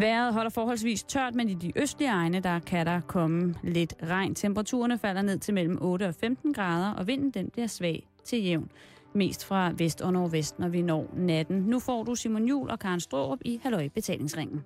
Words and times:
Vejret 0.00 0.34
holder 0.34 0.50
forholdsvis 0.50 1.02
tørt, 1.02 1.34
men 1.34 1.48
i 1.48 1.54
de 1.54 1.72
østlige 1.76 2.10
egne, 2.10 2.40
der 2.40 2.58
kan 2.58 2.86
der 2.86 3.00
komme 3.00 3.54
lidt 3.62 3.94
regn. 4.02 4.34
Temperaturerne 4.34 4.98
falder 4.98 5.22
ned 5.22 5.38
til 5.38 5.54
mellem 5.54 5.78
8 5.80 6.08
og 6.08 6.14
15 6.14 6.52
grader, 6.52 6.92
og 6.92 7.06
vinden 7.06 7.30
den 7.30 7.50
bliver 7.50 7.66
svag 7.66 8.08
til 8.24 8.44
jævn. 8.44 8.70
Mest 9.12 9.44
fra 9.44 9.72
vest 9.78 10.00
og 10.00 10.12
nordvest, 10.12 10.58
når 10.58 10.68
vi 10.68 10.82
når 10.82 11.10
natten. 11.16 11.56
Nu 11.56 11.78
får 11.78 12.02
du 12.04 12.14
Simon 12.14 12.44
Jul 12.44 12.70
og 12.70 12.78
Karen 12.78 13.00
Strårup 13.00 13.38
i 13.44 13.60
Halløj 13.62 13.88
Betalingsringen. 13.88 14.64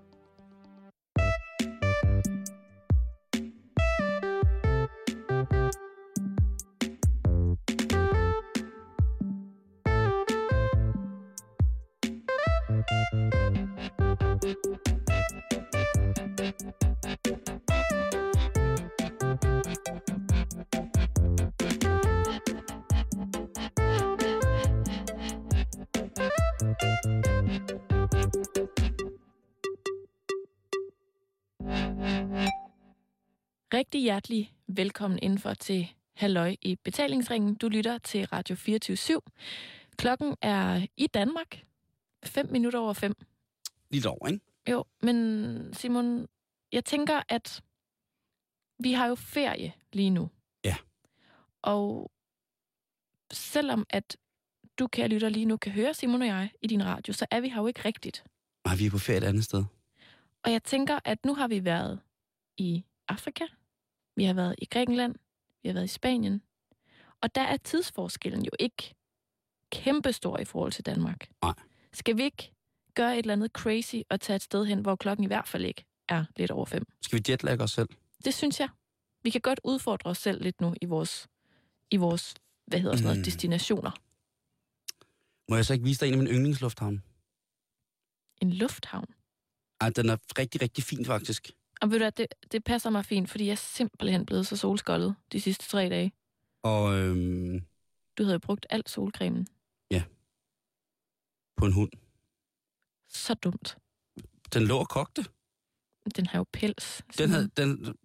Rigtig 33.80 34.02
hjertelig 34.02 34.54
velkommen 34.66 35.18
indenfor 35.22 35.54
til 35.54 35.88
Halløj 36.16 36.56
i 36.62 36.76
betalingsringen. 36.76 37.54
Du 37.54 37.68
lytter 37.68 37.98
til 37.98 38.26
Radio 38.26 38.56
24 38.56 38.96
/7. 38.96 39.18
Klokken 39.96 40.36
er 40.42 40.86
i 40.96 41.06
Danmark 41.06 41.64
5 42.24 42.52
minutter 42.52 42.78
over 42.78 42.92
5. 42.92 43.14
Lidt 43.90 44.06
over, 44.06 44.26
ikke? 44.26 44.40
Jo, 44.70 44.84
men 45.02 45.74
Simon, 45.74 46.26
jeg 46.72 46.84
tænker, 46.84 47.22
at 47.28 47.62
vi 48.78 48.92
har 48.92 49.06
jo 49.06 49.14
ferie 49.14 49.72
lige 49.92 50.10
nu. 50.10 50.30
Ja. 50.64 50.76
Og 51.62 52.10
selvom 53.32 53.86
at 53.90 54.16
du, 54.78 54.86
kære 54.86 55.08
lytter, 55.08 55.28
lige 55.28 55.46
nu 55.46 55.56
kan 55.56 55.72
høre 55.72 55.94
Simon 55.94 56.22
og 56.22 56.28
jeg 56.28 56.50
i 56.62 56.66
din 56.66 56.84
radio, 56.84 57.12
så 57.12 57.26
er 57.30 57.40
vi 57.40 57.48
her 57.48 57.60
jo 57.60 57.66
ikke 57.66 57.84
rigtigt. 57.84 58.24
Nej, 58.64 58.76
vi 58.76 58.86
er 58.86 58.90
på 58.90 58.98
ferie 58.98 59.18
et 59.18 59.24
andet 59.24 59.44
sted. 59.44 59.64
Og 60.44 60.52
jeg 60.52 60.62
tænker, 60.62 60.98
at 61.04 61.24
nu 61.24 61.34
har 61.34 61.48
vi 61.48 61.64
været 61.64 62.00
i 62.56 62.84
Afrika, 63.08 63.44
vi 64.16 64.24
har 64.24 64.34
været 64.34 64.54
i 64.58 64.64
Grækenland, 64.64 65.14
vi 65.62 65.68
har 65.68 65.74
været 65.74 65.84
i 65.84 65.88
Spanien, 65.88 66.42
og 67.20 67.34
der 67.34 67.40
er 67.42 67.56
tidsforskellen 67.56 68.44
jo 68.44 68.50
ikke 68.58 68.94
kæmpestor 69.72 70.38
i 70.38 70.44
forhold 70.44 70.72
til 70.72 70.86
Danmark. 70.86 71.30
Nej. 71.42 71.54
Skal 71.92 72.16
vi 72.16 72.22
ikke 72.22 72.52
gøre 72.94 73.12
et 73.12 73.18
eller 73.18 73.32
andet 73.32 73.50
crazy 73.52 73.96
og 74.10 74.20
tage 74.20 74.36
et 74.36 74.42
sted 74.42 74.64
hen, 74.64 74.80
hvor 74.80 74.96
klokken 74.96 75.24
i 75.24 75.26
hvert 75.26 75.48
fald 75.48 75.64
ikke 75.64 75.84
er 76.08 76.24
lidt 76.36 76.50
over 76.50 76.64
fem? 76.64 76.86
Skal 77.02 77.18
vi 77.18 77.32
jetlagge 77.32 77.64
os 77.64 77.70
selv? 77.70 77.88
Det 78.24 78.34
synes 78.34 78.60
jeg. 78.60 78.68
Vi 79.22 79.30
kan 79.30 79.40
godt 79.40 79.60
udfordre 79.64 80.10
os 80.10 80.18
selv 80.18 80.42
lidt 80.42 80.60
nu 80.60 80.74
i 80.82 80.86
vores, 80.86 81.28
i 81.90 81.96
vores 81.96 82.34
hvad 82.66 82.80
hedder 82.80 82.96
sådan 82.96 83.04
noget, 83.06 83.18
Mm. 83.18 83.24
destinationer. 83.24 83.90
Må 85.48 85.56
jeg 85.56 85.64
så 85.66 85.72
ikke 85.72 85.84
vise 85.84 86.00
dig 86.00 86.06
en 86.08 86.14
af 86.14 86.18
mine 86.18 86.30
yndlingslufthavn? 86.30 87.02
En 88.42 88.52
lufthavn. 88.52 89.06
Ej, 89.80 89.90
den 89.90 90.08
er 90.08 90.16
rigtig, 90.38 90.62
rigtig 90.62 90.84
fin 90.84 91.04
faktisk. 91.04 91.50
Og 91.82 91.90
ved 91.90 91.98
du 91.98 92.04
hvad, 92.04 92.12
det, 92.12 92.26
det 92.52 92.64
passer 92.64 92.90
mig 92.90 93.04
fint, 93.04 93.30
fordi 93.30 93.44
jeg 93.44 93.52
er 93.52 93.56
simpelthen 93.56 94.26
blevet 94.26 94.46
så 94.46 94.56
solskoldet 94.56 95.16
de 95.32 95.40
sidste 95.40 95.64
tre 95.68 95.88
dage. 95.88 96.12
Og 96.62 96.98
øhm, 96.98 97.60
Du 98.18 98.22
havde 98.22 98.34
jo 98.34 98.38
brugt 98.38 98.66
alt 98.70 98.90
solcremen. 98.90 99.46
på 101.56 101.66
en 101.66 101.72
hund. 101.72 101.92
Så 103.08 103.34
dumt. 103.34 103.78
Den 104.54 104.62
lå 104.66 104.76
og 104.78 104.88
kogte. 104.88 105.22
Den 106.16 106.26
har 106.26 106.38
jo 106.38 106.44
pels. 106.52 107.02
Den 107.18 107.30
havde... 107.30 107.48
Den, 107.56 107.96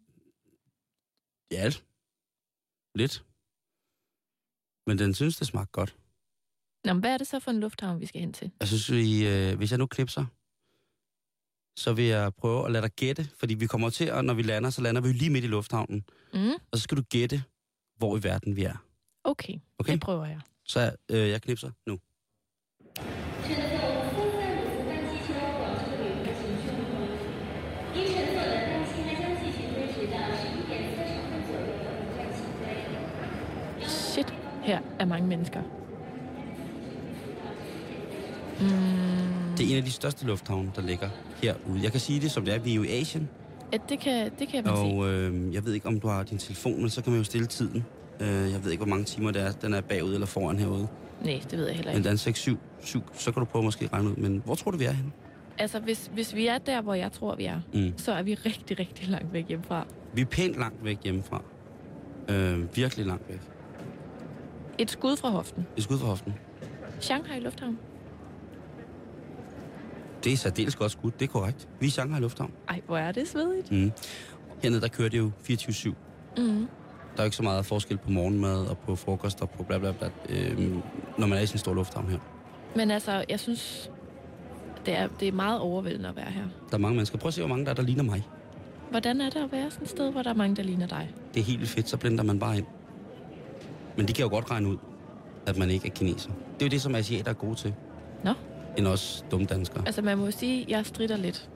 ja, 1.52 1.70
lidt. 2.96 3.26
Men 4.88 5.00
den 5.00 5.14
synes, 5.14 5.38
det 5.38 5.48
smagte 5.48 5.72
godt. 5.72 5.98
Nå, 6.86 6.94
men 6.94 7.00
hvad 7.00 7.14
er 7.14 7.18
det 7.18 7.28
så 7.28 7.40
for 7.40 7.52
en 7.52 7.60
lufthavn, 7.60 8.00
vi 8.00 8.06
skal 8.06 8.22
hen 8.22 8.34
til? 8.34 8.52
Jeg 8.60 8.68
synes, 8.68 8.92
vi, 8.92 9.28
øh, 9.28 9.58
hvis 9.58 9.72
jeg 9.72 9.78
nu 9.80 9.88
knipser, 9.88 10.26
så 11.78 11.94
vil 11.94 12.06
jeg 12.06 12.34
prøve 12.34 12.66
at 12.66 12.72
lade 12.72 12.84
dig 12.84 12.92
gætte, 12.92 13.30
fordi 13.40 13.54
vi 13.54 13.68
kommer 13.68 13.90
til, 13.90 14.12
og 14.12 14.26
når 14.26 14.34
vi 14.34 14.42
lander, 14.42 14.70
så 14.70 14.82
lander 14.82 15.02
vi 15.02 15.08
lige 15.12 15.30
midt 15.30 15.46
i 15.46 15.48
lufthavnen. 15.48 16.04
Mm. 16.34 16.50
Og 16.72 16.78
så 16.78 16.80
skal 16.80 16.98
du 16.98 17.02
gætte, 17.02 17.44
hvor 17.98 18.18
i 18.18 18.24
verden 18.24 18.56
vi 18.56 18.64
er. 18.64 18.86
Okay, 19.24 19.54
okay? 19.80 19.94
det 19.94 20.02
prøver 20.02 20.26
jeg. 20.26 20.40
Så 20.66 20.96
øh, 21.12 21.30
jeg 21.30 21.42
knipser 21.42 21.72
nu. 21.88 22.00
Shit, 33.88 34.34
her 34.64 34.80
er 35.00 35.06
mange 35.06 35.28
mennesker. 35.28 35.62
Mm. 38.60 39.45
Det 39.58 39.66
er 39.66 39.72
en 39.72 39.78
af 39.78 39.84
de 39.84 39.92
største 39.92 40.26
lufthavne, 40.26 40.72
der 40.76 40.82
ligger 40.82 41.10
herude. 41.44 41.84
Jeg 41.84 41.92
kan 41.92 42.00
sige 42.00 42.20
det, 42.22 42.32
som 42.32 42.46
det 42.46 42.54
er. 42.54 42.60
Vi 42.60 42.72
er 42.72 42.76
jo 42.76 42.84
i 42.84 42.88
Asien, 42.90 43.30
ja, 43.74 43.78
det 43.90 44.00
kan, 44.00 44.32
det 44.40 44.48
kan 44.48 44.64
man 44.64 44.76
sige. 44.76 44.96
og 44.96 45.08
øh, 45.10 45.54
jeg 45.54 45.66
ved 45.66 45.74
ikke, 45.74 45.88
om 45.88 46.00
du 46.00 46.08
har 46.08 46.24
din 46.24 46.38
telefon, 46.38 46.82
men 46.82 46.90
så 46.90 47.02
kan 47.02 47.12
man 47.12 47.20
jo 47.20 47.24
stille 47.24 47.48
tiden. 47.48 47.86
Øh, 48.20 48.28
jeg 48.28 48.64
ved 48.64 48.72
ikke, 48.72 48.84
hvor 48.84 48.90
mange 48.90 49.06
timer 49.06 49.32
det 49.32 49.42
er. 49.42 49.52
Den 49.52 49.74
er 49.74 49.82
bagud 49.82 50.14
eller 50.14 50.28
foran 50.28 50.60
herude. 50.60 50.88
Nej, 51.24 51.42
det 51.52 51.60
ved 51.60 51.66
jeg 51.68 51.76
heller 51.76 51.92
Men 51.92 51.98
ikke. 51.98 52.08
den 52.08 52.14
er 52.14 52.18
6, 52.18 52.40
7, 52.40 52.58
7, 52.84 53.02
så 53.14 53.32
kan 53.32 53.40
du 53.40 53.46
prøve 53.46 53.64
måske 53.64 53.86
at 53.86 53.94
regne 53.94 54.10
ud. 54.10 54.16
Men 54.16 54.42
hvor 54.46 54.56
tror 54.56 54.72
du, 54.72 54.78
vi 54.78 54.86
er 54.86 54.92
henne? 54.92 55.12
Altså, 55.58 55.80
hvis, 55.80 56.12
hvis 56.14 56.36
vi 56.36 56.48
er 56.48 56.58
der, 56.58 56.82
hvor 56.82 56.94
jeg 56.94 57.12
tror, 57.12 57.36
vi 57.36 57.46
er, 57.46 57.60
Mm. 57.74 57.94
så 57.98 58.12
er 58.12 58.24
vi 58.24 58.34
rigtig, 58.34 58.80
rigtig 58.80 59.08
langt 59.10 59.34
væk 59.34 59.48
hjemmefra. 59.48 59.86
Vi 60.14 60.22
er 60.22 60.26
pænt 60.26 60.56
langt 60.58 60.84
væk 60.86 60.98
hjemmefra. 61.04 61.42
Øh, 62.30 62.76
virkelig 62.76 63.06
langt 63.06 63.30
væk. 63.30 63.40
Et 64.78 64.92
skud 64.92 65.18
fra 65.18 65.30
hoften. 65.30 65.66
Et 65.78 65.84
skud 65.84 65.98
fra 66.00 66.08
hoften. 66.08 66.34
Shanghai 67.00 67.40
Lufthavn. 67.40 67.78
Det 70.26 70.34
er 70.34 70.38
særdeles 70.38 70.76
godt 70.76 70.92
skud, 70.92 71.12
det 71.12 71.28
er 71.28 71.32
korrekt. 71.32 71.68
Vi 71.80 71.86
er 71.86 71.88
i 71.88 71.92
Shanghai 71.92 72.22
Lufthavn. 72.22 72.52
Ej, 72.70 72.82
hvor 72.86 72.98
er 72.98 73.12
det 73.12 73.28
svedigt. 73.28 73.72
Mm. 73.72 73.92
Hernede, 74.62 74.82
der 74.82 74.88
kører 74.88 75.10
det 75.10 75.18
jo 75.18 75.32
24-7. 75.50 75.90
Mm. 76.38 76.46
Der 76.46 77.22
er 77.22 77.24
jo 77.24 77.24
ikke 77.24 77.36
så 77.36 77.44
meget 77.44 77.66
forskel 77.66 77.98
på 77.98 78.10
morgenmad 78.10 78.66
og 78.66 78.78
på 78.78 78.96
frokost 78.96 79.42
og 79.42 79.50
på 79.50 79.64
bla 79.64 79.78
bla 79.78 79.92
bla, 79.92 80.10
øh, 80.30 80.60
når 81.18 81.28
man 81.28 81.38
er 81.38 81.42
i 81.42 81.46
sådan 81.46 81.56
en 81.56 81.60
stor 81.60 81.74
lufthavn 81.74 82.10
her. 82.10 82.20
Men 82.76 82.92
altså, 82.92 83.26
jeg 83.30 83.40
synes, 83.40 83.92
det 84.86 84.98
er, 84.98 85.08
det 85.20 85.28
er 85.28 85.32
meget 85.32 85.60
overvældende 85.60 86.10
at 86.10 86.16
være 86.16 86.32
her. 86.32 86.44
Der 86.70 86.78
er 86.78 86.78
mange 86.78 86.96
mennesker. 86.96 87.18
Prøv 87.18 87.28
at 87.28 87.34
se, 87.34 87.42
hvor 87.42 87.50
mange 87.50 87.66
der 87.66 87.72
er, 87.72 87.76
der 87.76 87.84
ligner 87.84 88.04
mig. 88.04 88.28
Hvordan 88.90 89.22
er 89.22 89.30
det 89.30 89.44
at 89.44 89.52
være 89.52 89.72
sådan 89.72 89.84
et 89.84 89.90
sted, 89.90 90.12
hvor 90.12 90.22
der 90.24 90.30
er 90.30 90.34
mange, 90.34 90.56
der 90.56 90.64
ligner 90.64 90.88
dig? 90.88 91.14
Det 91.34 91.40
er 91.40 91.44
helt 91.44 91.60
vildt 91.60 91.72
fedt, 91.72 91.90
så 91.90 91.98
blinder 91.98 92.24
man 92.24 92.40
bare 92.40 92.58
ind. 92.58 92.66
Men 93.98 94.08
de 94.08 94.14
kan 94.14 94.24
jo 94.24 94.30
godt 94.30 94.52
regne 94.52 94.70
ud, 94.70 94.78
at 95.48 95.58
man 95.58 95.70
ikke 95.70 95.88
er 95.88 95.92
kineser. 95.92 96.30
Det 96.30 96.62
er 96.62 96.66
jo 96.66 96.70
det, 96.70 96.82
som 96.82 96.96
asiater 96.96 97.30
er 97.30 97.34
gode 97.34 97.56
til, 97.56 97.74
Nå, 98.24 98.34
end 98.78 98.88
os 98.88 99.26
dumme 99.32 99.46
danskere. 99.46 99.84
altså 99.86 100.02
man 100.02 100.18
må 100.18 100.26
jo 100.26 100.32
sige, 100.32 100.62
at 100.62 100.70
jeg 100.70 100.86
strider 100.86 101.18
lidt 101.18 101.50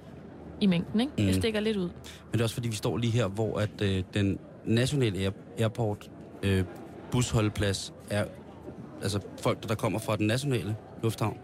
i 0.61 0.65
mængden, 0.67 0.99
ikke? 0.99 1.13
Mm. 1.17 1.25
Jeg 1.25 1.35
stikker 1.35 1.59
lidt 1.59 1.77
ud. 1.77 1.83
Men 1.83 1.91
det 2.33 2.39
er 2.39 2.43
også 2.43 2.55
fordi, 2.55 2.67
vi 2.69 2.75
står 2.75 2.97
lige 2.97 3.11
her, 3.11 3.27
hvor 3.27 3.59
at 3.59 3.81
øh, 3.81 4.03
den 4.13 4.39
nationale 4.65 5.19
air, 5.19 5.31
airport 5.59 6.11
øh, 6.43 6.63
busholdeplads 7.11 7.93
er... 8.09 8.25
Altså 9.03 9.19
folk, 9.41 9.69
der 9.69 9.75
kommer 9.75 9.99
fra 9.99 10.15
den 10.15 10.27
nationale 10.27 10.75
lufthavn 11.03 11.37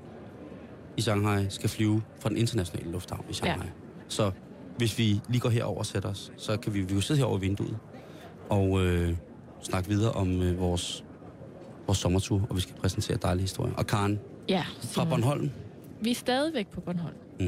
i 0.97 1.01
Shanghai, 1.01 1.45
skal 1.49 1.69
flyve 1.69 2.01
fra 2.19 2.29
den 2.29 2.37
internationale 2.37 2.91
lufthavn 2.91 3.25
i 3.29 3.33
Shanghai. 3.33 3.65
Ja. 3.65 3.71
Så 4.07 4.31
hvis 4.77 4.97
vi 4.97 5.21
lige 5.29 5.39
går 5.39 5.49
herover 5.49 5.79
og 5.79 5.85
sætter 5.85 6.09
os, 6.09 6.31
så 6.37 6.57
kan 6.57 6.73
vi, 6.73 6.81
vi 6.81 6.93
jo 6.93 7.01
sidde 7.01 7.17
her 7.19 7.25
over 7.25 7.37
vinduet 7.37 7.77
og 8.49 8.85
øh, 8.85 9.15
snakke 9.61 9.89
videre 9.89 10.11
om 10.11 10.41
øh, 10.41 10.59
vores, 10.59 11.03
vores 11.85 11.97
sommertur, 11.97 12.41
og 12.49 12.55
vi 12.55 12.61
skal 12.61 12.75
præsentere 12.75 13.17
dejlige 13.17 13.41
historier. 13.41 13.73
Og 13.73 13.87
Karen 13.87 14.19
Ja, 14.49 14.63
fra. 14.81 15.05
Bornholm. 15.05 15.51
Vi 16.01 16.11
er 16.11 16.15
stadigvæk 16.15 16.67
på 16.67 16.81
Bornholm. 16.81 17.15
Mm. 17.39 17.45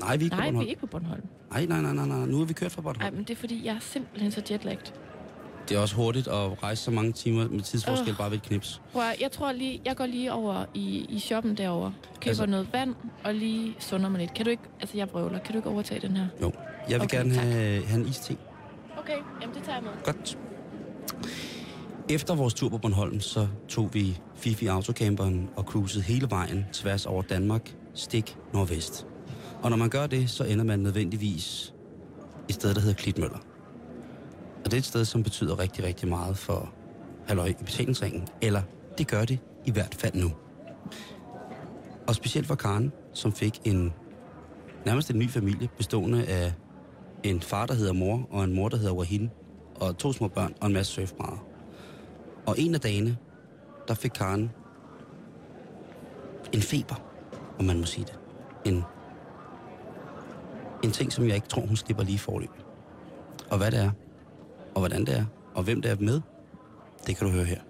Nej, 0.00 0.16
vi 0.16 0.24
er 0.24 0.24
ikke 0.24 0.36
Nej, 0.36 0.40
på 0.40 0.44
vi 0.44 0.50
Bornholm. 0.50 0.56
er 0.66 0.68
ikke 0.68 0.80
på 0.80 0.86
Bornholm. 0.86 1.22
Nej, 1.50 1.66
nej, 1.66 1.80
nej, 1.82 1.92
nej, 1.92 2.06
nej. 2.18 2.26
Nu 2.26 2.40
er 2.40 2.44
vi 2.44 2.52
kørt 2.52 2.72
fra 2.72 2.82
Bornholm. 2.82 3.02
Nej, 3.02 3.10
men 3.10 3.20
det 3.24 3.30
er 3.30 3.36
fordi, 3.36 3.66
jeg 3.66 3.74
er 3.74 3.80
simpelthen 3.80 4.30
så 4.32 4.42
jetlagt. 4.50 4.94
Det 5.68 5.76
er 5.76 5.80
også 5.80 5.94
hurtigt 5.96 6.28
at 6.28 6.62
rejse 6.62 6.82
så 6.84 6.90
mange 6.90 7.12
timer 7.12 7.48
med 7.48 7.60
tidsforskel 7.62 8.10
Øh. 8.10 8.16
bare 8.18 8.30
ved 8.30 8.36
et 8.38 8.42
knips. 8.42 8.80
Prøv 8.92 9.02
at, 9.02 9.20
jeg 9.20 9.32
tror 9.32 9.52
lige, 9.52 9.80
jeg 9.84 9.96
går 9.96 10.06
lige 10.06 10.32
over 10.32 10.64
i, 10.74 11.06
i 11.08 11.18
shoppen 11.18 11.56
derovre. 11.56 11.92
Køber 12.04 12.12
Altså- 12.14 12.28
altså, 12.42 12.46
noget 12.46 12.72
vand, 12.72 12.94
og 13.24 13.34
lige 13.34 13.76
sunder 13.78 14.08
mig 14.08 14.20
lidt. 14.20 14.34
Kan 14.34 14.44
du 14.44 14.50
ikke, 14.50 14.62
altså 14.80 14.96
jeg 14.96 15.08
brøvler, 15.08 15.38
kan 15.38 15.52
du 15.52 15.58
ikke 15.58 15.68
overtage 15.70 16.00
den 16.08 16.16
her? 16.16 16.26
Jo. 16.42 16.52
Jeg 16.88 16.94
vil 17.00 17.02
Okay, 17.04 17.16
gerne 17.16 17.34
tak. 17.34 17.44
have, 17.44 17.84
have 17.86 18.00
en 18.00 18.08
iste. 18.08 18.36
Okay, 18.98 19.16
jamen 19.42 19.54
det 19.56 19.62
tager 19.64 19.76
jeg 19.76 19.82
med. 19.84 19.92
Godt. 20.04 20.38
Efter 22.10 22.34
vores 22.34 22.54
tur 22.54 22.68
på 22.68 22.78
Bornholm, 22.78 23.20
så 23.20 23.48
tog 23.68 23.94
vi 23.94 24.18
Fifi 24.34 24.66
Autocamperen 24.66 25.50
og 25.56 25.64
cruisede 25.64 26.04
hele 26.04 26.30
vejen 26.30 26.64
tværs 26.72 27.06
over 27.06 27.22
Danmark, 27.22 27.76
stik 27.94 28.36
nordvest. 28.52 29.06
Og 29.62 29.70
når 29.70 29.76
man 29.76 29.88
gør 29.88 30.06
det, 30.06 30.30
så 30.30 30.44
ender 30.44 30.64
man 30.64 30.78
nødvendigvis 30.78 31.74
et 32.48 32.54
sted, 32.54 32.74
der 32.74 32.80
hedder 32.80 32.94
Klitmøller. 32.94 33.38
Og 34.64 34.64
det 34.64 34.72
er 34.72 34.78
et 34.78 34.84
sted, 34.84 35.04
som 35.04 35.22
betyder 35.22 35.58
rigtig, 35.58 35.84
rigtig 35.84 36.08
meget 36.08 36.36
for 36.36 36.72
halløj 37.26 37.46
i 37.46 37.64
betalingsringen. 37.64 38.28
Eller 38.42 38.62
det 38.98 39.08
gør 39.08 39.24
det 39.24 39.38
i 39.66 39.70
hvert 39.70 39.94
fald 39.94 40.14
nu. 40.14 40.32
Og 42.06 42.14
specielt 42.14 42.46
for 42.46 42.54
Karen, 42.54 42.92
som 43.14 43.32
fik 43.32 43.60
en 43.64 43.92
nærmest 44.86 45.10
en 45.10 45.18
ny 45.18 45.30
familie, 45.30 45.68
bestående 45.76 46.24
af 46.24 46.52
en 47.22 47.40
far, 47.40 47.66
der 47.66 47.74
hedder 47.74 47.92
mor, 47.92 48.28
og 48.30 48.44
en 48.44 48.54
mor, 48.54 48.68
der 48.68 48.76
hedder 48.76 48.94
Wahin, 48.94 49.30
og 49.74 49.98
to 49.98 50.12
små 50.12 50.28
børn 50.28 50.54
og 50.60 50.66
en 50.66 50.72
masse 50.72 50.92
surfbrædder. 50.92 51.47
Og 52.48 52.54
en 52.58 52.74
af 52.74 52.80
dagene, 52.80 53.16
der 53.88 53.94
fik 53.94 54.10
Karen 54.10 54.50
en 56.52 56.62
feber, 56.62 56.94
om 57.58 57.64
man 57.64 57.78
må 57.78 57.84
sige 57.84 58.04
det. 58.04 58.18
En, 58.64 58.82
en 60.84 60.90
ting, 60.90 61.12
som 61.12 61.26
jeg 61.26 61.34
ikke 61.34 61.48
tror, 61.48 61.66
hun 61.66 61.76
slipper 61.76 62.04
lige 62.04 62.18
forløb. 62.18 62.50
Og 63.50 63.58
hvad 63.58 63.70
det 63.70 63.80
er, 63.80 63.90
og 64.74 64.80
hvordan 64.80 65.06
det 65.06 65.16
er, 65.16 65.24
og 65.54 65.62
hvem 65.62 65.82
det 65.82 65.90
er 65.90 65.96
med, 66.00 66.20
det 67.06 67.16
kan 67.16 67.26
du 67.26 67.32
høre 67.32 67.44
her. 67.44 67.60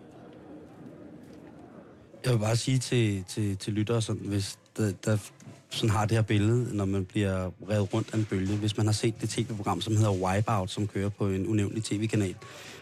Jeg 2.25 2.33
vil 2.33 2.39
bare 2.39 2.57
sige 2.57 2.79
til, 2.79 3.25
til, 3.25 3.57
til 3.57 3.73
lyttere, 3.73 4.03
sådan, 4.03 4.27
hvis 4.27 4.59
der, 4.79 4.93
der 5.05 5.19
sådan 5.71 5.91
har 5.91 6.07
det 6.07 6.17
her 6.17 6.23
billede, 6.23 6.77
når 6.77 6.85
man 6.85 7.05
bliver 7.05 7.51
revet 7.71 7.95
rundt 7.95 8.09
af 8.13 8.19
en 8.19 8.25
bølge. 8.25 8.57
Hvis 8.57 8.77
man 8.77 8.87
har 8.87 8.93
set 8.93 9.21
det 9.21 9.29
tv-program, 9.29 9.81
som 9.81 9.97
hedder 9.97 10.13
Wipeout, 10.13 10.71
som 10.71 10.87
kører 10.87 11.09
på 11.09 11.29
en 11.29 11.47
unævnlig 11.47 11.85
tv-kanal, 11.85 12.35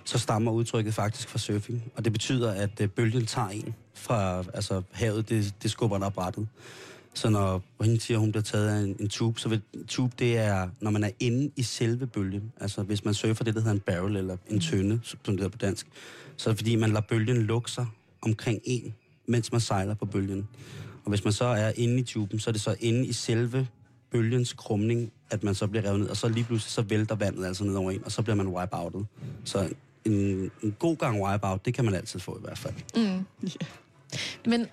så 0.04 0.18
stammer 0.18 0.52
udtrykket 0.52 0.94
faktisk 0.94 1.28
fra 1.28 1.38
surfing. 1.38 1.92
Og 1.96 2.04
det 2.04 2.12
betyder, 2.12 2.52
at 2.52 2.80
øh, 2.80 2.88
bølgen 2.88 3.26
tager 3.26 3.48
en 3.48 3.74
fra 3.94 4.44
altså, 4.54 4.82
havet, 4.92 5.28
det, 5.28 5.54
det 5.62 5.70
skubber 5.70 5.98
der 5.98 6.08
brættet. 6.08 6.48
Så 7.14 7.30
når 7.30 7.62
hende 7.80 8.00
siger, 8.00 8.16
at 8.16 8.20
hun 8.20 8.32
bliver 8.32 8.42
taget 8.42 8.68
af 8.68 8.82
en, 8.82 8.96
en 9.00 9.08
tube, 9.08 9.40
så 9.40 9.48
vil 9.48 9.62
tube, 9.88 10.12
det 10.18 10.38
er, 10.38 10.68
når 10.80 10.90
man 10.90 11.04
er 11.04 11.10
inde 11.20 11.50
i 11.56 11.62
selve 11.62 12.06
bølgen. 12.06 12.52
Altså 12.60 12.82
hvis 12.82 13.04
man 13.04 13.14
surfer 13.14 13.44
det, 13.44 13.54
der 13.54 13.60
hedder 13.60 13.74
en 13.74 13.80
barrel, 13.80 14.16
eller 14.16 14.36
en 14.50 14.60
tønde, 14.60 15.00
som 15.02 15.18
det 15.26 15.34
hedder 15.34 15.48
på 15.48 15.58
dansk, 15.58 15.86
så 16.36 16.50
er 16.50 16.52
det 16.52 16.58
fordi, 16.58 16.76
man 16.76 16.90
lader 16.90 17.00
bølgen 17.00 17.42
lukke 17.42 17.70
sig 17.70 17.86
omkring 18.22 18.60
en, 18.64 18.94
mens 19.26 19.52
man 19.52 19.60
sejler 19.60 19.94
på 19.94 20.06
bølgen. 20.06 20.48
Og 21.06 21.10
hvis 21.10 21.24
man 21.24 21.32
så 21.32 21.44
er 21.44 21.72
inde 21.76 21.98
i 21.98 22.02
tuben, 22.02 22.40
så 22.40 22.50
er 22.50 22.52
det 22.52 22.60
så 22.60 22.76
inde 22.80 23.06
i 23.06 23.12
selve 23.12 23.68
bølgens 24.10 24.52
krumning, 24.52 25.12
at 25.30 25.42
man 25.42 25.54
så 25.54 25.66
bliver 25.66 25.84
revet 25.84 26.00
ned, 26.00 26.08
og 26.08 26.16
så 26.16 26.28
lige 26.28 26.44
pludselig 26.44 26.72
så 26.72 26.82
vælter 26.82 27.14
vandet 27.14 27.46
altså 27.46 27.64
ned 27.64 27.74
over 27.74 27.90
en, 27.90 28.04
og 28.04 28.12
så 28.12 28.22
bliver 28.22 28.36
man 28.36 28.46
wipeoutet. 28.48 29.06
Så 29.44 29.68
en, 30.04 30.50
en 30.62 30.76
god 30.78 30.96
gang 30.96 31.22
wipeout, 31.22 31.64
det 31.64 31.74
kan 31.74 31.84
man 31.84 31.94
altid 31.94 32.20
få 32.20 32.36
i 32.38 32.40
hvert 32.40 32.58
fald. 32.58 32.74
Mm. 32.96 33.26
Men 34.46 34.66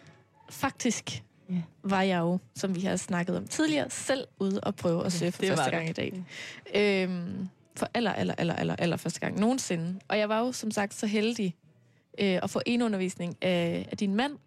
faktisk 0.50 1.24
Ja. 1.50 1.62
var 1.84 2.02
jeg 2.02 2.20
jo, 2.20 2.38
som 2.56 2.76
vi 2.76 2.82
har 2.82 2.96
snakket 2.96 3.38
om 3.38 3.48
tidligere, 3.48 3.90
selv 3.90 4.28
ude 4.40 4.60
og 4.60 4.76
prøve 4.76 5.06
at 5.06 5.12
surfe 5.14 5.32
for 5.32 5.42
det 5.42 5.50
første 5.58 5.72
gang 5.72 5.90
i 5.90 5.94
dag. 5.94 6.24
Øhm, 6.76 7.48
for 7.76 7.88
aller, 7.94 8.14
aller, 8.14 8.34
aller, 8.38 8.54
aller, 8.56 8.76
aller 8.76 8.98
første 8.98 9.20
gang 9.20 9.40
nogensinde. 9.40 10.00
Og 10.08 10.18
jeg 10.18 10.30
var 10.30 10.40
jo 10.40 10.52
som 10.52 10.72
sagt 10.72 10.94
så 10.94 11.08
heldig 11.08 11.56
øh, 12.20 12.40
at 12.44 12.50
få 12.50 12.62
en 12.66 12.82
undervisning 12.82 13.38
af, 13.42 13.88
af 13.92 13.98
din 13.98 14.16
mand. 14.16 14.38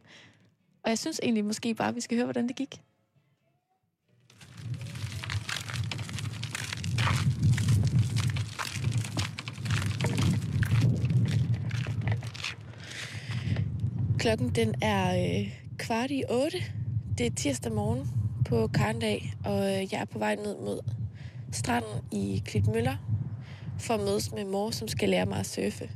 Og 0.87 0.91
jeg 0.91 0.99
synes 0.99 1.21
egentlig 1.23 1.45
måske 1.45 1.75
bare, 1.75 1.89
at 1.89 1.95
vi 1.95 2.01
skal 2.01 2.17
høre, 2.17 2.25
hvordan 2.27 2.49
det 2.49 2.57
gik. 2.57 2.81
Klokken 14.19 14.55
den 14.55 14.75
er 14.83 15.39
øh, 15.41 15.55
kvart 15.79 16.11
i 16.11 16.25
otte. 16.31 16.59
Det 17.19 17.27
er 17.27 17.31
tirsdag 17.31 17.73
morgen 17.73 18.09
på 18.45 18.67
Karndag, 18.67 19.33
og 19.45 19.59
øh, 19.59 19.93
jeg 19.93 20.01
er 20.01 20.05
på 20.05 20.19
vej 20.19 20.35
ned 20.35 20.57
mod 20.57 20.81
stranden 21.53 22.05
i 22.13 22.43
Klitmøller 22.45 22.97
for 23.79 23.95
at 23.95 24.01
mødes 24.01 24.33
med 24.33 24.45
mor, 24.45 24.71
som 24.71 24.89
skal 24.89 25.09
lære 25.09 25.27
mig 25.27 25.39
at 25.39 25.47
surfe. 25.47 25.91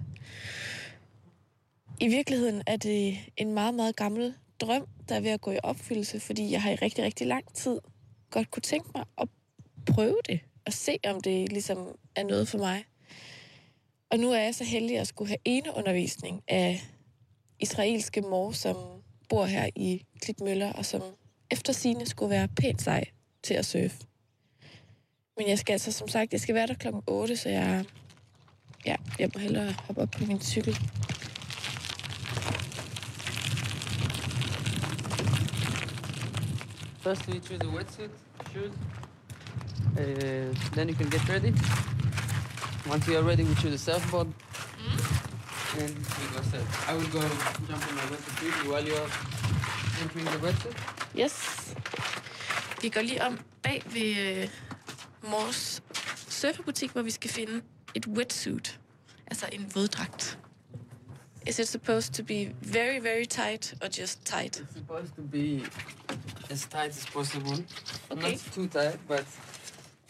I 2.00 2.08
virkeligheden 2.08 2.62
er 2.66 2.76
det 2.76 3.18
en 3.36 3.54
meget, 3.54 3.74
meget 3.74 3.96
gammel 3.96 4.34
drøm, 4.60 4.86
der 5.08 5.14
er 5.14 5.20
ved 5.20 5.30
at 5.30 5.40
gå 5.40 5.50
i 5.50 5.58
opfyldelse, 5.62 6.20
fordi 6.20 6.50
jeg 6.50 6.62
har 6.62 6.70
i 6.70 6.74
rigtig, 6.74 7.04
rigtig 7.04 7.26
lang 7.26 7.54
tid 7.54 7.80
godt 8.30 8.50
kunne 8.50 8.62
tænke 8.62 8.90
mig 8.94 9.04
at 9.18 9.28
prøve 9.86 10.18
det 10.28 10.40
og 10.66 10.72
se, 10.72 10.98
om 11.06 11.20
det 11.20 11.52
ligesom 11.52 11.96
er 12.16 12.24
noget 12.24 12.48
for 12.48 12.58
mig. 12.58 12.84
Og 14.10 14.18
nu 14.18 14.30
er 14.30 14.40
jeg 14.40 14.54
så 14.54 14.64
heldig 14.64 14.98
at 14.98 15.06
skulle 15.06 15.28
have 15.28 15.38
ene 15.44 15.76
undervisning 15.76 16.42
af 16.48 16.82
israelske 17.60 18.20
mor, 18.20 18.52
som 18.52 18.76
bor 19.28 19.44
her 19.44 19.68
i 19.76 20.06
Klitmøller, 20.20 20.72
og 20.72 20.86
som 20.86 21.02
efter 21.50 21.72
sine 21.72 22.06
skulle 22.06 22.30
være 22.30 22.48
pænt 22.48 22.82
sej 22.82 23.04
til 23.42 23.54
at 23.54 23.66
surfe. 23.66 23.96
Men 25.36 25.48
jeg 25.48 25.58
skal 25.58 25.72
altså, 25.72 25.92
som 25.92 26.08
sagt, 26.08 26.32
jeg 26.32 26.40
skal 26.40 26.54
være 26.54 26.66
der 26.66 26.74
klokken 26.74 27.02
8, 27.06 27.36
så 27.36 27.48
jeg, 27.48 27.84
ja, 28.86 28.96
jeg 29.18 29.30
må 29.34 29.40
hellere 29.40 29.72
hoppe 29.72 30.02
op 30.02 30.10
på 30.10 30.24
min 30.24 30.40
cykel. 30.40 30.76
First, 37.02 37.26
we 37.28 37.40
choose 37.40 37.60
a 37.60 37.70
wetsuit, 37.76 38.10
shoes. 38.52 38.72
Uh, 39.96 40.54
then 40.74 40.88
you 40.88 40.94
can 40.94 41.08
get 41.08 41.26
ready. 41.28 41.52
Once 42.86 43.08
you 43.08 43.16
are 43.16 43.22
ready, 43.22 43.42
we 43.44 43.54
choose 43.54 43.74
a 43.74 43.78
surfboard. 43.78 44.26
Hmm? 44.26 45.80
And 45.80 45.96
we 45.96 46.36
go 46.36 46.42
surf. 46.50 46.88
I 46.90 46.94
will 46.94 47.08
go 47.08 47.20
jump 47.68 47.88
in 47.88 47.94
my 47.96 48.02
wetsuit 48.02 48.42
with 48.44 48.64
you 48.64 48.70
while 48.70 48.84
you 48.84 48.94
are 48.94 49.10
entering 50.02 50.26
the 50.26 50.38
wetsuit. 50.46 50.76
Yes. 51.14 51.74
Vi 52.82 52.88
går 52.88 53.00
lige 53.02 53.24
om 53.24 53.38
bag 53.62 53.82
ved 53.86 54.42
øh, 54.42 54.48
mors 55.30 55.82
surferbutik, 56.28 56.90
hvor 56.90 57.02
vi 57.02 57.10
skal 57.10 57.30
finde 57.30 57.62
et 57.94 58.06
wetsuit. 58.06 58.80
Altså 59.26 59.46
en 59.52 59.70
våddragt. 59.74 60.38
Is 61.46 61.58
it 61.58 61.68
supposed 61.68 62.12
to 62.14 62.22
be 62.22 62.52
very, 62.62 62.98
very 62.98 63.26
tight 63.26 63.74
or 63.82 63.88
just 63.88 64.24
tight? 64.24 64.60
It's 64.60 64.74
supposed 64.74 65.14
to 65.16 65.22
be 65.22 65.64
as 66.50 66.66
tight 66.66 66.90
as 66.90 67.06
possible. 67.06 67.58
Okay. 68.10 68.32
Not 68.32 68.52
too 68.52 68.66
tight, 68.68 68.98
but 69.08 69.24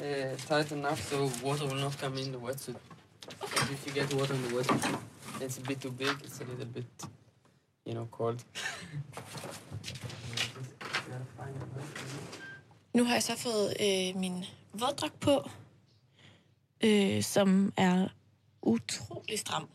uh, 0.01 0.37
tight 0.47 0.73
enough 0.73 1.01
so 1.09 1.31
water 1.43 1.67
will 1.67 1.77
not 1.77 1.97
come 1.99 2.17
in 2.19 2.33
the 2.33 2.39
wetsuit. 2.39 2.77
Because 3.41 3.71
if 3.71 3.87
you 3.87 3.93
get 3.93 4.13
water 4.15 4.35
in 4.35 4.43
the 4.43 4.49
wetsuit, 4.49 4.99
it's 5.41 5.59
a 5.59 5.61
bit 5.61 5.81
too 5.81 5.93
big. 5.93 6.17
It's 6.25 6.41
a 6.41 6.45
little 6.45 6.67
bit, 6.67 6.85
you 7.85 7.95
know, 7.95 8.09
cold. 8.11 8.45
Nu 12.95 13.05
har 13.05 13.13
jeg 13.13 13.23
så 13.23 13.37
fået 13.37 13.75
øh, 13.81 14.21
min 14.21 14.45
våddragt 14.73 15.21
på, 15.21 15.51
øh, 16.85 17.23
som 17.23 17.73
er 17.77 18.09
utrolig 18.63 19.39
stram. 19.39 19.69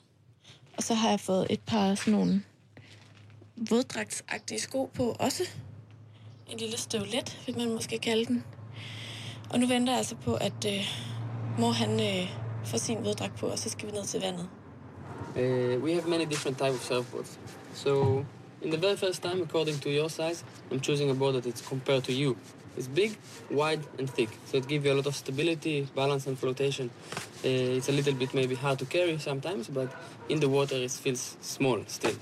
Og 0.78 0.84
så 0.84 0.94
har 0.94 1.10
jeg 1.10 1.20
fået 1.20 1.48
et 1.50 1.62
par 1.62 1.96
sådan 1.96 2.14
nogle 2.14 2.44
våddragtsagtige 3.70 4.60
sko 4.60 4.92
på 4.94 5.16
også. 5.20 5.44
En 6.48 6.58
lille 6.58 6.78
støvlet, 6.78 7.40
vil 7.46 7.58
man 7.58 7.74
måske 7.74 8.00
kalde 8.00 8.26
den. 8.26 8.44
Og 9.50 9.60
nu 9.60 9.68
venter 9.68 9.94
jeg 9.94 9.98
altså 9.98 10.16
på, 10.16 10.36
at 10.36 10.66
øh, 10.68 10.88
mor 11.60 11.72
han 11.72 12.00
øh, 12.00 12.30
får 12.66 12.78
sin 12.78 13.06
våddragt 13.06 13.36
på, 13.38 13.48
og 13.48 13.60
så 13.60 13.70
skal 13.70 13.88
vi 13.88 13.92
ned 13.92 14.06
til 14.06 14.22
vandet. 14.22 14.50
Uh, 15.36 15.84
we 15.84 15.94
have 15.94 16.08
many 16.08 16.26
different 16.26 16.58
type 16.58 16.70
of 16.70 16.84
surfboards. 16.84 17.40
So, 17.74 18.26
in 18.62 18.72
the 18.72 18.78
very 18.78 18.96
first 18.96 19.22
time, 19.22 19.42
according 19.42 19.82
to 19.82 19.90
your 19.90 20.10
size, 20.10 20.46
I'm 20.72 20.80
choosing 20.80 21.10
a 21.10 21.14
board 21.14 21.34
that 21.34 21.46
is 21.46 21.62
compared 21.62 22.04
to 22.04 22.12
you. 22.12 22.36
It's 22.78 22.88
big, 22.88 23.18
wide, 23.50 23.82
and 23.98 24.10
thick, 24.10 24.30
so 24.46 24.58
it 24.58 24.68
gives 24.68 24.86
you 24.86 24.92
a 24.92 24.96
lot 24.96 25.06
of 25.06 25.16
stability, 25.16 25.88
balance, 25.96 26.28
and 26.28 26.38
flotation. 26.38 26.90
Uh, 27.44 27.78
it's 27.78 27.90
a 27.90 27.92
little 27.92 28.14
bit 28.14 28.34
maybe 28.34 28.56
hard 28.56 28.80
to 28.80 28.86
carry 28.86 29.18
sometimes, 29.18 29.68
but 29.68 29.90
in 30.28 30.40
the 30.40 30.50
water 30.50 30.76
it 30.76 30.92
feels 30.92 31.38
small 31.42 31.82
still. 31.88 32.16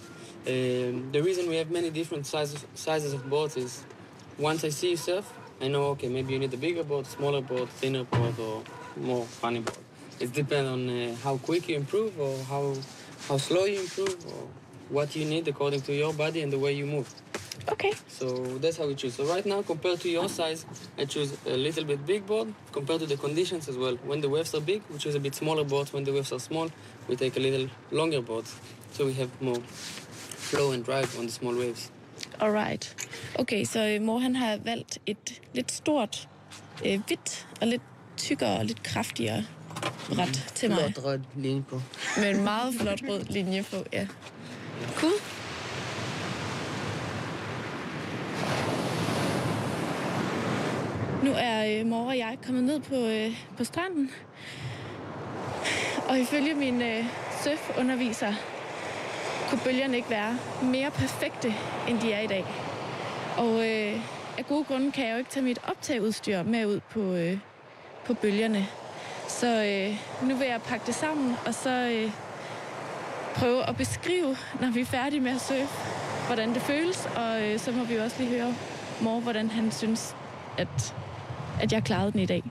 Um, 0.45 1.11
the 1.11 1.21
reason 1.23 1.49
we 1.49 1.55
have 1.55 1.71
many 1.71 1.89
different 1.89 2.25
sizes 2.25 2.65
sizes 2.75 3.13
of 3.13 3.29
boats 3.29 3.55
is 3.55 3.83
once 4.37 4.63
I 4.63 4.69
see 4.69 4.91
you 4.91 4.97
surf, 4.97 5.31
I 5.61 5.69
know 5.69 5.83
okay 5.93 6.09
maybe 6.09 6.33
you 6.33 6.39
need 6.39 6.53
a 6.53 6.57
bigger 6.57 6.83
boat, 6.83 7.07
smaller 7.07 7.41
boat, 7.41 7.69
thinner 7.69 8.03
boat, 8.03 8.37
or 8.37 8.63
more 8.97 9.25
funny 9.25 9.61
boat. 9.61 9.77
It 10.19 10.33
depends 10.33 10.69
on 10.69 10.89
uh, 10.89 11.15
how 11.23 11.37
quick 11.37 11.69
you 11.69 11.77
improve 11.77 12.19
or 12.19 12.37
how 12.43 12.75
how 13.27 13.37
slow 13.37 13.63
you 13.65 13.79
improve 13.79 14.17
or 14.27 14.47
what 14.93 15.15
you 15.15 15.25
need 15.25 15.47
according 15.47 15.81
to 15.81 15.93
your 15.93 16.13
body 16.13 16.39
and 16.43 16.51
the 16.51 16.59
way 16.59 16.73
you 16.79 16.85
move. 16.85 17.07
Okay. 17.73 17.93
So 18.07 18.27
that's 18.61 18.77
how 18.77 18.87
we 18.87 18.95
choose. 18.95 19.15
So 19.15 19.23
right 19.25 19.45
now, 19.45 19.61
compared 19.61 19.99
to 20.01 20.09
your 20.09 20.29
size, 20.29 20.65
I 20.97 21.05
choose 21.05 21.31
a 21.45 21.57
little 21.57 21.85
bit 21.91 22.05
big 22.05 22.25
board 22.25 22.47
compared 22.71 22.99
to 22.99 23.05
the 23.05 23.17
conditions 23.17 23.69
as 23.69 23.77
well. 23.77 23.95
When 24.09 24.21
the 24.21 24.29
waves 24.29 24.53
are 24.55 24.61
big, 24.61 24.81
we 24.91 24.97
choose 24.97 25.15
a 25.15 25.19
bit 25.19 25.35
smaller 25.35 25.63
boards. 25.63 25.93
When 25.93 26.03
the 26.03 26.11
waves 26.11 26.31
are 26.33 26.39
small, 26.39 26.67
we 27.07 27.15
take 27.15 27.37
a 27.37 27.39
little 27.39 27.67
longer 27.91 28.21
boards. 28.21 28.51
So 28.91 29.05
we 29.05 29.13
have 29.13 29.29
more 29.41 29.61
flow 30.49 30.71
and 30.71 30.83
drive 30.85 31.17
on 31.19 31.25
the 31.25 31.31
small 31.31 31.55
waves. 31.55 31.91
Alright. 32.41 32.95
Okay, 33.39 33.65
så 33.65 33.79
øh, 33.79 34.01
mor 34.01 34.19
han 34.19 34.35
har 34.35 34.57
valgt 34.57 34.99
et 35.05 35.41
lidt 35.53 35.71
stort, 35.71 36.29
øh, 36.85 37.01
hvidt 37.07 37.47
og 37.61 37.67
lidt 37.67 37.81
tykkere 38.17 38.57
og 38.57 38.65
lidt 38.65 38.83
kraftigere 38.83 39.37
mm-hmm. 39.39 40.19
ret 40.19 40.51
til 40.55 40.69
mig. 40.69 40.93
Flot 40.93 41.05
rød 41.05 41.19
linje 41.35 41.63
på. 41.69 41.81
Med 42.17 42.29
en 42.29 42.43
meget 42.43 42.73
flot 42.79 43.01
rød 43.09 43.23
linje 43.29 43.63
på, 43.63 43.77
ja. 43.93 44.07
Cool. 44.95 45.13
Nu 51.23 51.31
er 51.37 51.79
øh, 51.79 51.85
mor 51.85 52.07
og 52.07 52.17
jeg 52.17 52.37
kommet 52.45 52.63
ned 52.63 52.79
på, 52.79 52.95
øh, 52.95 53.43
på 53.57 53.63
stranden. 53.63 54.11
Og 56.09 56.19
ifølge 56.19 56.53
min 56.53 56.81
øh, 56.81 57.05
surfunderviser, 57.43 58.33
kunne 59.49 59.61
bølgerne 59.63 59.95
ikke 59.95 60.09
være 60.09 60.37
mere 60.63 60.91
perfekte, 60.91 61.53
end 61.89 61.99
de 61.99 62.13
er 62.13 62.19
i 62.21 62.27
dag. 62.27 62.45
Og 63.37 63.69
øh, 63.69 63.99
af 64.37 64.45
gode 64.47 64.63
grunde 64.63 64.91
kan 64.91 65.05
jeg 65.05 65.13
jo 65.13 65.17
ikke 65.17 65.29
tage 65.29 65.43
mit 65.43 65.59
optageudstyr 65.67 66.43
med 66.43 66.65
ud 66.65 66.79
på, 66.79 66.99
øh, 66.99 67.37
på 68.05 68.13
bølgerne. 68.13 68.67
Så 69.27 69.47
øh, 69.47 70.27
nu 70.29 70.35
vil 70.35 70.47
jeg 70.47 70.61
pakke 70.61 70.85
det 70.85 70.95
sammen, 70.95 71.35
og 71.45 71.53
så 71.53 71.69
øh, 71.69 72.11
prøve 73.35 73.69
at 73.69 73.77
beskrive, 73.77 74.35
når 74.61 74.71
vi 74.71 74.81
er 74.81 74.85
færdige 74.85 75.19
med 75.19 75.31
at 75.31 75.41
surfe, 75.41 75.67
hvordan 76.25 76.53
det 76.53 76.61
føles. 76.61 77.05
Og 77.15 77.41
øh, 77.43 77.59
så 77.59 77.71
må 77.71 77.83
vi 77.83 77.95
også 77.95 78.15
lige 78.19 78.29
høre 78.29 78.53
Mor, 79.01 79.19
hvordan 79.19 79.49
han 79.49 79.71
synes, 79.71 80.15
at, 80.57 80.95
at 81.61 81.73
jeg 81.73 81.83
klarede 81.83 82.11
den 82.11 82.19
i 82.19 82.25
dag. 82.25 82.43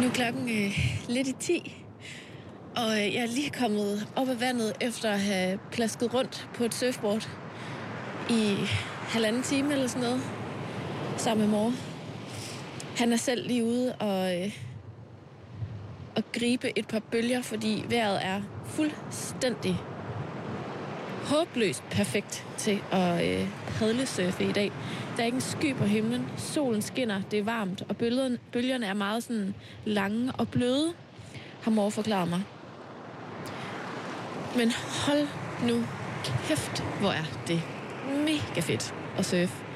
Nu 0.00 0.06
er 0.06 0.10
klokken 0.12 0.48
øh, 0.48 0.78
lidt 1.08 1.28
i 1.28 1.32
10, 1.32 1.84
og 2.76 2.90
øh, 2.92 3.14
jeg 3.14 3.22
er 3.22 3.26
lige 3.26 3.50
kommet 3.50 4.08
op 4.16 4.28
af 4.28 4.40
vandet 4.40 4.72
efter 4.80 5.10
at 5.10 5.20
have 5.20 5.58
plasket 5.72 6.14
rundt 6.14 6.48
på 6.54 6.64
et 6.64 6.74
surfboard 6.74 7.28
i 8.30 8.56
halvanden 9.08 9.42
time 9.42 9.72
eller 9.72 9.86
sådan 9.86 10.02
noget, 10.02 10.22
sammen 11.18 11.50
med 11.50 11.58
mor. 11.58 11.72
Han 12.96 13.12
er 13.12 13.16
selv 13.16 13.46
lige 13.46 13.64
ude 13.64 13.94
og, 13.94 14.36
øh, 14.36 14.58
og 16.16 16.22
gribe 16.32 16.78
et 16.78 16.88
par 16.88 16.98
bølger, 16.98 17.42
fordi 17.42 17.84
vejret 17.88 18.24
er 18.24 18.40
fuldstændig 18.66 19.76
håbløst 21.24 21.82
perfekt 21.90 22.46
til 22.56 22.80
at 22.92 23.40
øh, 23.40 23.48
padlesurfe 23.78 24.44
i 24.44 24.52
dag. 24.52 24.72
Der 25.16 25.22
er 25.22 25.26
ikke 25.26 25.36
en 25.36 25.40
sky 25.40 25.74
på 25.74 25.84
himlen. 25.84 26.28
Solen 26.36 26.82
skinner, 26.82 27.22
det 27.30 27.38
er 27.38 27.44
varmt, 27.44 27.82
og 27.88 27.96
bølgerne, 27.96 28.38
bølgerne 28.52 28.86
er 28.86 28.94
meget 28.94 29.22
sådan 29.22 29.54
lange 29.84 30.32
og 30.32 30.48
bløde, 30.48 30.92
har 31.62 31.70
mor 31.70 31.90
forklaret 31.90 32.28
mig. 32.28 32.42
Men 34.56 34.72
hold 35.06 35.28
nu 35.68 35.84
kæft, 36.48 36.84
hvor 37.00 37.10
er 37.10 37.24
det 37.46 37.62
mega 38.24 38.60
fedt 38.60 38.94
at 39.16 39.24
surfe. 39.24 39.67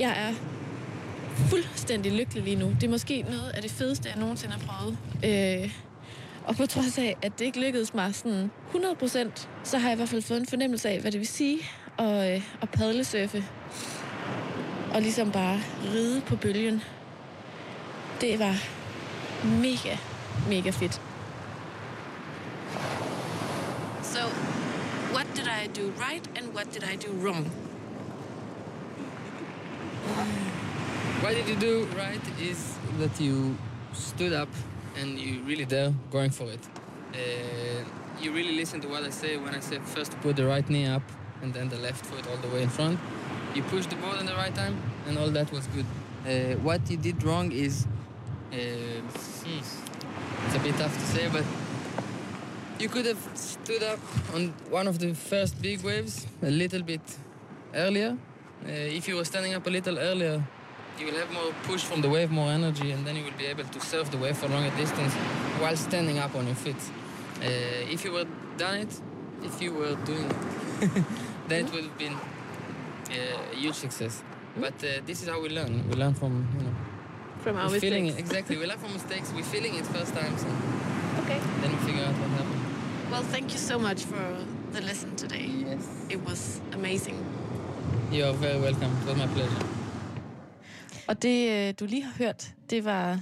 Jeg 0.00 0.28
er 0.28 0.34
fuldstændig 1.50 2.12
lykkelig 2.12 2.44
lige 2.44 2.56
nu. 2.56 2.66
Det 2.66 2.84
er 2.84 2.88
måske 2.88 3.22
noget 3.22 3.50
af 3.54 3.62
det 3.62 3.70
fedeste, 3.70 4.08
jeg 4.08 4.18
nogensinde 4.18 4.54
har 4.54 4.60
prøvet. 4.66 4.98
Øh, 5.24 5.72
og 6.44 6.56
på 6.56 6.66
trods 6.66 6.98
af, 6.98 7.16
at 7.22 7.38
det 7.38 7.44
ikke 7.44 7.60
lykkedes 7.60 7.94
mig 7.94 8.14
sådan 8.14 8.50
100%, 8.74 9.46
så 9.64 9.78
har 9.78 9.88
jeg 9.88 9.96
i 9.96 9.96
hvert 9.96 10.08
fald 10.08 10.22
fået 10.22 10.40
en 10.40 10.46
fornemmelse 10.46 10.88
af, 10.88 11.00
hvad 11.00 11.12
det 11.12 11.20
vil 11.20 11.28
sige 11.28 11.58
at, 11.98 12.34
øh, 12.34 12.42
at 12.62 12.70
padlesurfe. 12.70 13.44
Og 14.94 15.02
ligesom 15.02 15.32
bare 15.32 15.60
ride 15.84 16.20
på 16.20 16.36
bølgen. 16.36 16.82
Det 18.20 18.38
var 18.38 18.54
mega, 19.44 19.96
mega 20.48 20.70
fedt. 20.70 21.00
So, 24.02 24.20
what 25.14 25.26
did 25.36 25.46
I 25.46 25.80
do 25.80 25.92
right 26.08 26.30
and 26.36 26.54
what 26.54 26.66
did 26.74 26.82
I 26.82 26.96
do 27.06 27.28
wrong? 27.28 27.67
What 31.20 31.34
did 31.34 31.48
you 31.48 31.56
do 31.56 31.84
right 31.96 32.20
is 32.40 32.74
that 32.98 33.20
you 33.20 33.56
stood 33.92 34.32
up 34.32 34.48
and 35.00 35.18
you 35.18 35.42
really 35.42 35.64
dare 35.64 35.92
going 36.10 36.30
for 36.30 36.44
it. 36.44 36.60
Uh, 37.12 37.84
you 38.20 38.32
really 38.32 38.56
listen 38.56 38.80
to 38.80 38.88
what 38.88 39.02
I 39.02 39.10
say 39.10 39.36
when 39.36 39.54
I 39.54 39.60
say 39.60 39.78
first 39.78 40.12
put 40.20 40.36
the 40.36 40.46
right 40.46 40.68
knee 40.68 40.86
up 40.86 41.02
and 41.42 41.52
then 41.52 41.68
the 41.68 41.78
left 41.78 42.04
foot 42.06 42.26
all 42.28 42.36
the 42.36 42.48
way 42.48 42.62
in 42.62 42.68
front. 42.68 42.98
You 43.54 43.62
push 43.62 43.86
the 43.86 43.96
board 43.96 44.20
in 44.20 44.26
the 44.26 44.34
right 44.34 44.54
time 44.54 44.76
and 45.06 45.18
all 45.18 45.30
that 45.30 45.50
was 45.52 45.66
good. 45.68 45.86
Uh, 46.26 46.56
what 46.60 46.88
you 46.90 46.96
did 46.96 47.22
wrong 47.22 47.52
is, 47.52 47.86
uh, 48.52 48.56
it's 48.56 50.54
a 50.54 50.58
bit 50.60 50.76
tough 50.76 50.94
to 50.94 51.06
say, 51.06 51.28
but 51.32 51.44
you 52.78 52.88
could 52.88 53.06
have 53.06 53.18
stood 53.34 53.82
up 53.82 53.98
on 54.34 54.54
one 54.70 54.86
of 54.86 54.98
the 54.98 55.14
first 55.14 55.60
big 55.60 55.82
waves 55.82 56.26
a 56.42 56.50
little 56.50 56.82
bit 56.82 57.00
earlier. 57.74 58.16
Uh, 58.64 58.70
if 58.70 59.08
you 59.08 59.16
were 59.16 59.24
standing 59.24 59.54
up 59.54 59.66
a 59.66 59.70
little 59.70 59.98
earlier, 59.98 60.42
you 60.98 61.06
will 61.06 61.14
have 61.14 61.30
more 61.32 61.52
push 61.62 61.82
from 61.84 62.00
the 62.00 62.08
wave, 62.08 62.30
more 62.30 62.50
energy, 62.50 62.90
and 62.90 63.06
then 63.06 63.16
you 63.16 63.24
will 63.24 63.38
be 63.38 63.46
able 63.46 63.64
to 63.64 63.80
surf 63.80 64.10
the 64.10 64.16
wave 64.18 64.36
for 64.36 64.48
longer 64.48 64.74
distance 64.76 65.12
while 65.60 65.76
standing 65.76 66.18
up 66.18 66.34
on 66.34 66.46
your 66.46 66.56
feet. 66.56 66.76
Uh, 67.40 67.44
if 67.94 68.04
you 68.04 68.12
were 68.12 68.26
done 68.56 68.80
it, 68.80 69.00
if 69.44 69.62
you 69.62 69.72
were 69.72 69.94
doing 70.04 70.24
it, 70.30 71.04
then 71.48 71.66
it 71.66 71.72
would 71.72 71.84
have 71.84 71.98
been 71.98 72.14
uh, 72.14 73.52
a 73.52 73.56
huge 73.56 73.76
success. 73.76 74.22
But 74.56 74.74
uh, 74.82 75.00
this 75.06 75.22
is 75.22 75.28
how 75.28 75.40
we 75.40 75.48
learn. 75.50 75.88
We 75.88 75.94
learn 75.94 76.14
from 76.14 76.46
you 76.58 76.64
know 76.64 76.74
From 77.44 77.56
our 77.56 77.70
we're 77.70 77.78
feeling 77.80 78.06
mistakes. 78.06 78.28
it 78.28 78.30
exactly. 78.30 78.56
We 78.56 78.66
learn 78.66 78.78
from 78.78 78.92
mistakes. 78.92 79.32
We're 79.32 79.44
feeling 79.44 79.76
it 79.76 79.86
first 79.86 80.12
time. 80.14 80.34
and 80.34 81.24
Okay. 81.24 81.40
then 81.62 81.70
we 81.70 81.78
figure 81.86 82.02
out 82.04 82.14
what 82.14 82.30
happened. 82.30 83.10
Well, 83.12 83.22
thank 83.22 83.52
you 83.52 83.58
so 83.58 83.78
much 83.78 84.02
for 84.04 84.36
the 84.72 84.80
lesson 84.80 85.14
today. 85.14 85.46
Yes. 85.46 85.86
It 86.10 86.24
was 86.24 86.60
amazing. 86.72 87.24
You 88.12 88.24
are 88.24 88.32
very 88.32 88.58
welcome. 88.60 88.90
It 89.02 89.06
was 89.06 89.16
my 89.16 89.26
pleasure. 89.34 89.66
Og 91.08 91.22
det, 91.22 91.68
øh, 91.68 91.74
du 91.80 91.86
lige 91.86 92.02
har 92.02 92.12
hørt, 92.18 92.54
det 92.70 92.84
var 92.84 93.20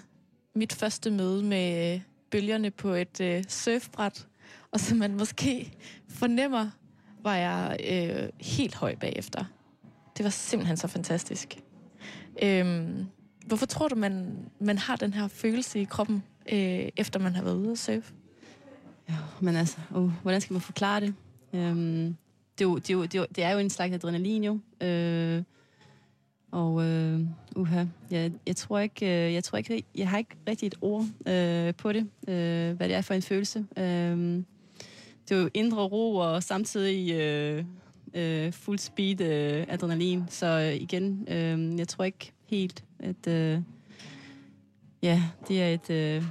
mit 0.55 0.73
første 0.73 1.11
møde 1.11 1.43
med 1.43 1.95
øh, 1.95 2.01
bølgerne 2.31 2.71
på 2.71 2.89
et 2.89 3.21
øh, 3.21 3.45
surfbræt. 3.49 4.27
Og 4.73 4.81
som 4.81 4.99
man 4.99 5.15
måske 5.15 5.73
fornemmer, 6.09 6.71
var 7.23 7.37
jeg 7.37 7.77
øh, 7.91 8.29
helt 8.41 8.75
høj 8.75 8.95
bagefter. 8.95 9.45
Det 10.17 10.25
var 10.25 10.31
simpelthen 10.31 10.77
så 10.77 10.89
fantastisk. 10.89 11.59
Øhm, 12.43 13.07
hvorfor 13.47 13.67
tror 13.67 13.89
du, 13.89 13.95
man, 13.95 14.37
man 14.61 14.79
har 14.79 14.97
den 14.97 15.15
her 15.15 15.29
følelse 15.29 15.81
i 15.81 15.85
kroppen, 15.85 16.23
øh, 16.53 16.89
efter 16.97 17.21
man 17.21 17.35
har 17.35 17.43
været 17.43 17.57
ude 17.57 17.73
at 17.73 17.79
surfe? 17.79 18.15
Ja, 19.09 19.15
men 19.41 19.57
altså, 19.57 19.79
uh, 19.95 20.11
hvordan 20.23 20.41
skal 20.41 20.55
man 20.55 20.63
forklare 20.63 21.01
det? 21.01 21.15
Øhm, 21.53 22.17
det, 22.59 22.65
er 22.65 22.69
jo, 22.69 22.79
det, 22.79 22.91
er 22.91 22.95
jo, 22.95 23.03
det, 23.03 23.15
er 23.15 23.19
jo, 23.19 23.27
det 23.37 23.45
er 23.45 23.51
jo 23.51 23.59
en 23.59 23.71
slags 23.71 23.95
adrenalin 23.95 24.45
jo. 24.45 24.59
Øh, 24.87 25.43
og 26.51 26.85
øh, 26.85 27.21
uha, 27.57 27.85
jeg, 28.11 28.33
jeg 28.47 28.57
tror 28.57 28.79
ikke, 28.79 29.27
øh, 29.27 29.35
jeg 29.35 29.45
tror 29.45 29.59
ikke, 29.59 29.85
jeg 29.95 30.09
har 30.09 30.19
ikke 30.19 30.37
rigtig 30.49 30.67
et 30.67 30.75
ord 30.81 31.05
øh, 31.29 31.75
på 31.75 31.93
det, 31.93 32.09
øh, 32.29 32.77
hvad 32.77 32.89
det 32.89 32.95
er 32.95 33.01
for 33.01 33.15
en 33.15 33.23
følelse. 33.23 33.67
Øh, 33.77 34.43
det 35.29 35.37
er 35.37 35.41
jo 35.41 35.51
indre 35.55 35.83
ro 35.83 36.17
og 36.17 36.43
samtidig 36.43 37.13
øh, 37.13 37.65
øh, 38.15 38.53
fuld 38.53 38.79
speed 38.79 39.21
øh, 39.21 39.67
adrenalin. 39.69 40.23
Så 40.29 40.47
øh, 40.47 40.83
igen, 40.83 41.29
øh, 41.31 41.79
jeg 41.79 41.89
tror 41.89 42.05
ikke 42.05 42.33
helt, 42.47 42.85
at 42.99 43.27
øh, 43.29 43.61
ja, 45.03 45.23
det 45.49 45.63
er 45.63 45.69
et, 45.69 45.91
øh, 45.91 46.25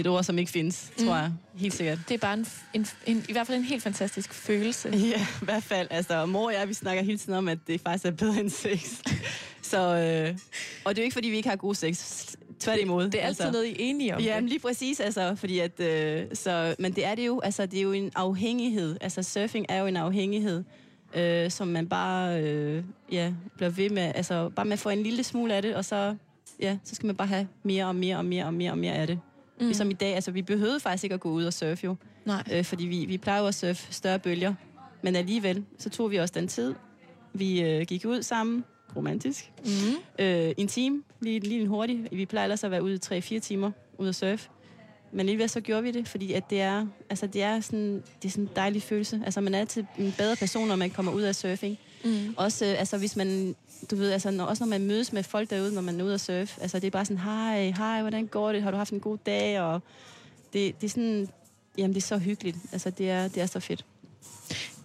et 0.00 0.06
ord, 0.06 0.24
som 0.24 0.38
ikke 0.38 0.50
findes, 0.50 0.90
tror 0.98 1.04
Mm. 1.04 1.10
jeg. 1.10 1.32
Helt 1.56 1.74
sikkert. 1.74 1.98
Det 2.08 2.14
er 2.14 2.18
bare 2.18 2.34
en, 2.34 2.46
en, 2.74 2.86
en, 3.06 3.24
i 3.28 3.32
hvert 3.32 3.46
fald 3.46 3.58
en 3.58 3.64
helt 3.64 3.82
fantastisk 3.82 4.34
følelse. 4.34 4.88
Ja, 5.12 5.20
i 5.42 5.44
hvert 5.44 5.62
fald. 5.62 5.88
Altså, 5.90 6.26
mor 6.26 6.46
og 6.46 6.52
jeg, 6.54 6.68
vi 6.68 6.74
snakker 6.74 7.02
hele 7.02 7.18
tiden 7.18 7.34
om, 7.34 7.48
at 7.48 7.58
det 7.66 7.80
faktisk 7.80 8.04
er 8.06 8.10
bedre 8.10 8.40
end 8.40 8.50
sex. 8.50 8.92
Så, 9.62 9.78
øh, 9.78 10.38
og 10.84 10.94
det 10.96 10.98
er 10.98 11.02
jo 11.02 11.04
ikke, 11.04 11.14
fordi 11.14 11.28
vi 11.28 11.36
ikke 11.36 11.48
har 11.48 11.56
god 11.56 11.74
sex. 11.74 12.24
Tværtimod. 12.60 13.04
Det 13.10 13.22
er 13.22 13.26
altid 13.26 13.44
altså. 13.44 13.52
noget, 13.52 13.66
I 13.66 13.70
er 13.70 13.76
enige 13.78 14.14
om. 14.16 14.20
Ja, 14.22 14.34
det. 14.34 14.42
men 14.42 14.48
lige 14.48 14.58
præcis, 14.58 15.00
altså, 15.00 15.34
fordi 15.34 15.58
at, 15.58 15.80
øh, 15.80 16.24
så, 16.34 16.74
men 16.78 16.92
det 16.92 17.04
er 17.06 17.14
det 17.14 17.26
jo, 17.26 17.40
altså, 17.40 17.66
det 17.66 17.78
er 17.78 17.82
jo 17.82 17.92
en 17.92 18.10
afhængighed, 18.14 18.96
altså 19.00 19.22
surfing 19.22 19.66
er 19.68 19.80
jo 19.80 19.86
en 19.86 19.96
afhængighed, 19.96 20.64
øh, 21.14 21.50
som 21.50 21.68
man 21.68 21.88
bare, 21.88 22.42
øh, 22.42 22.84
ja, 23.12 23.32
bliver 23.56 23.70
ved 23.70 23.90
med, 23.90 24.12
altså, 24.14 24.48
bare 24.48 24.64
med 24.66 24.72
at 24.72 24.78
få 24.78 24.88
en 24.88 25.02
lille 25.02 25.24
smule 25.24 25.54
af 25.54 25.62
det, 25.62 25.74
og 25.74 25.84
så, 25.84 26.16
ja, 26.60 26.78
så 26.84 26.94
skal 26.94 27.06
man 27.06 27.16
bare 27.16 27.28
have 27.28 27.48
mere 27.62 27.86
og 27.86 27.96
mere 27.96 28.16
og 28.16 28.24
mere 28.24 28.44
og 28.44 28.54
mere 28.54 28.70
og 28.70 28.78
mere 28.78 28.94
af 28.94 29.06
det. 29.06 29.20
Mm. 29.60 29.66
Ligesom 29.66 29.90
i 29.90 29.94
dag, 29.94 30.14
altså, 30.14 30.30
vi 30.30 30.42
behøvede 30.42 30.80
faktisk 30.80 31.04
ikke 31.04 31.14
at 31.14 31.20
gå 31.20 31.30
ud 31.30 31.44
og 31.44 31.52
surfe 31.52 31.84
jo, 31.84 31.96
Nej. 32.24 32.42
øh, 32.52 32.64
fordi 32.64 32.86
vi, 32.86 33.04
vi 33.04 33.18
plejer 33.18 33.40
jo 33.40 33.46
at 33.46 33.54
surfe 33.54 33.92
større 33.92 34.18
bølger, 34.18 34.54
men 35.02 35.16
alligevel, 35.16 35.64
så 35.78 35.90
tog 35.90 36.10
vi 36.10 36.16
også 36.16 36.34
den 36.34 36.48
tid, 36.48 36.74
vi 37.32 37.60
øh, 37.62 37.86
gik 37.86 38.04
ud 38.06 38.22
sammen, 38.22 38.64
romantisk, 38.96 39.50
Mm. 39.64 40.24
øh, 40.24 40.52
en 40.56 40.68
time, 40.68 41.02
lige, 41.20 41.40
lige 41.40 41.60
en 41.60 41.66
hurtig. 41.66 42.08
Vi 42.12 42.26
plejer 42.26 42.44
ellers 42.44 42.64
at 42.64 42.70
være 42.70 42.82
ude 42.82 42.94
i 42.94 43.18
3-4 43.36 43.38
timer 43.40 43.70
ude 43.98 44.08
at 44.08 44.14
surfe. 44.14 44.48
Men 45.12 45.20
alligevel 45.20 45.48
så 45.48 45.60
gjorde 45.60 45.82
vi 45.82 45.90
det, 45.90 46.08
fordi 46.08 46.32
at 46.32 46.50
det 46.50 46.60
er, 46.60 46.86
altså 47.10 47.26
det 47.26 47.42
er 47.42 47.60
sådan, 47.60 48.02
det 48.22 48.28
er 48.28 48.30
sådan 48.30 48.44
en 48.44 48.50
dejlig 48.56 48.82
følelse. 48.82 49.22
Altså 49.24 49.40
man 49.40 49.54
er 49.54 49.58
altid 49.58 49.84
en 49.98 50.14
bedre 50.18 50.36
person, 50.36 50.68
når 50.68 50.76
man 50.76 50.90
kommer 50.90 51.12
ud 51.12 51.22
af 51.22 51.34
surfing. 51.34 51.78
Mm. 52.04 52.34
Også, 52.36 52.64
øh, 52.64 52.78
altså 52.78 52.98
hvis 52.98 53.16
man, 53.16 53.56
du 53.90 53.96
ved, 53.96 54.10
altså 54.12 54.30
når, 54.30 54.44
også 54.44 54.64
når 54.64 54.68
man 54.68 54.86
mødes 54.86 55.12
med 55.12 55.22
folk 55.22 55.50
derude, 55.50 55.74
når 55.74 55.80
man 55.80 56.00
er 56.00 56.04
ude 56.04 56.14
at 56.14 56.20
surfe. 56.20 56.62
Altså 56.62 56.78
det 56.78 56.86
er 56.86 56.90
bare 56.90 57.04
sådan, 57.04 57.22
hej, 57.22 57.70
hej, 57.76 58.00
hvordan 58.00 58.26
går 58.26 58.52
det? 58.52 58.62
Har 58.62 58.70
du 58.70 58.76
haft 58.76 58.92
en 58.92 59.00
god 59.00 59.18
dag? 59.26 59.60
Og 59.60 59.82
det, 60.52 60.80
det 60.80 60.86
er 60.86 60.90
sådan, 60.90 61.28
jamen 61.78 61.94
det 61.94 62.02
er 62.02 62.06
så 62.06 62.18
hyggeligt. 62.18 62.56
Altså 62.72 62.90
det 62.90 63.10
er, 63.10 63.28
det 63.28 63.42
er 63.42 63.46
så 63.46 63.60
fedt. 63.60 63.84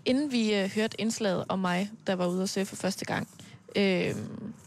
Inden 0.06 0.32
vi 0.32 0.54
øh, 0.54 0.70
hørte 0.76 1.02
indslaget 1.02 1.46
om 1.50 1.60
mig, 1.60 1.92
der 2.08 2.14
var 2.16 2.28
ude 2.28 2.44
at 2.44 2.50
surfe 2.50 2.66
for 2.66 2.76
første 2.76 3.06
gang, 3.06 3.28
øh, 3.76 4.16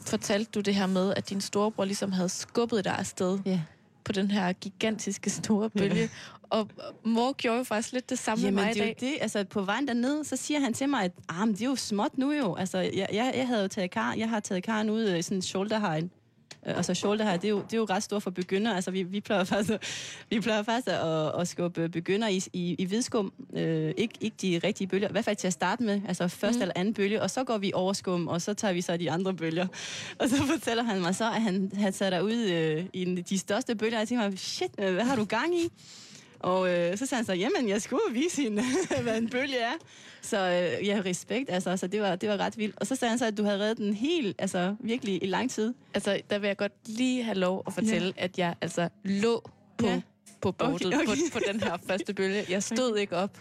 fortalte 0.06 0.50
du 0.54 0.60
det 0.60 0.74
her 0.74 0.86
med, 0.86 1.14
at 1.14 1.30
din 1.30 1.40
storebror 1.40 1.84
ligesom 1.84 2.12
havde 2.12 2.28
skubbet 2.28 2.84
dig 2.84 2.98
afsted 2.98 3.38
Ja. 3.46 3.60
På 4.06 4.12
den 4.12 4.30
her 4.30 4.52
gigantiske 4.52 5.30
store 5.30 5.70
bølge. 5.70 6.10
Og 6.50 6.68
mor 7.04 7.32
gjorde 7.32 7.58
jo 7.58 7.64
faktisk 7.64 7.92
lidt 7.92 8.10
det 8.10 8.18
samme 8.18 8.44
Jamen, 8.44 8.54
med 8.54 8.64
mig 8.64 8.75
det 8.75 8.80
i 8.80 8.84
dag. 8.84 8.96
det. 9.00 9.14
Altså, 9.20 9.44
på 9.44 9.62
vejen 9.62 9.88
derned, 9.88 10.25
så 10.25 10.36
siger 10.36 10.60
han 10.60 10.75
til 10.75 10.88
mig, 10.88 11.04
at 11.04 11.12
ah, 11.28 11.46
men 11.46 11.54
det 11.54 11.62
er 11.62 11.66
jo 11.66 11.76
småt 11.76 12.18
nu 12.18 12.32
jo. 12.32 12.54
Altså, 12.54 12.78
jeg, 12.78 13.08
jeg, 13.12 13.32
jeg 13.36 13.46
havde 13.46 13.62
jo 13.62 13.68
taget 13.68 13.90
kar, 13.90 14.14
jeg 14.14 14.28
har 14.28 14.40
taget 14.40 14.62
karen 14.62 14.90
ud 14.90 15.14
i 15.14 15.22
sådan 15.22 15.38
en 15.38 15.42
shoulder 15.42 15.78
high, 15.78 16.02
Øh, 16.02 16.08
Og 16.75 16.85
så 16.85 16.94
shoulder 16.94 17.25
high, 17.25 17.37
det 17.37 17.44
er 17.44 17.50
jo, 17.50 17.62
det 17.62 17.73
er 17.73 17.76
jo 17.76 17.85
ret 17.85 18.02
stort 18.02 18.23
for 18.23 18.30
begynder. 18.30 18.75
Altså, 18.75 18.90
vi, 18.90 19.02
vi 19.02 19.20
plejer 19.20 19.44
faktisk, 19.44 19.70
at- 19.73 19.82
vi 20.30 20.40
plejer 20.40 20.62
faktisk 20.62 20.88
at, 20.88 21.40
at 21.40 21.49
skubbe 21.49 21.88
begynder 21.88 22.28
i, 22.28 22.42
i, 22.52 22.75
i 22.78 22.85
hvidskum. 22.85 23.32
Øh, 23.56 23.94
ikke, 23.96 24.14
ikke 24.20 24.37
de 24.42 24.61
rigtige 24.64 24.87
bølger, 24.87 25.08
i 25.08 25.12
hvert 25.12 25.25
fald 25.25 25.37
til 25.37 25.46
at 25.46 25.52
starte 25.52 25.82
med. 25.82 26.00
Altså 26.08 26.28
første 26.28 26.58
mm. 26.58 26.62
eller 26.62 26.73
anden 26.76 26.94
bølge, 26.94 27.23
og 27.23 27.30
så 27.30 27.44
går 27.44 27.58
vi 27.58 27.70
over 27.75 27.92
skum, 27.92 28.28
og 28.28 28.42
så 28.42 28.54
tager 28.54 28.75
vi 28.75 28.80
så 28.80 28.96
de 28.96 29.11
andre 29.11 29.35
bølger. 29.35 29.66
Og 30.18 30.28
så 30.28 30.37
fortæller 30.46 30.82
han 30.82 31.00
mig 31.00 31.14
så, 31.14 31.25
at 31.25 31.42
han 31.42 31.73
havde 31.76 31.92
sat 31.92 32.12
dig 32.12 32.25
ud 32.25 32.35
øh, 32.50 32.85
i 32.92 33.04
de 33.04 33.38
største 33.38 33.75
bølger. 33.75 33.99
Jeg 33.99 34.08
tænker 34.08 34.28
mig, 34.30 34.38
shit, 34.38 34.70
øh, 34.78 34.94
hvad 34.94 35.04
har 35.04 35.16
du 35.16 35.25
gang 35.25 35.54
i? 35.58 35.68
Og 36.40 36.71
øh, 36.75 36.99
så 36.99 37.07
sagde 37.07 37.19
han 37.19 37.25
så, 37.26 37.33
jamen, 37.33 37.69
jeg 37.69 37.83
skulle 37.83 38.02
vise 38.12 38.43
hende, 38.43 38.62
hvad 39.02 39.19
en 39.19 39.28
bølge 39.28 39.59
er. 39.59 39.73
Så 40.23 40.37
øh, 40.38 40.87
ja, 40.87 41.02
respekt, 41.05 41.50
altså, 41.50 41.76
så 41.76 41.87
det 41.87 42.00
var, 42.00 42.16
det 42.16 42.28
var 42.28 42.37
ret 42.37 42.59
vildt. 42.59 42.76
Og 42.81 42.87
så 42.87 42.97
sagde 42.97 43.11
han 43.11 43.19
så, 43.19 43.26
at 43.26 43.38
du 43.38 43.45
havde 43.45 43.59
reddet 43.59 43.78
den 43.78 43.95
helt, 43.95 44.37
altså 44.38 44.76
virkelig 44.81 45.23
i 45.23 45.26
lang 45.26 45.50
tid. 45.50 45.75
Altså, 45.95 46.21
der 46.31 46.38
vil 46.38 46.47
jeg 46.47 46.57
godt 46.57 46.73
lige 46.87 47.23
have 47.23 47.38
lov 47.38 47.62
at 47.66 47.73
fortælle, 47.73 48.12
ja. 48.16 48.25
at 48.25 48.38
jeg 48.38 48.55
altså 48.61 48.88
lå 49.05 49.50
på, 49.78 49.87
Ja. 49.87 50.00
på 50.40 50.52
bordet 50.52 50.87
Okay, 50.87 50.97
okay. 50.97 51.07
På, 51.07 51.12
på 51.33 51.38
den 51.52 51.61
her 51.61 51.76
første 51.88 52.14
bølge. 52.14 52.45
Jeg 52.49 52.62
stod 52.62 52.97
ikke 52.97 53.16
op 53.16 53.38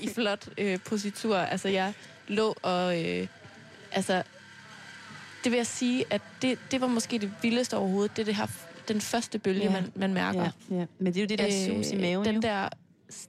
i 0.00 0.08
flot 0.08 0.48
øh, 0.58 0.78
positur. 0.84 1.36
Altså, 1.36 1.68
jeg 1.68 1.92
lå 2.28 2.54
og... 2.62 3.04
Øh, 3.04 3.26
altså, 3.92 4.22
det 5.44 5.52
vil 5.52 5.56
jeg 5.56 5.66
sige, 5.66 6.04
at 6.10 6.22
det, 6.42 6.58
det 6.70 6.80
var 6.80 6.86
måske 6.86 7.18
det 7.18 7.32
vildeste 7.42 7.76
overhovedet. 7.76 8.16
Det 8.16 8.22
er 8.22 8.26
det 8.26 8.36
her, 8.36 8.46
den 8.92 9.00
første 9.00 9.38
bølge, 9.38 9.60
Ja. 9.60 9.64
ja. 9.66 9.72
man, 9.72 9.92
man 9.94 10.14
mærker. 10.14 10.50
Ja, 10.70 10.76
ja. 10.76 10.86
Men 10.98 11.06
det 11.12 11.16
er 11.16 11.22
jo 11.22 11.26
det 11.26 11.38
der 11.38 11.66
sus 11.82 11.90
i 11.92 11.96
maven, 11.96 12.24
den 12.24 12.34
jo. 12.34 12.40
der 12.40 12.68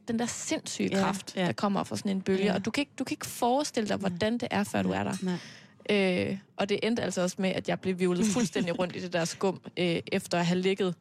den 0.08 0.20
der 0.20 0.26
sindssyge 0.26 0.90
Ja, 0.92 1.00
kraft, 1.04 1.36
ja. 1.36 1.46
der 1.46 1.52
kommer 1.52 1.84
fra 1.84 1.98
sådan 1.98 2.12
en 2.12 2.22
bølge. 2.22 2.44
Ja. 2.46 2.54
Og 2.54 2.66
du 2.66 2.72
kan, 2.72 2.82
ikke, 2.82 2.92
du 3.00 3.04
kan 3.04 3.14
ikke 3.14 3.26
forestille 3.26 3.90
dig, 3.90 3.98
hvordan 3.98 4.34
det 4.38 4.48
er, 4.52 4.64
før 4.64 4.82
du 4.82 4.92
er 4.92 5.04
der. 5.04 5.14
Nej. 5.22 6.28
Øh, 6.30 6.38
og 6.58 6.70
det 6.70 6.80
endte 6.84 7.02
altså 7.04 7.22
også 7.22 7.36
med, 7.40 7.50
at 7.50 7.70
jeg 7.70 7.80
blev 7.80 8.00
vivlet 8.00 8.26
fuldstændig 8.34 8.80
rundt 8.80 8.96
i 8.96 9.00
det 9.00 9.14
der 9.14 9.26
skum, 9.26 9.62
øh, 9.78 10.00
efter 10.12 10.40
at 10.40 10.46
have 10.46 10.60
ligget 10.60 10.96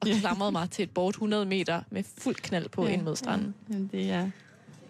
og 0.00 0.08
klamret 0.20 0.52
mig 0.52 0.70
til 0.70 0.82
et 0.82 0.90
bord 0.90 1.14
100 1.14 1.46
meter 1.46 1.82
med 1.90 2.02
fuld 2.18 2.36
knald 2.36 2.68
på 2.68 2.82
Ja, 2.82 2.88
ja, 2.88 2.94
ind 2.94 3.02
mod 3.02 3.16
stranden. 3.16 3.54
Jamen, 3.70 3.90
det 3.92 4.10
er... 4.10 4.30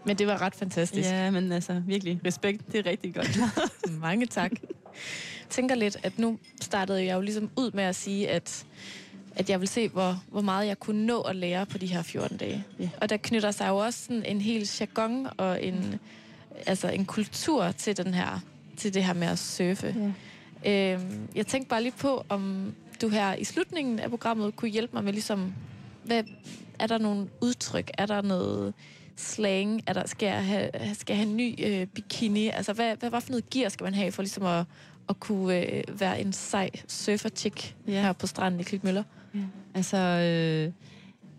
Men 0.07 0.19
det 0.19 0.27
var 0.27 0.41
ret 0.43 0.55
fantastisk. 0.55 1.09
Ja, 1.09 1.31
men 1.31 1.53
altså, 1.53 1.83
virkelig, 1.87 2.21
respekt, 2.27 2.73
det 2.73 2.87
er 2.87 2.91
rigtig 2.91 3.15
godt. 3.15 3.39
Mange 4.01 4.27
tak. 4.27 4.51
Jeg 4.63 5.51
tænker 5.51 5.75
lidt, 5.75 5.97
at 6.03 6.19
nu 6.19 6.39
startede 6.63 7.05
jeg 7.05 7.15
jo 7.15 7.21
ligesom 7.21 7.51
ud 7.57 7.71
med 7.75 7.85
at 7.85 7.97
sige, 7.97 8.29
at, 8.31 8.67
at 9.37 9.51
jeg 9.51 9.61
vil 9.61 9.69
se, 9.69 9.89
hvor, 9.89 10.23
hvor 10.31 10.41
meget 10.41 10.67
jeg 10.67 10.79
kunne 10.79 11.07
nå 11.07 11.21
at 11.21 11.37
lære 11.37 11.67
på 11.67 11.79
de 11.79 11.87
her 11.87 12.03
14 12.03 12.37
dage. 12.37 12.65
Ja. 12.79 12.89
Og 13.01 13.09
der 13.09 13.17
knytter 13.17 13.51
sig 13.51 13.69
jo 13.69 13.77
også 13.77 14.05
sådan 14.05 14.25
en 14.25 14.41
hel 14.41 14.71
jargon 14.81 15.27
og 15.37 15.65
en, 15.65 16.01
altså 16.67 16.89
en 16.89 17.05
kultur 17.05 17.73
til, 17.73 17.97
den 17.97 18.15
her, 18.15 18.41
til 18.77 18.95
det 18.95 19.05
her 19.05 19.13
med 19.13 19.27
at 19.27 19.39
surfe. 19.39 20.13
Ja. 20.65 20.93
Øhm, 20.93 21.29
jeg 21.35 21.47
tænkte 21.47 21.69
bare 21.69 21.83
lige 21.83 21.95
på, 21.99 22.25
om 22.29 22.75
du 23.03 23.09
her 23.09 23.35
i 23.35 23.45
slutningen 23.45 23.99
af 23.99 24.11
programmet 24.11 24.57
kunne 24.57 24.71
hjælpe 24.71 24.97
mig 24.97 25.05
med 25.05 25.13
ligesom, 25.13 25.55
hvad, 26.05 26.23
er 26.79 26.87
der 26.87 26.99
nogle 26.99 27.29
udtryk? 27.41 27.91
Er 27.99 28.07
der 28.07 28.23
noget 28.23 28.75
slang? 29.17 29.83
Er 29.87 29.93
der, 29.93 30.07
skal, 30.07 30.27
jeg 30.27 30.45
have, 30.45 30.71
skal 30.95 31.15
jeg 31.15 31.17
have 31.17 31.31
en 31.31 31.37
ny 31.37 31.55
øh, 31.67 31.87
bikini? 31.87 32.49
Altså, 32.49 32.73
hvad, 32.73 32.97
hvad, 32.97 33.11
hvad 33.11 33.21
for 33.21 33.31
noget 33.31 33.51
gear 33.51 33.69
skal 33.69 33.85
man 33.85 33.95
have 33.95 34.13
for 34.13 34.23
ligesom 34.23 34.45
at, 34.45 34.65
at 35.09 35.21
kunne 35.21 35.61
øh, 35.61 36.01
være 36.01 36.21
en 36.21 36.33
sej 36.33 36.71
surfer-chick 36.89 37.75
ja. 37.87 38.01
her 38.01 38.13
på 38.13 38.27
stranden 38.27 38.61
i 38.61 38.63
Klitmøller? 38.63 39.03
Altså, 39.75 39.97
øh, 39.97 40.73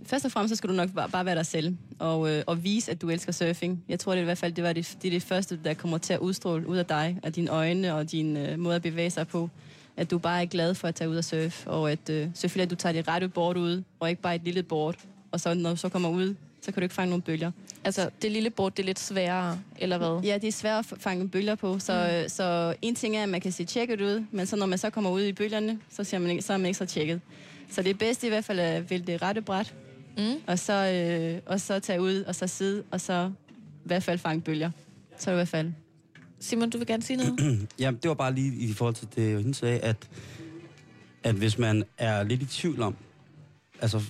først 0.06 0.26
og 0.26 0.32
fremmest 0.32 0.52
så 0.52 0.56
skal 0.56 0.70
du 0.70 0.76
nok 0.76 0.90
bare, 0.94 1.10
bare 1.10 1.26
være 1.26 1.36
dig 1.36 1.46
selv, 1.46 1.78
og, 2.00 2.32
øh, 2.32 2.44
og 2.48 2.64
vise, 2.64 2.92
at 2.92 3.02
du 3.02 3.10
elsker 3.10 3.32
surfing. 3.32 3.84
Jeg 3.90 4.00
tror 4.00 4.12
det 4.12 4.20
er 4.20 4.22
i 4.22 4.26
hvert 4.26 4.38
fald, 4.38 4.54
det, 4.54 4.64
var 4.64 4.74
det, 4.74 4.98
det 5.02 5.08
er 5.08 5.12
det 5.12 5.24
første, 5.24 5.60
der 5.64 5.74
kommer 5.74 5.98
til 5.98 6.14
at 6.14 6.20
udstråle 6.20 6.68
ud 6.68 6.78
af 6.78 6.86
dig, 6.86 7.20
af 7.24 7.34
dine 7.34 7.50
øjne 7.50 7.94
og 7.94 8.12
din 8.12 8.38
øh, 8.38 8.60
måde 8.60 8.76
at 8.76 8.82
bevæge 8.82 9.10
sig 9.10 9.28
på. 9.28 9.50
At 9.98 10.12
du 10.12 10.18
bare 10.18 10.42
er 10.42 10.46
glad 10.46 10.76
for 10.76 10.88
at 10.88 10.96
tage 10.96 11.10
ud 11.10 11.18
og 11.18 11.24
surfe, 11.24 11.70
og 11.70 11.92
at 11.92 12.10
øh, 12.10 12.28
selvfølgelig, 12.34 12.64
at 12.64 12.70
du 12.70 12.76
tager 12.76 12.94
det 12.94 13.08
rette 13.08 13.28
board 13.28 13.58
ud, 13.58 13.84
og 14.00 14.10
ikke 14.10 14.22
bare 14.22 14.36
et 14.36 14.44
lille 14.44 14.64
board. 14.64 14.96
Og 15.32 15.40
så 15.40 15.54
når 15.54 15.70
du 15.70 15.76
så 15.76 15.90
kommer 15.90 16.10
ud, 16.10 16.36
så 16.62 16.72
kan 16.72 16.82
du 16.82 16.84
ikke 16.84 16.96
fange 16.96 17.10
nogen 17.10 17.22
bølger. 17.22 17.52
Altså, 17.84 18.10
det 18.22 18.32
lille 18.32 18.50
bord, 18.50 18.76
det 18.76 18.84
er 18.84 18.88
lidt 18.88 19.00
sværere, 19.00 19.60
eller 19.80 19.98
hvad? 19.98 20.22
Ja, 20.24 20.38
det 20.38 20.48
er 20.48 20.52
svært 20.52 20.92
at 20.92 21.02
fange 21.02 21.30
bølger 21.30 21.56
på, 21.56 21.80
så, 21.80 22.22
mm. 22.24 22.30
så 22.30 22.76
en 22.82 22.96
ting 22.96 23.16
er, 23.16 23.24
at 23.24 23.30
man 23.30 23.42
kan 23.42 23.52
se 23.52 23.66
tjekket 23.66 24.02
ud, 24.02 24.26
men 24.32 24.46
så 24.46 24.56
når 24.56 24.66
man 24.66 24.78
så 24.78 24.90
kommer 24.90 25.10
ud 25.10 25.22
i 25.22 25.34
bølgerne, 25.34 25.80
så, 25.90 26.04
ser 26.04 26.20
man 26.20 26.32
ikke, 26.32 26.42
så 26.42 26.54
er 26.54 26.58
man 26.58 26.66
ikke 26.66 26.78
så 26.78 26.86
tjekket. 26.86 27.22
Så 27.70 27.82
det 27.82 27.98
bedste 27.98 28.28
i 28.28 28.30
hvert 28.30 28.46
fald 28.46 28.60
er 28.60 28.64
at 28.68 28.90
vælge 28.90 29.06
det 29.08 29.22
rette 29.22 29.42
bræt, 29.42 29.74
Mm. 30.18 30.34
og 30.48 30.60
så, 30.60 30.74
øh, 30.74 31.42
og 31.46 31.62
så 31.62 31.80
tage 31.80 32.02
ud, 32.02 32.24
og 32.24 32.36
så 32.36 32.48
sidde, 32.48 32.84
og 32.92 33.02
så 33.02 33.32
i 33.60 33.88
hvert 33.88 34.04
fald 34.04 34.20
fange 34.20 34.42
bølger. 34.42 34.72
Så 35.18 35.30
er 35.32 35.34
det 35.34 35.38
i 35.38 35.40
hvert 35.40 35.48
fald. 35.48 35.72
Simon, 36.40 36.70
du 36.70 36.78
vil 36.78 36.88
gerne 36.88 37.04
sige 37.04 37.18
noget? 37.18 37.68
Ja, 37.80 37.92
det 37.92 38.08
var 38.10 38.14
bare 38.14 38.34
lige 38.34 38.56
i 38.56 38.74
forhold 38.74 38.96
til 38.96 39.08
det, 39.16 39.38
hende 39.38 39.54
sagde, 39.56 39.80
at, 39.80 39.96
at 41.24 41.36
hvis 41.36 41.58
man 41.58 41.84
er 41.98 42.24
lidt 42.24 42.42
i 42.42 42.46
tvivl 42.46 42.82
om, 42.82 42.96
altså, 43.82 44.02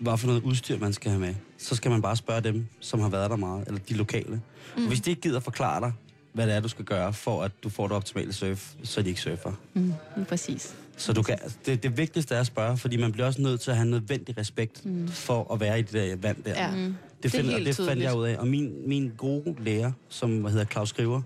hvad 0.00 0.18
for 0.18 0.26
noget 0.26 0.42
udstyr 0.42 0.78
man 0.78 0.92
skal 0.92 1.10
have 1.10 1.20
med, 1.20 1.34
så 1.58 1.74
skal 1.74 1.90
man 1.90 2.02
bare 2.02 2.16
spørge 2.16 2.40
dem, 2.40 2.66
som 2.80 3.00
har 3.00 3.08
været 3.08 3.30
der 3.30 3.36
meget, 3.36 3.66
eller 3.66 3.80
de 3.88 3.94
lokale. 3.94 4.40
Mm. 4.76 4.82
Og 4.82 4.88
hvis 4.88 5.00
de 5.00 5.10
ikke 5.10 5.22
gider 5.22 5.40
forklare 5.40 5.80
dig, 5.80 5.92
hvad 6.32 6.46
det 6.46 6.54
er, 6.54 6.60
du 6.60 6.68
skal 6.68 6.84
gøre, 6.84 7.12
for 7.12 7.42
at 7.42 7.52
du 7.64 7.68
får 7.68 7.88
det 7.88 7.96
optimale 7.96 8.32
surf, 8.32 8.74
så 8.82 9.00
er 9.00 9.02
de 9.02 9.08
ikke 9.08 9.20
surfer. 9.20 9.52
Mm, 9.74 9.92
præcis. 10.28 10.74
Så 10.96 11.12
du 11.12 11.22
kan, 11.22 11.38
det, 11.66 11.82
det 11.82 11.96
vigtigste 11.96 12.34
er 12.34 12.40
at 12.40 12.46
spørge, 12.46 12.76
fordi 12.76 12.96
man 12.96 13.12
bliver 13.12 13.26
også 13.26 13.42
nødt 13.42 13.60
til 13.60 13.70
at 13.70 13.76
have 13.76 13.88
nødvendig 13.88 14.38
respekt 14.38 14.86
mm. 14.86 15.08
for 15.08 15.52
at 15.52 15.60
være 15.60 15.78
i 15.78 15.82
det 15.82 15.92
der 15.92 16.16
vand 16.16 16.42
der. 16.42 16.50
Ja. 16.50 16.70
Mm. 16.70 16.76
Det, 16.76 16.96
Det 17.22 17.34
er 17.34 17.38
find, 17.38 17.50
helt 17.50 17.66
det 17.66 17.76
fandt 17.76 18.02
jeg 18.02 18.16
ud 18.16 18.26
af. 18.26 18.36
Og 18.38 18.46
min, 18.46 18.88
min 18.88 19.12
gode 19.16 19.54
lærer, 19.58 19.92
som 20.08 20.38
hvad 20.38 20.50
hedder 20.50 20.64
Claus 20.64 20.88
Skriver, 20.88 21.22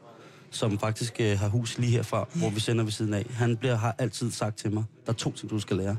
som 0.50 0.78
faktisk 0.78 1.20
øh, 1.20 1.38
har 1.38 1.48
hus 1.48 1.78
lige 1.78 1.92
herfra, 1.92 2.28
hvor 2.34 2.50
vi 2.50 2.60
sender 2.60 2.84
ved 2.84 2.92
siden 2.92 3.14
af, 3.14 3.26
han 3.30 3.56
bliver, 3.56 3.76
har 3.76 3.94
altid 3.98 4.30
sagt 4.30 4.56
til 4.56 4.72
mig, 4.72 4.84
der 5.06 5.12
er 5.12 5.16
to 5.16 5.32
ting, 5.32 5.50
du 5.50 5.58
skal 5.58 5.76
lære. 5.76 5.96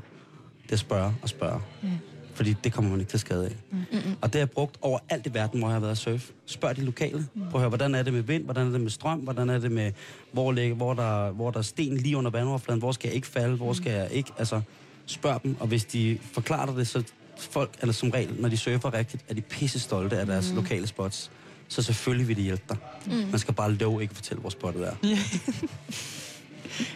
Det 0.62 0.68
er 0.68 0.72
at 0.72 0.78
spørge 0.78 1.14
og 1.22 1.28
spørge. 1.28 1.60
Ja. 1.82 1.88
Fordi 2.34 2.52
det 2.64 2.72
kommer 2.72 2.90
man 2.90 3.00
ikke 3.00 3.10
til 3.10 3.20
skade 3.20 3.44
af. 3.46 3.52
Mm-mm. 3.70 4.16
Og 4.20 4.28
det 4.28 4.34
har 4.34 4.40
jeg 4.40 4.50
brugt 4.50 4.76
over 4.80 4.98
alt 5.08 5.26
i 5.26 5.34
verden, 5.34 5.58
hvor 5.58 5.68
jeg 5.68 5.74
har 5.74 5.80
været 5.80 5.90
at 5.90 5.98
surfe. 5.98 6.32
Spørg 6.46 6.76
de 6.76 6.84
lokale. 6.84 7.26
Prøv 7.36 7.54
at 7.54 7.58
høre, 7.60 7.68
hvordan 7.68 7.94
er 7.94 8.02
det 8.02 8.12
med 8.12 8.22
vind? 8.22 8.44
Hvordan 8.44 8.66
er 8.66 8.70
det 8.70 8.80
med 8.80 8.90
strøm? 8.90 9.18
Hvordan 9.18 9.50
er 9.50 9.58
det 9.58 9.72
med, 9.72 9.92
hvor, 10.32 10.52
ligger, 10.52 10.76
hvor, 10.76 10.94
der, 10.94 11.30
hvor 11.30 11.50
der 11.50 11.58
er 11.58 11.62
sten 11.62 11.96
lige 11.96 12.16
under 12.16 12.30
vandoverfladen? 12.30 12.78
Hvor 12.80 12.92
skal 12.92 13.08
jeg 13.08 13.14
ikke 13.14 13.26
falde? 13.26 13.56
Hvor 13.56 13.72
skal 13.72 13.92
jeg 13.92 14.08
ikke? 14.10 14.32
Altså, 14.38 14.60
spørg 15.06 15.42
dem. 15.42 15.56
Og 15.60 15.66
hvis 15.66 15.84
de 15.84 16.18
forklarer 16.32 16.66
dig 16.66 16.76
det, 16.76 16.86
så 16.88 17.02
folk, 17.38 17.70
eller 17.80 17.92
som 17.92 18.10
regel, 18.10 18.34
når 18.38 18.48
de 18.48 18.56
surfer 18.56 18.94
rigtigt, 18.94 19.24
er 19.28 19.34
de 19.34 19.40
pisse 19.40 19.78
stolte 19.80 20.18
af 20.18 20.26
deres 20.26 20.50
mm. 20.50 20.56
lokale 20.56 20.86
spots. 20.86 21.30
Så 21.68 21.82
selvfølgelig 21.82 22.28
vil 22.28 22.36
de 22.36 22.42
hjælpe 22.42 22.62
dig. 22.68 22.76
Mm. 23.06 23.12
Man 23.30 23.38
skal 23.38 23.54
bare 23.54 23.72
love 23.72 24.02
ikke 24.02 24.12
at 24.12 24.16
fortælle, 24.16 24.40
hvor 24.40 24.50
spottet 24.50 24.88
er. 24.88 24.94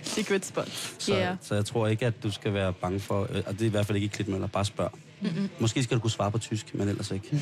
Secret 0.02 0.44
spot. 0.46 0.68
Så, 0.98 1.14
Ja. 1.16 1.36
så 1.42 1.54
jeg 1.54 1.64
tror 1.64 1.86
ikke, 1.86 2.06
at 2.06 2.22
du 2.22 2.30
skal 2.30 2.52
være 2.54 2.72
bange 2.72 3.00
for, 3.00 3.22
øh, 3.30 3.42
og 3.46 3.52
det 3.52 3.62
er 3.62 3.66
i 3.66 3.68
hvert 3.68 3.86
fald 3.86 3.96
ikke 3.96 4.04
i 4.04 4.08
Klitmøller, 4.08 4.46
bare 4.46 4.64
spørg. 4.64 4.92
Mm-mm. 5.20 5.48
Måske 5.58 5.82
skal 5.82 5.96
du 5.96 6.00
kunne 6.00 6.10
svare 6.10 6.30
på 6.30 6.38
tysk, 6.38 6.74
men 6.74 6.88
ellers 6.88 7.10
ikke. 7.10 7.40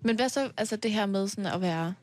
Men 0.00 0.16
hvad 0.16 0.28
så, 0.28 0.50
altså 0.56 0.76
det 0.76 0.92
her 0.92 1.06
med 1.06 1.28
sådan 1.28 1.46
at 1.46 1.60
være 1.60 1.94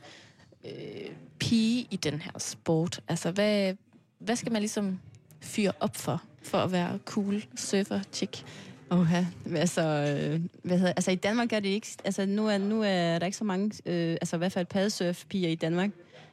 øh, 0.66 1.10
pige 1.40 1.88
i 1.92 1.96
den 1.96 2.22
her 2.22 2.32
sport? 2.38 3.00
Altså, 3.08 3.32
hvad, 3.32 3.74
hvad 4.20 4.36
skal 4.36 4.52
man 4.52 4.62
ligesom 4.62 5.00
fyre 5.42 5.72
op 5.80 5.96
for, 5.96 6.22
for 6.44 6.58
at 6.58 6.72
være 6.72 7.00
cool 7.06 7.44
surfer 7.56 8.00
chick? 8.14 8.46
Oha. 8.90 9.24
Altså, 9.56 9.82
øh, 9.82 10.42
hvad 10.64 10.78
hedder, 10.78 10.94
altså 10.94 11.12
i 11.12 11.16
Danmark 11.16 11.54
er 11.54 11.60
det 11.60 11.70
ikke, 11.70 11.88
altså 12.06 12.26
nu 12.26 12.48
er, 12.48 12.58
nu 12.58 12.82
er 12.82 13.20
der 13.20 13.26
ikke 13.26 13.38
så 13.38 13.44
mange, 13.44 13.72
øh, 13.86 14.12
altså 14.12 14.36
i 14.36 14.38
hvert 14.38 14.52
fald 14.52 14.66
paddesurf-piger 14.66 15.50
i 15.50 15.56
Danmark. 15.56 15.90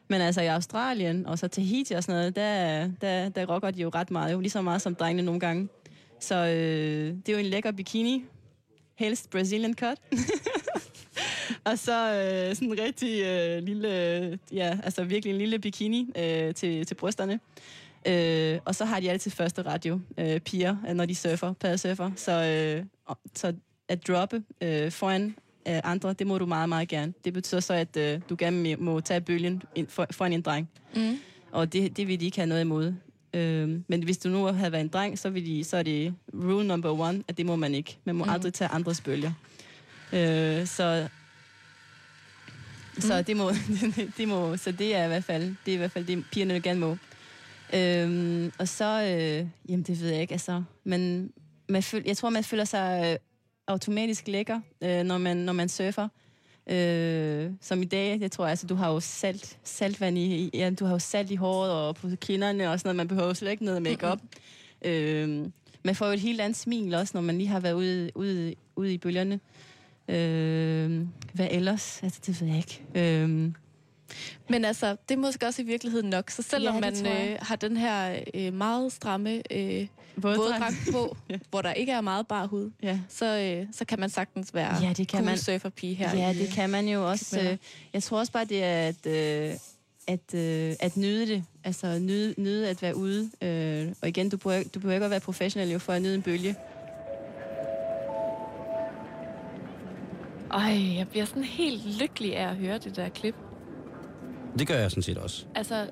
Men 0.09 0.21
altså 0.21 0.41
i 0.41 0.47
Australien 0.47 1.27
og 1.27 1.39
så 1.39 1.49
Tahiti 1.49 1.93
og 1.93 2.05
sådan 2.05 2.19
noget, 2.19 2.37
der, 2.37 2.91
der, 3.01 3.29
der 3.29 3.47
rocker 3.47 3.71
de 3.71 3.83
jo 3.83 3.89
ret 3.89 4.11
meget, 4.11 4.33
jo 4.33 4.41
lige 4.41 4.51
så 4.51 4.63
meget 4.63 4.83
som 4.83 4.95
drengene 4.95 5.27
nogle 5.27 5.41
gange. 5.41 5.69
Så 6.21 6.35
øh, 6.35 7.15
det 7.27 7.29
er 7.29 7.33
jo 7.33 7.39
en 7.39 7.47
lækker 7.47 7.73
bikini, 7.73 8.25
helst 9.01 9.31
Brazilian 9.31 9.75
cut. 9.75 9.99
og 11.69 11.79
så 11.79 12.15
øh, 12.15 12.55
sådan 12.55 12.69
en 12.69 12.81
rigtig 12.81 13.23
øh, 13.23 13.63
lille, 13.63 14.39
ja, 14.53 14.79
altså 14.83 15.05
virkelig 15.05 15.33
en 15.33 15.39
lille 15.39 15.59
bikini 15.59 16.13
øh, 16.17 16.55
til, 16.55 16.87
til 16.87 16.95
brysterne. 16.95 17.41
Øh, 18.07 18.59
og 18.65 18.75
så 18.75 18.85
har 18.85 19.01
de 19.01 19.11
altid 19.11 19.31
første 19.31 19.63
radio, 19.63 20.01
øh, 20.19 20.41
piger, 20.41 20.77
øh, 20.89 20.95
når 20.95 21.07
de 21.07 21.15
surfer, 21.15 21.53
paddesurfer. 21.53 22.11
Så, 22.17 22.33
øh, 22.33 22.85
så 23.35 23.55
at 23.89 24.09
droppe 24.09 24.43
øh, 24.61 24.91
foran 24.91 25.35
øh, 25.69 25.81
andre, 25.85 26.13
det 26.13 26.27
må 26.27 26.39
du 26.39 26.47
meget, 26.47 26.69
meget 26.69 26.89
gerne. 26.89 27.13
Det 27.25 27.33
betyder 27.33 27.61
så, 27.61 27.75
at 27.75 27.97
øh, 27.97 28.21
du 28.31 28.37
gerne 28.39 28.77
må 28.77 29.01
tage 29.01 29.21
bølgen 29.21 29.63
ind 29.75 29.89
for, 29.89 30.07
foran 30.11 30.33
en 30.33 30.43
dreng. 30.43 30.71
Mm. 30.97 31.19
Og 31.53 31.73
det, 31.73 31.97
det 31.97 32.09
vil 32.09 32.21
de 32.21 32.25
ikke 32.25 32.39
have 32.39 32.47
noget 32.47 32.61
imod. 32.61 32.95
Øh, 33.35 33.81
men 33.89 34.03
hvis 34.03 34.19
du 34.19 34.29
nu 34.29 34.45
havde 34.45 34.73
været 34.73 34.83
en 34.83 34.89
dreng, 34.89 35.19
så, 35.19 35.31
vil 35.31 35.47
de, 35.47 35.65
så 35.65 35.77
er 35.77 35.83
det 35.83 36.15
rule 36.35 36.67
number 36.67 37.01
one, 37.01 37.23
at 37.29 37.37
det 37.39 37.47
må 37.47 37.57
man 37.57 37.75
ikke. 37.75 37.99
Man 38.05 38.15
må 38.15 38.25
Mhm. 38.25 38.29
mm. 38.31 38.35
aldrig 38.35 38.55
tage 38.55 38.69
andres 38.69 39.01
bølger. 39.01 39.33
Øh, 40.13 40.67
så 40.67 41.09
så 42.99 43.19
Mm. 43.19 43.25
det 43.25 43.37
må, 43.37 43.51
det 44.19 44.29
må, 44.29 44.57
så 44.57 44.73
det 44.73 44.97
er 44.97 45.05
i 45.05 45.09
hvert 45.09 45.25
fald, 45.25 45.43
det 45.67 45.73
er 45.73 45.75
i 45.75 45.79
hvert 45.79 45.91
fald 45.93 46.05
det, 46.05 46.25
pigerne 46.33 46.61
gerne 46.61 46.81
må. 46.81 46.97
Øhm, 47.75 48.53
og 48.59 48.69
så, 48.69 48.85
øh, 49.03 49.47
jamen 49.69 49.83
det 49.83 50.01
ved 50.01 50.09
jeg 50.11 50.21
ikke, 50.21 50.33
altså, 50.33 50.63
men 50.85 51.33
man 51.69 51.83
føl, 51.83 52.03
jeg 52.07 52.17
tror, 52.17 52.31
man 52.31 52.45
føler 52.45 52.65
sig 52.65 53.11
øh, 53.13 53.17
automatisk 53.67 54.29
lækker, 54.29 54.61
øh, 54.83 55.03
når, 55.03 55.19
man, 55.19 55.37
når 55.37 55.53
man 55.53 55.69
surfer. 55.69 56.09
Øh, 56.67 57.51
som 57.61 57.83
i 57.83 57.85
dag, 57.85 58.21
jeg 58.21 58.31
tror, 58.31 58.47
altså, 58.47 58.67
du 58.67 58.75
har 58.75 58.91
jo 58.93 59.01
salt, 59.01 59.59
saltvand 59.65 60.19
i, 60.19 60.23
i- 60.37 60.51
ja, 60.55 60.71
du 60.71 60.85
har 60.85 60.93
jo 60.93 60.99
salt 60.99 61.31
i 61.31 61.35
håret 61.35 61.73
og 61.73 61.97
på 61.97 62.09
kinderne 62.21 62.71
og 62.71 62.81
sådan 62.81 62.89
noget, 62.89 62.97
man 62.97 63.09
behøver 63.09 63.33
slet 63.35 63.51
ikke 63.51 63.65
noget 63.65 63.83
makeup. 63.83 64.21
Mm-hmm. 64.83 64.91
Øh, 65.45 65.47
man 65.83 65.95
får 65.95 66.07
jo 66.07 66.13
et 66.13 66.21
helt 66.21 66.41
andet 66.41 66.57
smil 66.59 66.95
også, 66.95 67.11
når 67.15 67.21
man 67.23 67.39
lige 67.39 67.49
har 67.49 67.61
været 67.61 67.73
ude, 67.73 68.11
ude, 68.15 68.55
ude 68.77 68.95
i 68.95 68.99
bølgerne. 68.99 69.41
Øh, 70.09 71.07
hvad 71.33 71.49
ellers? 71.51 72.03
Altså, 72.03 72.21
det 72.27 72.41
ved 72.41 72.49
jeg 72.49 72.57
ikke. 72.57 72.83
Øh, 72.95 73.53
Men 74.49 74.65
altså, 74.65 74.97
det 75.09 75.15
er 75.15 75.19
måske 75.19 75.47
også 75.47 75.63
i 75.63 75.65
virkeligheden 75.65 76.11
nok. 76.11 76.31
Så 76.31 76.43
selvom 76.43 76.75
Ja, 76.75 76.81
man 76.81 77.07
øh, 77.07 77.39
har 77.43 77.57
den 77.57 77.77
her 77.77 78.19
øh, 78.35 78.53
meget 78.55 78.93
stramme 78.93 79.43
øh, 79.57 79.87
våddragt 80.17 80.75
på, 80.93 81.17
Ja. 81.31 81.37
hvor 81.51 81.63
der 81.63 81.73
ikke 81.73 81.93
er 81.93 82.01
meget 82.01 82.27
bar 82.27 82.47
hud, 82.47 82.71
ja. 82.83 82.99
så, 83.09 83.39
øh, 83.39 83.67
så 83.73 83.85
kan 83.85 84.01
man 84.01 84.11
sagtens 84.11 84.55
være 84.55 84.83
Ja, 84.83 84.89
det 84.89 85.09
kan 85.09 85.19
cool 85.19 85.25
man. 85.25 85.39
surferpige 85.39 85.95
her. 85.95 86.17
Ja, 86.17 86.33
det 86.33 86.49
kan 86.49 86.71
man 86.71 86.89
jo 86.89 87.11
også. 87.11 87.25
Klitmøller. 87.31 87.53
Øh, 87.53 87.59
jeg 87.93 88.03
tror 88.03 88.19
også 88.19 88.33
bare, 88.33 88.45
det 88.45 88.65
er 88.65 88.89
at, 88.89 89.07
øh, 89.07 89.55
at, 90.09 90.35
øh, 90.35 90.75
at 90.81 90.97
nyde 90.97 91.27
det. 91.27 91.45
Altså 91.65 91.99
nyde, 91.99 92.35
nyde 92.39 92.69
at 92.69 92.83
være 92.83 92.97
ude. 92.97 93.31
Øh, 93.43 93.93
og 94.03 94.09
igen, 94.09 94.29
du 94.31 94.37
behøver, 94.37 94.63
du 94.75 94.79
behøver 94.81 94.95
ikke 94.95 95.05
at 95.05 95.11
være 95.11 95.21
professionel 95.21 95.71
jo 95.71 95.79
for 95.79 95.93
at 95.93 96.03
nyde 96.03 96.15
en 96.15 96.23
bølge. 96.23 96.55
Ej, 100.53 100.97
jeg 100.97 101.09
bliver 101.09 101.25
sådan 101.25 101.45
helt 101.45 102.01
lykkelig 102.01 102.37
af 102.37 102.49
at 102.49 102.57
høre 102.57 102.79
det 102.79 102.97
der 102.97 103.09
klip. 103.09 103.35
Det 104.59 104.67
gør 104.67 104.75
jeg 104.75 104.91
sådan 104.91 105.03
set 105.03 105.19
også. 105.19 105.47
Altså, 105.55 105.91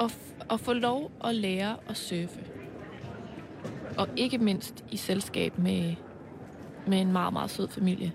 at, 0.00 0.18
at 0.50 0.60
få 0.60 0.72
lov 0.72 1.10
at 1.24 1.34
lære 1.34 1.76
at 1.88 1.96
surfe. 1.96 2.40
Og 3.98 4.08
ikke 4.16 4.38
mindst 4.38 4.84
i 4.90 4.96
selskab 4.96 5.58
med, 5.58 5.94
med 6.86 7.00
en 7.00 7.12
meget, 7.12 7.32
meget 7.32 7.50
sød 7.50 7.68
familie. 7.68 8.12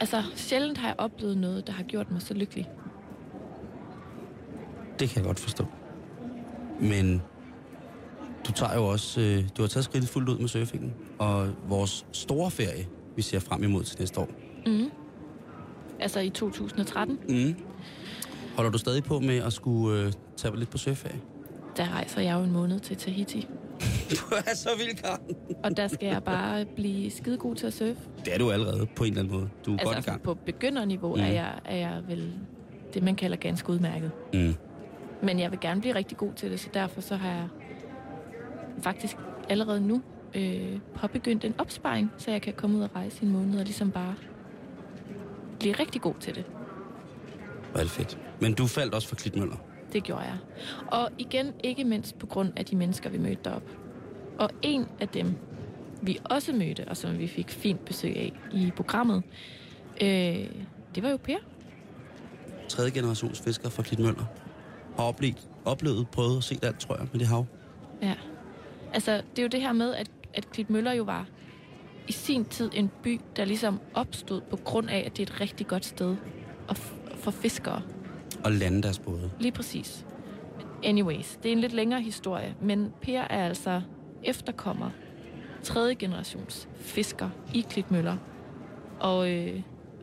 Altså, 0.00 0.22
sjældent 0.34 0.78
har 0.78 0.88
jeg 0.88 0.94
oplevet 0.98 1.38
noget, 1.38 1.66
der 1.66 1.72
har 1.72 1.82
gjort 1.82 2.10
mig 2.10 2.22
så 2.22 2.34
lykkelig. 2.34 2.68
Det 4.98 5.08
kan 5.08 5.16
jeg 5.16 5.24
godt 5.24 5.40
forstå. 5.40 5.64
Men 6.80 7.22
du 8.46 8.52
tager 8.52 8.74
jo 8.74 8.86
også, 8.86 9.20
øh, 9.20 9.44
du 9.56 9.62
har 9.62 9.68
taget 9.68 9.84
skridtet 9.84 10.10
fuldt 10.10 10.28
ud 10.28 10.38
med 10.38 10.48
surfingen. 10.48 10.94
Og 11.18 11.48
vores 11.68 12.06
store 12.12 12.50
ferie, 12.50 12.86
vi 13.16 13.22
ser 13.22 13.38
frem 13.38 13.62
imod 13.62 13.84
til 13.84 13.98
næste 13.98 14.20
år. 14.20 14.28
Mm. 14.66 14.90
Altså 16.08 16.20
i 16.20 16.30
2013, 16.30 17.18
Mm. 17.28 17.54
Holder 18.56 18.70
du 18.70 18.78
stadig 18.78 19.04
på 19.04 19.20
med 19.20 19.36
at 19.38 19.52
skulle 19.52 20.00
øh, 20.02 20.12
tage 20.36 20.56
lidt 20.58 20.70
på 20.70 20.78
surfferie? 20.78 21.20
der 21.76 21.88
rejser 21.94 22.20
jeg 22.20 22.34
jo 22.38 22.42
en 22.44 22.52
måned 22.52 22.80
til 22.80 22.96
Tahiti. 22.96 23.46
Du 24.10 24.34
er 24.34 24.54
så 24.54 24.68
vild, 24.78 24.96
Karen. 24.96 25.20
Og 25.64 25.76
der 25.76 25.88
skal 25.88 26.06
jeg 26.08 26.24
bare 26.24 26.64
blive 26.64 27.10
skidegod 27.10 27.54
til 27.54 27.66
at 27.66 27.72
surfe. 27.72 27.96
Det 28.24 28.34
er 28.34 28.38
du 28.38 28.50
allerede 28.50 28.86
på 28.96 29.04
en 29.04 29.10
eller 29.10 29.22
anden 29.22 29.34
måde. 29.38 29.48
Du 29.66 29.72
er 29.74 29.76
godt 29.84 29.94
i 29.94 29.96
Altså 29.96 30.10
gang. 30.10 30.22
på 30.22 30.34
begynderniveau 30.34 31.14
mm. 31.14 31.20
er, 31.22 31.26
jeg, 31.26 31.52
er 31.64 31.76
jeg 31.76 32.02
vel 32.08 32.32
det, 32.94 33.02
man 33.02 33.16
kalder 33.16 33.36
ganske 33.36 33.70
udmærket. 33.70 34.10
Mm. 34.34 34.54
Men 35.22 35.38
jeg 35.40 35.50
vil 35.50 35.60
gerne 35.60 35.80
blive 35.80 35.94
rigtig 35.94 36.16
god 36.16 36.32
til 36.36 36.50
det, 36.50 36.60
så 36.60 36.68
derfor 36.74 37.00
så 37.00 37.16
har 37.16 37.28
jeg 37.28 37.48
faktisk 38.80 39.16
allerede 39.48 39.80
nu 39.80 40.02
øh, 40.34 40.78
påbegyndt 40.94 41.44
en 41.44 41.54
opsparing, 41.58 42.10
så 42.18 42.30
jeg 42.30 42.42
kan 42.42 42.52
komme 42.56 42.76
ud 42.78 42.82
og 42.82 42.90
rejse 42.96 43.18
i 43.22 43.26
en 43.26 43.32
måned 43.32 43.58
og 43.58 43.64
ligesom 43.64 43.90
bare 43.90 44.14
blive 45.58 45.74
rigtig 45.74 46.00
god 46.00 46.14
til 46.20 46.34
det. 46.34 46.44
Hvor 47.72 47.80
det 47.80 47.90
fedt. 47.90 48.18
Men 48.40 48.54
du 48.54 48.66
faldt 48.66 48.94
også 48.94 49.08
for 49.08 49.16
Klitmøller. 49.16 49.56
Det 49.92 50.04
gjorde 50.04 50.22
jeg. 50.22 50.38
Og 50.86 51.10
igen, 51.18 51.52
ikke 51.64 51.84
mindst 51.84 52.18
på 52.18 52.26
grund 52.26 52.52
af 52.56 52.64
de 52.64 52.76
mennesker, 52.76 53.10
vi 53.10 53.18
mødte 53.18 53.40
derop. 53.44 53.62
Og 54.38 54.50
en 54.62 54.86
af 55.00 55.08
dem, 55.08 55.36
vi 56.02 56.18
også 56.24 56.52
mødte, 56.52 56.84
og 56.88 56.96
som 56.96 57.18
vi 57.18 57.26
fik 57.26 57.50
fint 57.50 57.84
besøg 57.84 58.16
af 58.16 58.32
i 58.52 58.72
programmet, 58.76 59.22
øh, 60.02 60.08
det 60.94 61.02
var 61.02 61.10
jo 61.10 61.16
Per. 61.16 61.36
Tredje 62.68 62.90
generations 62.90 63.40
fisker 63.40 63.68
fra 63.68 63.82
Klitmøller. 63.82 64.24
Har 64.96 65.04
oplevet, 65.04 65.48
oplevet, 65.64 66.08
prøvet 66.08 66.36
at 66.36 66.44
se 66.44 66.58
alt, 66.62 66.80
tror 66.80 66.96
jeg, 66.96 67.06
med 67.12 67.20
det 67.20 67.28
hav. 67.28 67.46
Ja. 68.02 68.14
Altså, 68.92 69.12
det 69.12 69.38
er 69.38 69.42
jo 69.42 69.48
det 69.48 69.60
her 69.60 69.72
med, 69.72 69.94
at, 69.94 70.10
at 70.34 70.50
Klitmøller 70.50 70.92
jo 70.92 71.02
var 71.02 71.26
i 72.08 72.12
sin 72.12 72.44
tid 72.44 72.70
en 72.74 72.90
by, 73.02 73.20
der 73.36 73.44
ligesom 73.44 73.80
opstod 73.94 74.40
på 74.40 74.56
grund 74.56 74.90
af, 74.90 75.02
at 75.06 75.16
det 75.16 75.28
er 75.28 75.34
et 75.34 75.40
rigtig 75.40 75.66
godt 75.66 75.84
sted 75.84 76.16
for 77.14 77.30
fiskere. 77.30 77.82
Og 78.44 78.52
lande 78.52 78.82
deres 78.82 78.98
både. 78.98 79.30
Lige 79.40 79.52
præcis. 79.52 80.06
Anyways, 80.84 81.38
det 81.42 81.48
er 81.48 81.52
en 81.52 81.58
lidt 81.58 81.72
længere 81.72 82.00
historie, 82.00 82.54
men 82.62 82.92
Per 83.02 83.20
er 83.20 83.46
altså 83.46 83.82
efterkommer 84.24 84.90
tredje 85.62 85.94
generations 85.94 86.68
fisker 86.76 87.30
i 87.54 87.66
Klitmøller, 87.70 88.16
og, 89.00 89.30
øh, 89.30 89.60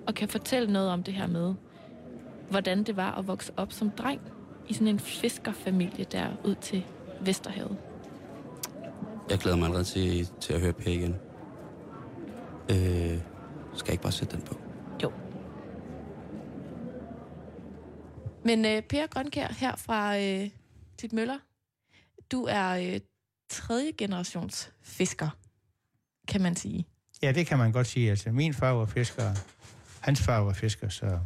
og 0.08 0.14
kan 0.14 0.28
fortælle 0.30 0.74
noget 0.74 0.90
om 0.90 1.04
det 1.04 1.14
her 1.14 1.28
med, 1.28 1.54
hvordan 2.50 2.84
det 2.84 2.96
var 2.96 3.12
at 3.18 3.28
vokse 3.28 3.52
op 3.58 3.72
som 3.72 3.90
dreng 3.90 4.22
i 4.68 4.74
sådan 4.74 4.88
en 4.88 5.00
fiskerfamilie 5.00 6.06
der 6.12 6.28
ud 6.44 6.56
til 6.56 6.86
Vesterhavet. 7.22 7.78
Jeg 9.30 9.38
glæder 9.38 9.58
mig 9.58 9.66
allerede 9.66 9.86
til, 9.86 10.28
til 10.40 10.54
at 10.54 10.62
høre 10.62 10.74
Per 10.74 10.92
igen. 10.92 11.16
Øh, 12.70 13.20
skal 13.76 13.86
jeg 13.88 13.92
ikke 13.92 14.02
bare 14.04 14.12
sætte 14.12 14.38
den 14.38 14.46
på? 14.46 14.60
Jo. 15.04 15.12
Men 18.46 18.66
øh, 18.66 18.82
Per 18.82 19.08
Grønkær 19.08 19.48
her 19.48 19.76
fra 19.76 20.18
øh, 20.20 20.50
Tit 20.98 21.14
Møller, 21.14 21.38
du 22.32 22.44
er 22.50 22.70
øh, 22.94 23.00
tredje 23.50 23.92
generations 23.98 24.72
fisker, 24.82 25.30
kan 26.28 26.42
man 26.42 26.56
sige. 26.56 26.86
Ja, 27.22 27.32
det 27.32 27.48
kan 27.48 27.58
man 27.58 27.72
godt 27.72 27.88
sige. 27.88 28.10
Altså, 28.10 28.32
min 28.32 28.54
far 28.54 28.72
var 28.72 28.86
fisker, 28.86 29.32
hans 30.02 30.22
far 30.22 30.40
var 30.40 30.54
fisker, 30.54 30.90
så 30.90 31.06
man 31.06 31.20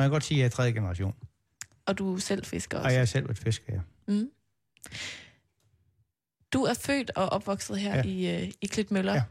kan 0.00 0.10
godt 0.10 0.24
sige, 0.24 0.38
at 0.38 0.40
jeg 0.40 0.46
er 0.46 0.50
tredje 0.50 0.72
generation. 0.72 1.14
Og 1.86 1.98
du 1.98 2.14
er 2.14 2.18
selv 2.18 2.44
fisker 2.44 2.78
Og 2.78 2.84
også. 2.84 2.92
jeg 2.92 3.00
har 3.00 3.06
selv 3.06 3.28
været 3.28 3.38
fisker, 3.38 3.72
ja. 3.74 3.80
Mm. 4.08 4.30
Du 6.52 6.62
er 6.62 6.74
født 6.74 7.10
og 7.16 7.28
opvokset 7.28 7.78
her 7.80 7.96
ja. 7.96 8.02
i, 8.02 8.44
øh, 8.44 8.52
i 8.62 8.66
Klitmøller. 8.66 9.14
Ja. 9.14 9.22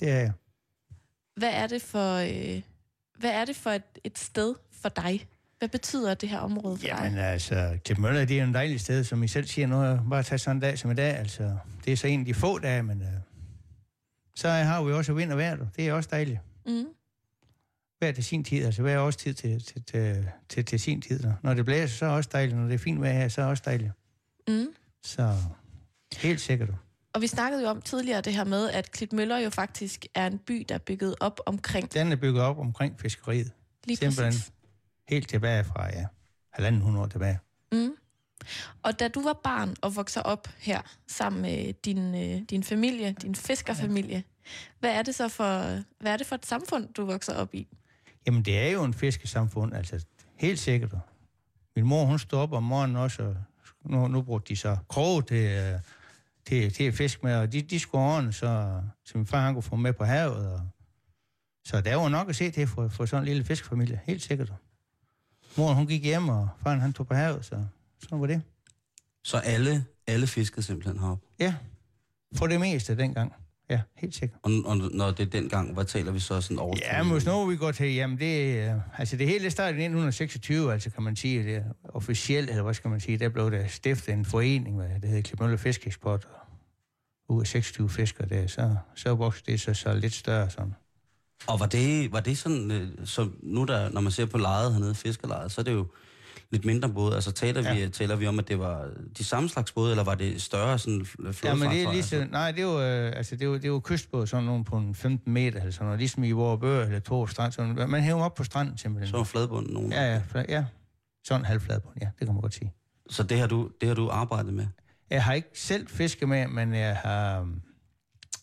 Det 0.00 0.10
er 0.10 0.18
jeg. 0.18 0.32
Hvad 1.36 1.50
er 1.52 1.66
det 1.66 1.82
for, 1.82 2.14
øh, 2.14 2.62
hvad 3.18 3.30
er 3.30 3.44
det 3.44 3.56
for 3.56 3.70
et, 3.70 3.82
et 4.04 4.18
sted 4.18 4.54
for 4.82 4.88
dig? 4.88 5.26
Hvad 5.58 5.68
betyder 5.68 6.14
det 6.14 6.28
her 6.28 6.38
område 6.38 6.76
for 6.76 6.86
Jamen 6.86 7.12
dig? 7.12 7.24
altså, 7.24 7.78
Klip 7.84 7.98
Møller, 7.98 8.24
det 8.24 8.40
er 8.40 8.44
en 8.44 8.54
dejlig 8.54 8.80
sted, 8.80 9.04
som 9.04 9.22
I 9.22 9.28
selv 9.28 9.46
siger 9.46 9.66
nu. 9.66 9.76
er 9.76 10.08
Bare 10.10 10.22
tage 10.22 10.38
sådan 10.38 10.56
en 10.56 10.60
dag 10.60 10.78
som 10.78 10.90
i 10.90 10.94
dag, 10.94 11.16
altså. 11.16 11.56
Det 11.84 11.92
er 11.92 11.96
så 11.96 12.06
en 12.06 12.20
af 12.20 12.26
de 12.26 12.34
få 12.34 12.58
dage, 12.58 12.82
men 12.82 13.00
uh, 13.00 13.06
så 14.34 14.48
har 14.48 14.82
vi 14.82 14.92
også 14.92 15.12
vind 15.12 15.32
og 15.32 15.38
vejr. 15.38 15.56
Det 15.76 15.88
er 15.88 15.92
også 15.92 16.08
dejligt. 16.12 16.38
Mm. 16.66 16.86
Hver 17.98 18.12
til 18.12 18.24
sin 18.24 18.44
tid, 18.44 18.64
altså 18.64 18.82
hver 18.82 18.98
årstid 18.98 19.34
til, 19.34 19.64
til, 19.64 19.82
til, 19.84 20.28
til, 20.48 20.64
til 20.64 20.80
sin 20.80 21.02
tid. 21.02 21.20
Når 21.42 21.54
det 21.54 21.64
blæser, 21.64 21.96
så 21.96 22.04
er 22.04 22.08
det 22.08 22.16
også 22.16 22.30
dejligt. 22.32 22.58
Når 22.58 22.64
det 22.64 22.74
er 22.74 22.78
fint 22.78 23.00
vejr 23.00 23.12
her, 23.12 23.28
så 23.28 23.40
er 23.40 23.44
det 23.44 23.50
også 23.50 23.62
dejligt. 23.66 23.92
Mm. 24.48 24.66
Så 25.02 25.34
helt 26.16 26.40
sikkert. 26.40 26.68
Og 27.16 27.22
vi 27.22 27.26
snakkede 27.26 27.62
jo 27.62 27.68
om 27.68 27.82
tidligere 27.82 28.20
det 28.20 28.32
her 28.34 28.44
med, 28.44 28.70
at 28.70 28.92
Klitmøller 28.92 29.38
jo 29.38 29.50
faktisk 29.50 30.06
er 30.14 30.26
en 30.26 30.38
by, 30.38 30.64
der 30.68 30.74
er 30.74 30.78
bygget 30.78 31.14
op 31.20 31.40
omkring 31.46 31.92
Den 31.94 32.12
er 32.12 32.16
bygget 32.16 32.42
op 32.42 32.58
omkring 32.58 33.00
fiskeriet. 33.00 33.52
lige 33.84 33.96
Simpelthen. 33.96 34.26
præcis. 34.32 34.52
Helt 35.08 35.28
tilbage 35.28 35.64
fra, 35.64 35.86
ja, 35.86 36.06
halvanden 36.52 36.80
hundrede 36.80 37.02
år 37.04 37.08
tilbage. 37.08 37.38
Mm. 37.72 37.90
Og 38.82 39.00
da 39.00 39.08
du 39.08 39.22
var 39.22 39.32
barn 39.44 39.74
og 39.82 39.96
vokser 39.96 40.20
op 40.20 40.48
her 40.58 40.80
sammen 41.06 41.42
med 41.42 41.72
din, 41.72 42.14
øh, 42.14 42.42
din 42.50 42.62
familie, 42.62 43.14
din 43.22 43.34
fiskerfamilie, 43.34 44.24
hvad 44.80 44.90
er 44.90 45.02
det 45.02 45.14
så 45.14 45.28
for, 45.28 45.82
hvad 46.00 46.12
er 46.12 46.16
det 46.16 46.26
for 46.26 46.34
et 46.34 46.46
samfund, 46.46 46.88
du 46.94 47.04
vokser 47.06 47.34
op 47.34 47.54
i? 47.54 47.68
Jamen, 48.26 48.42
det 48.42 48.58
er 48.58 48.68
jo 48.70 48.84
en 48.84 48.94
fiskesamfund, 48.94 49.74
altså 49.74 50.04
helt 50.36 50.58
sikkert. 50.58 50.90
Min 51.76 51.84
mor, 51.86 52.04
hun 52.04 52.18
stod 52.18 52.38
op 52.38 52.52
om 52.52 52.62
morgenen 52.62 52.96
også, 52.96 53.22
og 53.22 53.36
nu, 53.84 54.08
nu 54.08 54.22
brugte 54.22 54.48
de 54.48 54.56
så 54.56 54.76
kroge 54.88 55.22
til, 55.22 55.36
øh, 55.44 55.80
til, 56.46 56.72
til 56.72 56.84
at 56.84 56.94
fiske 56.94 57.20
med, 57.22 57.34
og 57.34 57.52
de, 57.52 57.62
de 57.62 57.80
skulle 57.80 58.04
ordne, 58.04 58.32
så, 58.32 58.82
så 59.04 59.18
min 59.18 59.26
far 59.26 59.40
han 59.40 59.54
kunne 59.54 59.62
få 59.62 59.76
med 59.76 59.92
på 59.92 60.04
havet. 60.04 60.52
Og, 60.52 60.60
så 61.64 61.80
der 61.80 61.96
var 61.96 62.08
nok 62.08 62.28
at 62.28 62.36
se 62.36 62.50
til 62.50 62.66
for, 62.66 62.88
for 62.88 63.06
sådan 63.06 63.22
en 63.22 63.28
lille 63.28 63.44
fiskefamilie, 63.44 64.00
helt 64.04 64.22
sikkert. 64.22 64.52
Mor, 65.56 65.72
hun 65.72 65.86
gik 65.86 66.02
hjem, 66.04 66.28
og 66.28 66.48
faren 66.62 66.80
han 66.80 66.92
tog 66.92 67.06
på 67.06 67.14
havet, 67.14 67.44
så 67.44 67.64
sådan 68.02 68.20
var 68.20 68.26
det. 68.26 68.42
Så 69.24 69.38
alle, 69.38 69.84
alle 70.06 70.26
fiskede 70.26 70.62
simpelthen 70.62 70.98
heroppe. 70.98 71.26
Ja, 71.38 71.54
for 72.34 72.46
det 72.46 72.60
meste 72.60 72.96
dengang. 72.96 73.32
Ja, 73.70 73.80
helt 73.96 74.14
sikkert. 74.14 74.40
Og, 74.42 74.52
og 74.64 74.76
når 74.76 75.10
det 75.10 75.20
er 75.20 75.30
dengang, 75.40 75.74
hvad 75.74 75.84
taler 75.84 76.12
vi 76.12 76.20
så 76.20 76.40
sådan 76.40 76.58
over? 76.58 76.76
Ja, 76.80 77.02
men 77.02 77.12
hvis 77.12 77.26
nu 77.26 77.44
vi 77.46 77.56
går 77.56 77.72
til, 77.72 77.94
jamen 77.94 78.18
det, 78.18 78.56
øh, 78.56 78.74
altså 78.98 79.16
det 79.16 79.26
hele 79.26 79.50
startede 79.50 79.78
i 79.78 79.84
1926, 79.84 80.72
altså 80.72 80.90
kan 80.90 81.02
man 81.02 81.16
sige, 81.16 81.42
det 81.42 81.56
er 81.56 81.62
officielt, 81.84 82.50
eller 82.50 82.62
hvad 82.62 82.74
skal 82.74 82.90
man 82.90 83.00
sige, 83.00 83.18
der 83.18 83.28
blev 83.28 83.50
der 83.50 83.66
stiftet 83.66 84.14
en 84.14 84.24
forening, 84.24 84.76
hvad 84.76 84.88
det 85.00 85.08
hedder 85.08 85.22
Klipmølle 85.22 85.58
Fiskeksport, 85.58 86.28
og 87.28 87.34
ud 87.34 87.40
af 87.40 87.46
26 87.46 87.90
fiskere 87.90 88.28
der, 88.28 88.46
så, 88.46 88.76
så 88.94 89.14
voksede 89.14 89.52
det 89.52 89.60
så, 89.60 89.74
så 89.74 89.94
lidt 89.94 90.12
større 90.14 90.50
sådan. 90.50 90.74
Og 91.46 91.60
var 91.60 91.66
det, 91.66 92.12
var 92.12 92.20
det 92.20 92.38
sådan, 92.38 92.70
øh, 92.70 92.88
så 93.04 93.28
nu 93.42 93.64
der, 93.64 93.90
når 93.90 94.00
man 94.00 94.12
ser 94.12 94.26
på 94.26 94.38
lejet 94.38 94.72
hernede, 94.72 94.94
fiskerlejet, 94.94 95.52
så 95.52 95.60
er 95.60 95.64
det 95.64 95.72
jo 95.72 95.86
lidt 96.50 96.64
mindre 96.64 96.88
både. 96.88 97.14
Altså 97.14 97.32
taler, 97.32 97.62
ja. 97.62 97.84
vi, 97.84 97.90
taler 97.90 98.16
vi 98.16 98.26
om, 98.26 98.38
at 98.38 98.48
det 98.48 98.58
var 98.58 98.88
de 99.18 99.24
samme 99.24 99.48
slags 99.48 99.72
både, 99.72 99.90
eller 99.90 100.04
var 100.04 100.14
det 100.14 100.42
større 100.42 100.78
sådan? 100.78 101.06
Ja, 101.44 101.54
men 101.54 101.70
det 101.70 101.82
er 101.82 101.88
lige 101.88 101.88
altså? 101.88 102.08
så, 102.08 102.26
nej, 102.30 102.52
det 102.52 102.66
var, 102.66 102.76
øh, 102.76 103.12
altså 103.16 103.36
det 103.36 103.48
var, 103.48 103.58
det 103.58 103.72
var 103.72 103.80
kystbåd, 103.80 104.26
sådan 104.26 104.44
nogle 104.44 104.64
på 104.64 104.76
en 104.76 104.94
15 104.94 105.32
meter, 105.32 105.58
eller 105.58 105.72
sådan 105.72 105.84
noget, 105.84 105.98
ligesom 105.98 106.24
i 106.24 106.30
vores 106.30 106.60
bøger, 106.60 106.84
eller 106.84 106.98
to 106.98 107.26
strand, 107.26 107.52
sådan, 107.52 107.90
man 107.90 108.02
hæver 108.02 108.24
op 108.24 108.34
på 108.34 108.44
stranden 108.44 108.78
simpelthen. 108.78 109.10
Så 109.18 109.24
fladbunden 109.24 109.74
nogen. 109.74 109.92
Ja, 109.92 110.12
ja, 110.12 110.22
fla- 110.34 110.44
ja. 110.48 110.64
Sådan 111.24 111.44
halvfladbund, 111.44 111.94
ja, 112.00 112.06
det 112.18 112.26
kan 112.26 112.34
man 112.34 112.40
godt 112.40 112.54
sige. 112.54 112.72
Så 113.10 113.22
det 113.22 113.38
har 113.38 113.46
du, 113.46 113.70
det 113.80 113.88
har 113.88 113.94
du 113.94 114.08
arbejdet 114.10 114.54
med? 114.54 114.66
Jeg 115.10 115.24
har 115.24 115.32
ikke 115.32 115.48
selv 115.54 115.88
fisket 115.88 116.28
med, 116.28 116.46
men 116.48 116.74
jeg 116.74 116.96
har, 116.96 117.48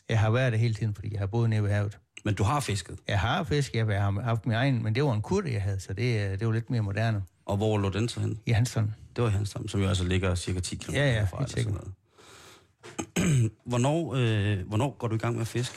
jeg 0.09 0.19
har 0.19 0.31
været 0.31 0.51
der 0.51 0.57
hele 0.59 0.73
tiden, 0.73 0.95
fordi 0.95 1.11
jeg 1.11 1.19
har 1.19 1.27
boet 1.27 1.49
nede 1.49 1.63
ved 1.63 1.71
havet. 1.71 1.99
Men 2.25 2.33
du 2.33 2.43
har 2.43 2.59
fisket. 2.59 2.99
Jeg 3.07 3.19
har 3.19 3.43
fisket, 3.43 3.87
jeg 3.87 4.01
har 4.03 4.21
haft 4.21 4.45
min 4.45 4.55
egen, 4.55 4.83
men 4.83 4.95
det 4.95 5.03
var 5.03 5.13
en 5.13 5.21
kurte, 5.21 5.53
jeg 5.53 5.61
havde, 5.61 5.79
så 5.79 5.93
det, 5.93 6.31
øh, 6.31 6.39
det 6.39 6.47
var 6.47 6.53
lidt 6.53 6.69
mere 6.69 6.81
moderne. 6.81 7.23
Og 7.45 7.57
hvor 7.57 7.77
lå 7.77 7.89
den 7.89 8.09
så 8.09 8.19
hen? 8.19 8.39
I 8.45 8.51
Hansson. 8.51 8.95
Det 9.15 9.23
var 9.23 9.29
Hanstholm, 9.29 9.67
som 9.67 9.81
jo 9.81 9.87
altså 9.87 10.03
ligger 10.03 10.35
cirka 10.35 10.59
10 10.59 10.75
km 10.75 10.91
Ja, 10.93 11.05
ja, 11.07 11.11
herfra. 11.19 11.37
eller 11.37 11.47
sådan 11.49 11.71
noget. 11.73 13.51
hvornår, 13.65 14.13
øh, 14.15 14.67
hvornår 14.67 14.95
går 14.99 15.07
du 15.07 15.15
i 15.15 15.17
gang 15.17 15.33
med 15.35 15.41
at 15.41 15.47
fiske? 15.47 15.75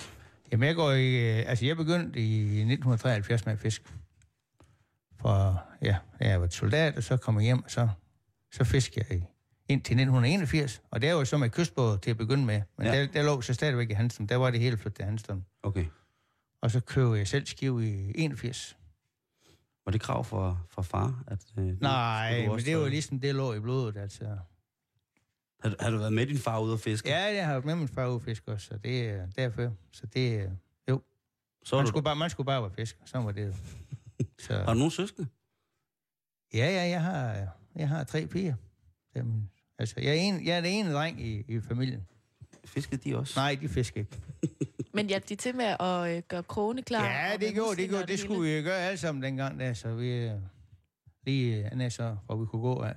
Jamen, 0.53 0.67
jeg 0.67 0.75
går 0.77 0.93
i... 0.93 1.39
øh, 1.41 1.45
Altså, 1.47 1.67
jeg 1.67 1.77
begyndte 1.77 2.21
i 2.21 2.41
1973 2.43 3.47
med 3.47 3.53
at 3.53 3.59
fiske. 3.61 3.85
For, 5.21 5.63
ja, 5.83 5.97
jeg 6.21 6.41
var 6.41 6.49
soldat, 6.49 6.97
og 6.97 7.03
så 7.03 7.17
kom 7.17 7.37
jeg 7.37 7.45
hjem, 7.45 7.65
og 7.65 7.71
så, 7.71 7.89
så 8.53 8.65
fiskede 8.65 9.07
jeg 9.11 9.19
i, 9.19 9.23
indtil 9.69 9.95
1981. 9.95 10.83
Og 10.91 11.01
det 11.03 11.09
er 11.09 11.13
jo 11.13 11.25
så 11.25 11.37
med 11.39 11.51
kystbåd 11.51 11.99
til 11.99 12.11
at 12.11 12.17
begynde 12.17 12.45
med. 12.45 12.63
Men 12.79 12.87
Ja. 12.87 12.93
ja. 12.95 13.01
der, 13.01 13.07
der 13.07 13.23
lå 13.23 13.41
så 13.41 13.55
stadigvæk 13.55 13.91
i 13.91 13.93
Hanstholm. 13.93 14.29
Der 14.29 14.37
var 14.37 14.51
det 14.51 14.61
hele 14.61 14.77
flyttet 14.77 14.95
til 14.97 15.05
Hanstholm. 15.05 15.43
Okay. 15.63 15.85
Og 16.63 16.71
så 16.71 16.81
købte 16.81 17.19
jeg 17.19 17.29
selv 17.29 17.47
skiv 17.47 17.83
i 17.83 18.13
81. 18.15 18.77
Var 19.87 19.93
det 19.93 20.01
krav 20.01 20.25
for, 20.25 20.67
for 20.71 20.83
far? 20.83 21.25
At, 21.27 21.45
øh, 21.59 21.81
Nej, 21.81 22.45
du 22.47 22.53
men 22.53 22.65
det 22.65 22.75
var 22.77 22.81
træde? 22.81 22.91
ligesom, 22.91 23.21
det 23.21 23.35
lå 23.35 23.53
i 23.55 23.61
blodet, 23.61 23.97
altså. 23.97 24.25
Har, 25.63 25.69
du- 25.71 25.77
har 25.81 25.91
du 25.91 25.97
været 25.99 26.13
med 26.13 26.27
din 26.27 26.39
far 26.39 26.61
ude 26.61 26.75
at 26.75 26.81
fiske? 26.81 27.09
Ja, 27.09 27.35
jeg 27.35 27.47
har 27.47 27.53
haft 27.53 27.65
med 27.65 27.75
min 27.77 27.89
far 27.89 28.07
ude 28.07 28.17
at 28.17 28.23
fiske 28.23 28.53
også, 28.53 28.67
så 28.67 28.79
det 28.79 29.09
er 29.09 29.27
derfor. 29.37 29.73
Så 29.93 30.07
det 30.07 30.35
er... 30.41 30.51
Jo, 30.91 31.03
Så 31.65 31.77
man 31.77 31.85
du, 31.85 31.89
skulle, 31.89 32.05
bare, 32.05 32.17
man 32.17 32.31
skulle 32.31 32.45
bare 32.47 32.63
være 32.63 32.71
fisk, 32.71 32.97
så 33.05 33.19
var 33.19 33.33
det 33.33 33.47
jo. 33.47 33.55
Så, 34.47 34.53
har 34.55 34.73
du 34.73 34.79
nogen 34.79 34.91
søskende? 34.91 35.29
ja, 36.55 36.67
ja, 36.71 36.89
jeg 36.91 37.03
har, 37.03 37.49
jeg 37.77 37.89
har 37.89 38.05
tre 38.05 38.27
piger. 38.27 38.55
Dem, 39.15 39.49
altså, 39.79 40.01
jeg 40.01 40.09
er, 40.11 40.21
en, 40.21 40.47
jeg 40.47 40.57
er 40.57 40.61
den 40.61 40.71
ene 40.73 40.93
dreng 40.93 41.21
i, 41.21 41.45
i 41.49 41.61
familien. 41.61 42.07
Fiskede 42.67 43.11
de 43.11 43.17
også? 43.17 43.33
Nej, 43.41 43.59
de 43.61 43.69
fisker 43.69 44.01
ikke. 44.01 44.17
Men 44.95 45.07
hjalp 45.07 45.29
de 45.29 45.37
til 45.37 45.57
med 45.57 45.65
at 45.81 46.17
øh, 46.17 46.23
gøre 46.29 46.43
krogene 46.43 46.83
klar? 46.83 47.05
Ja, 47.07 47.37
det 47.37 47.55
gjorde, 47.55 47.77
det 47.77 47.89
gjorde. 47.89 48.07
Det 48.07 48.19
skulle 48.19 48.57
vi 48.57 48.63
gøre 48.63 48.79
alle 48.81 48.99
sammen 48.99 49.23
dengang, 49.23 49.61
der, 49.61 49.75
så 49.75 49.95
vi 49.95 50.09
øh, 50.09 50.33
lige 51.23 51.71
øh, 51.85 51.91
så, 51.91 52.17
hvor 52.27 52.37
vi 52.37 52.47
kunne 52.47 52.63
gå 52.63 52.81
af. 52.83 52.95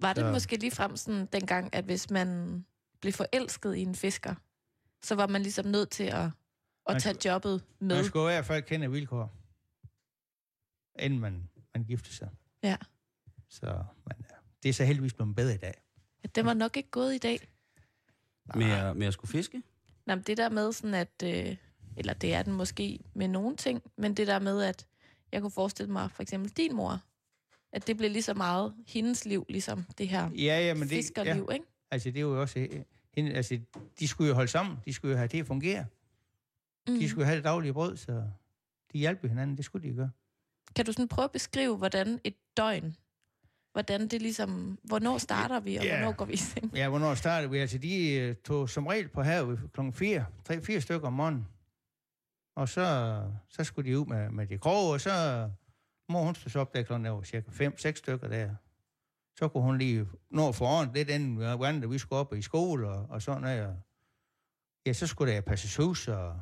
Var 0.00 0.12
det 0.12 0.22
Så- 0.22 0.30
måske 0.32 0.56
lige 0.56 0.70
frem 0.70 0.96
sådan 0.96 1.26
dengang, 1.26 1.74
at 1.74 1.84
hvis 1.84 2.10
man 2.10 2.64
blev 3.00 3.12
forelsket 3.12 3.76
i 3.76 3.80
en 3.82 3.94
fisker, 3.94 4.34
så 5.02 5.14
var 5.14 5.26
man 5.26 5.42
ligesom 5.42 5.66
nødt 5.66 5.90
til 5.90 6.04
at, 6.04 6.24
at 6.24 6.30
Man 6.88 7.00
tage 7.00 7.28
jobbet 7.32 7.62
med? 7.78 7.96
Man 7.96 8.04
skulle 8.04 8.24
i 8.24 8.34
hvert 8.34 8.46
fald 8.46 8.62
kende 8.62 8.90
vilkår, 8.90 9.34
inden 10.98 11.18
man, 11.20 11.48
man 11.74 11.84
gifter 11.84 12.12
sig. 12.12 12.28
Ja. 12.62 12.76
Så 13.48 13.66
ja, 13.66 14.14
det 14.62 14.68
er 14.68 14.72
så 14.72 14.84
heldigvis 14.84 15.14
blevet 15.14 15.36
bedre 15.36 15.54
i 15.54 15.58
dag. 15.58 15.74
Ja, 16.22 16.28
det 16.34 16.44
var 16.44 16.54
nok 16.54 16.76
ikke 16.76 16.90
gået 16.90 17.14
i 17.14 17.18
dag. 17.18 17.48
Med, 18.58 18.70
at- 18.70 18.96
med 18.96 19.06
at 19.06 19.12
skulle 19.12 19.30
fiske? 19.30 19.62
Nå, 20.06 20.14
men 20.14 20.24
det 20.24 20.36
der 20.36 20.48
med 20.48 20.72
sådan, 20.72 20.94
at... 20.94 21.22
Øh, 21.24 21.56
eller 21.96 22.12
det 22.12 22.34
er 22.34 22.42
den 22.42 22.52
måske 22.52 22.98
med 23.14 23.28
nogle 23.28 23.56
ting, 23.56 23.82
men 23.96 24.14
det 24.14 24.26
der 24.26 24.38
med, 24.38 24.62
at 24.62 24.86
jeg 25.32 25.40
kunne 25.40 25.50
forestille 25.50 25.92
mig, 25.92 26.10
for 26.10 26.22
eksempel 26.22 26.50
din 26.50 26.76
mor, 26.76 27.02
at 27.72 27.86
det 27.86 27.96
blev 27.96 28.10
lige 28.10 28.22
så 28.22 28.34
meget 28.34 28.74
hendes 28.86 29.24
liv, 29.24 29.46
ligesom 29.48 29.84
det 29.98 30.08
her 30.08 30.30
Ja, 30.30 30.60
ja, 30.60 30.74
men 30.74 30.82
det, 30.82 30.90
fiskerliv, 30.90 31.46
ja, 31.48 31.54
ikke? 31.54 31.66
altså, 31.90 32.10
det 32.10 32.16
er 32.16 32.20
jo 32.20 32.40
også... 32.40 32.58
øh, 32.58 32.80
Hende, 33.16 33.32
altså, 33.34 33.58
de 34.00 34.08
skulle 34.08 34.28
jo 34.28 34.34
holde 34.34 34.50
sammen. 34.50 34.76
De 34.84 34.92
skulle 34.92 35.12
jo 35.12 35.16
have 35.18 35.28
det 35.28 35.40
at 35.40 35.46
fungere. 35.46 35.86
Mm. 36.88 36.98
De 36.98 37.08
skulle 37.08 37.24
have 37.26 37.36
det 37.36 37.44
daglige 37.44 37.72
brød, 37.72 37.96
så 37.96 38.22
de 38.92 38.98
hjalp 38.98 39.26
hinanden. 39.26 39.56
Det 39.56 39.64
skulle 39.64 39.88
de 39.88 39.94
gøre. 39.94 40.10
Kan 40.76 40.86
du 40.86 40.92
sådan 40.92 41.08
prøve 41.08 41.24
at 41.24 41.32
beskrive, 41.32 41.76
hvordan 41.76 42.20
et 42.24 42.34
døgn, 42.56 42.96
hvordan 43.72 44.08
det 44.08 44.22
ligesom, 44.22 44.78
hvornår 44.82 45.18
starter 45.18 45.60
vi, 45.60 45.76
og 45.76 45.84
Ja. 45.84 45.96
hvornår 45.98 46.12
går 46.12 46.24
vi 46.24 46.32
i 46.32 46.36
seng? 46.36 46.72
Ja, 46.74 46.88
hvornår 46.88 47.14
startede 47.14 47.50
vi? 47.50 47.58
Altså, 47.58 47.78
de 47.78 48.12
øh, 48.14 48.34
tog 48.36 48.70
som 48.70 48.86
regel 48.86 49.08
på 49.08 49.22
havet 49.22 49.60
klokken 49.72 49.92
4, 49.92 50.24
3-4 50.52 50.80
stykker 50.80 51.06
om 51.06 51.12
morgenen. 51.12 51.46
Og 52.56 52.68
så, 52.68 53.16
så 53.48 53.64
skulle 53.64 53.90
de 53.90 53.98
ud 53.98 54.06
med, 54.06 54.30
med 54.30 54.46
de 54.46 54.58
kroge, 54.58 54.92
og 54.92 55.00
så 55.00 55.10
mor 56.08 56.22
hun 56.24 56.34
stod 56.34 56.50
så 56.50 56.60
op 56.60 56.74
der 56.74 56.82
klokken 56.82 57.04
der 57.04 57.10
var 57.10 57.22
cirka 57.22 57.50
5-6 57.50 57.92
stykker 57.94 58.28
der. 58.28 58.54
Så 59.38 59.48
kunne 59.48 59.62
hun 59.62 59.78
lige 59.78 60.06
nå 60.30 60.52
foran 60.52 60.90
lidt 60.94 61.10
inden 61.10 61.42
andre, 61.42 61.90
vi 61.90 61.98
skulle 61.98 62.20
op 62.20 62.34
i 62.34 62.42
skole 62.42 62.88
og, 62.88 63.06
og 63.10 63.22
sådan 63.22 63.42
noget. 63.42 63.66
Og, 63.66 63.76
ja, 64.86 64.92
så 64.92 65.06
skulle 65.06 65.32
der 65.32 65.40
passes 65.40 65.76
hus, 65.76 66.08
og, 66.08 66.40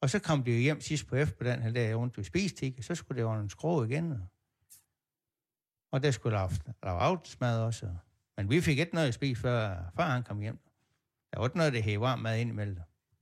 og 0.00 0.10
så 0.10 0.18
kom 0.18 0.44
de 0.44 0.50
jo 0.52 0.58
hjem 0.58 0.80
sidst 0.80 1.06
på 1.06 1.16
eftermiddagen, 1.16 1.62
her 1.62 1.70
der 1.70 1.94
rundt 1.94 2.16
ved 2.16 2.24
spistik, 2.24 2.74
og 2.78 2.84
så 2.84 2.94
skulle 2.94 3.18
det 3.18 3.26
under 3.28 3.42
en 3.42 3.48
skrå 3.50 3.84
igen. 3.84 4.12
Og, 4.12 4.18
og 5.90 6.02
der 6.02 6.10
skulle 6.10 6.36
lave, 6.36 6.50
lave 6.82 6.98
aftensmad 6.98 7.60
også. 7.60 7.86
Og, 7.86 7.96
men 8.36 8.50
vi 8.50 8.60
fik 8.60 8.78
ikke 8.78 8.94
noget 8.94 9.08
at 9.08 9.14
spise, 9.14 9.40
før 9.40 9.76
far 9.96 10.10
han 10.10 10.22
kom 10.22 10.40
hjem. 10.40 10.58
Der 11.32 11.38
var 11.38 11.46
ikke 11.46 11.56
noget, 11.56 11.72
der 11.72 11.80
hævde 11.80 12.00
varm 12.00 12.18
mad 12.18 12.38
ind 12.38 12.50
imellem. 12.50 12.78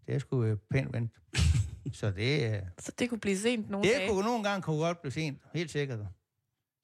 Det 0.06 0.20
skulle 0.20 0.50
vi 0.50 0.56
pænt 0.70 0.92
vente. 0.92 1.20
Så 1.92 2.10
det, 2.10 2.54
øh, 2.56 2.62
Så 2.78 2.92
det 2.98 3.08
kunne 3.10 3.20
blive 3.20 3.38
sent 3.38 3.70
nogle 3.70 3.88
det 3.88 3.96
dage. 3.96 4.08
kunne 4.10 4.24
nogle 4.24 4.44
gange 4.44 4.62
kunne 4.62 4.78
godt 4.78 5.00
blive 5.00 5.12
sent, 5.12 5.42
helt 5.54 5.70
sikkert. 5.70 5.98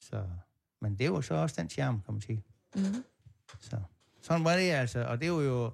Så, 0.00 0.24
men 0.80 0.98
det 0.98 1.12
var 1.12 1.20
så 1.20 1.34
også 1.34 1.56
den 1.58 1.70
charme, 1.70 2.00
kan 2.04 2.14
man 2.14 2.20
sige. 2.20 2.44
Mm. 2.74 2.82
Så, 3.60 3.80
sådan 4.20 4.44
var 4.44 4.56
det 4.56 4.70
altså, 4.70 5.04
og 5.04 5.20
det 5.20 5.32
var 5.32 5.40
jo... 5.40 5.72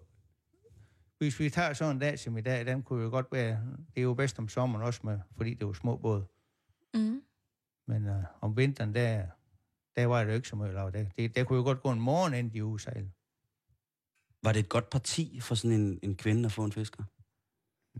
Hvis 1.18 1.40
vi 1.40 1.50
tager 1.50 1.72
sådan 1.72 1.96
en 1.96 2.00
dag 2.00 2.18
som 2.18 2.38
i 2.38 2.40
dag, 2.40 2.66
den 2.66 2.82
kunne 2.82 3.02
jo 3.04 3.10
godt 3.10 3.26
være... 3.32 3.60
Det 3.94 4.00
er 4.00 4.02
jo 4.02 4.14
bedst 4.14 4.38
om 4.38 4.48
sommeren 4.48 4.84
også, 4.84 5.00
med, 5.04 5.20
fordi 5.36 5.54
det 5.54 5.66
var 5.66 5.72
små 5.72 5.96
både. 5.96 6.26
Mm. 6.94 7.22
Men 7.86 8.06
øh, 8.06 8.24
om 8.40 8.56
vinteren, 8.56 8.94
der, 8.94 9.26
der 9.98 10.06
var 10.06 10.24
det 10.24 10.30
jo 10.30 10.34
ikke 10.36 10.48
så 10.48 10.56
meget 10.56 10.74
lav. 10.74 10.90
Der, 10.92 11.04
det, 11.18 11.34
der 11.36 11.44
kunne 11.44 11.56
jo 11.56 11.62
godt 11.62 11.82
gå 11.82 11.90
en 11.90 12.00
morgen, 12.00 12.34
inden 12.34 12.52
de 12.52 12.64
udsejlede. 12.64 13.10
Var 14.42 14.52
det 14.52 14.60
et 14.60 14.68
godt 14.68 14.90
parti 14.90 15.40
for 15.40 15.54
sådan 15.54 15.80
en, 15.80 15.98
en 16.02 16.16
kvinde 16.16 16.46
at 16.46 16.52
få 16.52 16.64
en 16.64 16.72
fisker? 16.72 17.04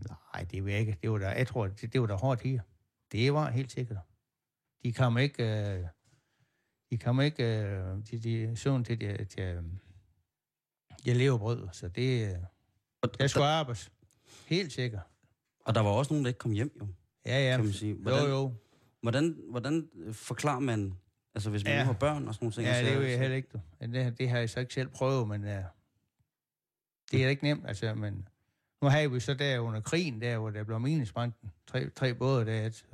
Nej, 0.09 0.43
det 0.43 0.65
var 0.65 0.71
ikke. 0.71 0.97
Det 1.01 1.11
var 1.11 1.17
der, 1.17 1.31
jeg 1.31 1.47
tror, 1.47 1.67
det, 1.67 1.93
det 1.93 2.01
var 2.01 2.07
der 2.07 2.17
hårdt 2.17 2.41
her. 2.41 2.61
Det 3.11 3.33
var 3.33 3.49
helt 3.49 3.71
sikkert. 3.71 3.97
De 4.83 4.93
kom 4.93 5.17
ikke... 5.17 5.43
Øh, 5.43 5.85
de 6.91 6.97
kom 6.97 7.21
ikke... 7.21 7.43
Øh, 7.43 7.97
de, 8.11 8.19
de 8.19 8.55
sådan 8.55 8.83
til, 8.83 9.01
de, 9.01 9.25
til 9.25 9.43
øh, 9.43 9.63
de 11.05 11.13
levebrød, 11.13 11.67
så 11.71 11.87
det... 11.87 12.31
Øh, 12.31 12.37
Og, 13.01 13.19
der 13.19 13.27
skulle 13.27 13.47
arbejdes. 13.47 13.91
Helt 14.47 14.71
sikkert. 14.71 15.01
og 15.65 15.75
der 15.75 15.81
var 15.81 15.89
også 15.89 16.13
nogen, 16.13 16.25
der 16.25 16.29
ikke 16.29 16.37
kom 16.37 16.51
hjem, 16.51 16.77
jo, 16.81 16.87
Ja, 17.25 17.49
ja. 17.49 17.55
kan 17.55 17.65
man 17.65 17.73
sige. 17.73 17.91
Jo, 17.93 18.01
Hvordan, 18.01 18.29
jo. 18.29 18.53
hvordan, 19.01 19.37
hvordan 19.49 19.89
øh, 19.95 20.13
forklarer 20.13 20.59
man, 20.59 20.97
altså 21.35 21.49
hvis 21.49 21.63
man 21.63 21.73
Ja. 21.73 21.77
ja. 21.79 21.83
har 21.85 21.93
børn 21.93 22.27
og 22.27 22.33
sådan 22.33 22.45
nogle 22.45 22.53
ting? 22.53 22.65
Ja, 22.67 22.79
det 22.83 22.91
er 22.91 23.11
jo 23.13 23.17
heller 23.19 23.35
ikke, 23.35 23.61
Det, 23.81 24.17
det 24.17 24.29
har 24.29 24.37
jeg 24.37 24.49
så 24.49 24.59
ikke 24.59 24.73
selv 24.73 24.87
prøvet, 24.89 25.27
men 25.27 25.43
uh, 25.43 25.49
det 27.11 27.23
er 27.25 27.29
ikke 27.29 27.43
nemt, 27.43 27.67
altså, 27.67 27.93
men 27.95 28.27
nu 28.81 28.87
har 28.87 29.07
vi 29.07 29.19
så 29.19 29.33
der 29.33 29.59
under 29.59 29.81
krigen, 29.81 30.21
der 30.21 30.37
hvor 30.37 30.49
der 30.49 30.63
blev 30.63 30.79
minesprængt 30.79 31.37
tre, 31.67 31.89
tre 31.89 32.13
både 32.13 32.45
der, 32.45 32.69
så, 32.69 32.85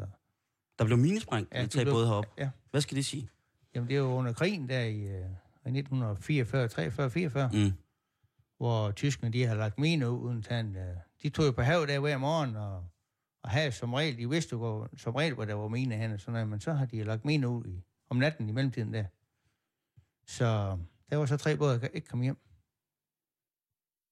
Der 0.79 0.85
blev 0.85 0.97
minesprængt 0.97 1.53
Ja, 1.53 1.61
de 1.61 1.67
til 1.67 1.81
blev- 1.83 1.93
både 1.93 2.07
herop. 2.07 2.25
ja. 2.37 2.49
Hvad 2.71 2.81
skal 2.81 2.97
det 2.97 3.05
sige? 3.05 3.29
Jamen, 3.75 3.89
det 3.89 3.95
er 3.95 3.99
jo 3.99 4.05
under 4.13 4.33
krigen 4.33 4.69
der 4.69 4.79
i, 4.81 4.99
uh, 5.01 5.25
i 5.65 5.77
1944, 5.77 6.67
43, 6.67 7.09
44, 7.09 7.49
mm. 7.53 7.71
Hvor 8.57 8.91
tyskerne, 8.91 9.33
de 9.33 9.45
har 9.45 9.55
lagt 9.55 9.79
miner 9.79 10.07
ud 10.07 10.19
uden 10.19 10.41
tand. 10.41 10.77
Uh, 10.77 10.83
de 11.23 11.29
tog 11.29 11.45
jo 11.45 11.51
på 11.51 11.61
havet 11.61 11.89
der 11.89 11.99
hver 11.99 12.17
morgen, 12.17 12.55
og, 12.55 12.85
og 13.43 13.49
havde 13.49 13.71
som 13.71 13.93
regel, 13.93 14.17
de 14.17 14.29
vidste 14.29 14.53
jo 14.53 14.87
som 14.97 15.15
regel, 15.15 15.33
hvor 15.33 15.45
der 15.45 15.53
var 15.53 15.67
miner 15.67 15.97
hen 15.97 16.11
og 16.11 16.19
sådan 16.19 16.33
noget, 16.33 16.47
men 16.47 16.59
så 16.59 16.73
har 16.73 16.85
de 16.85 17.03
lagt 17.03 17.25
miner 17.25 17.47
ud 17.47 17.65
i, 17.65 17.83
om 18.09 18.17
natten 18.17 18.49
i 18.49 18.51
mellemtiden 18.51 18.93
der. 18.93 19.05
Så 20.25 20.77
der 21.09 21.17
var 21.17 21.25
så 21.25 21.37
tre 21.37 21.57
både, 21.57 21.81
der 21.81 21.87
ikke 21.87 22.07
kom 22.07 22.21
hjem. 22.21 22.37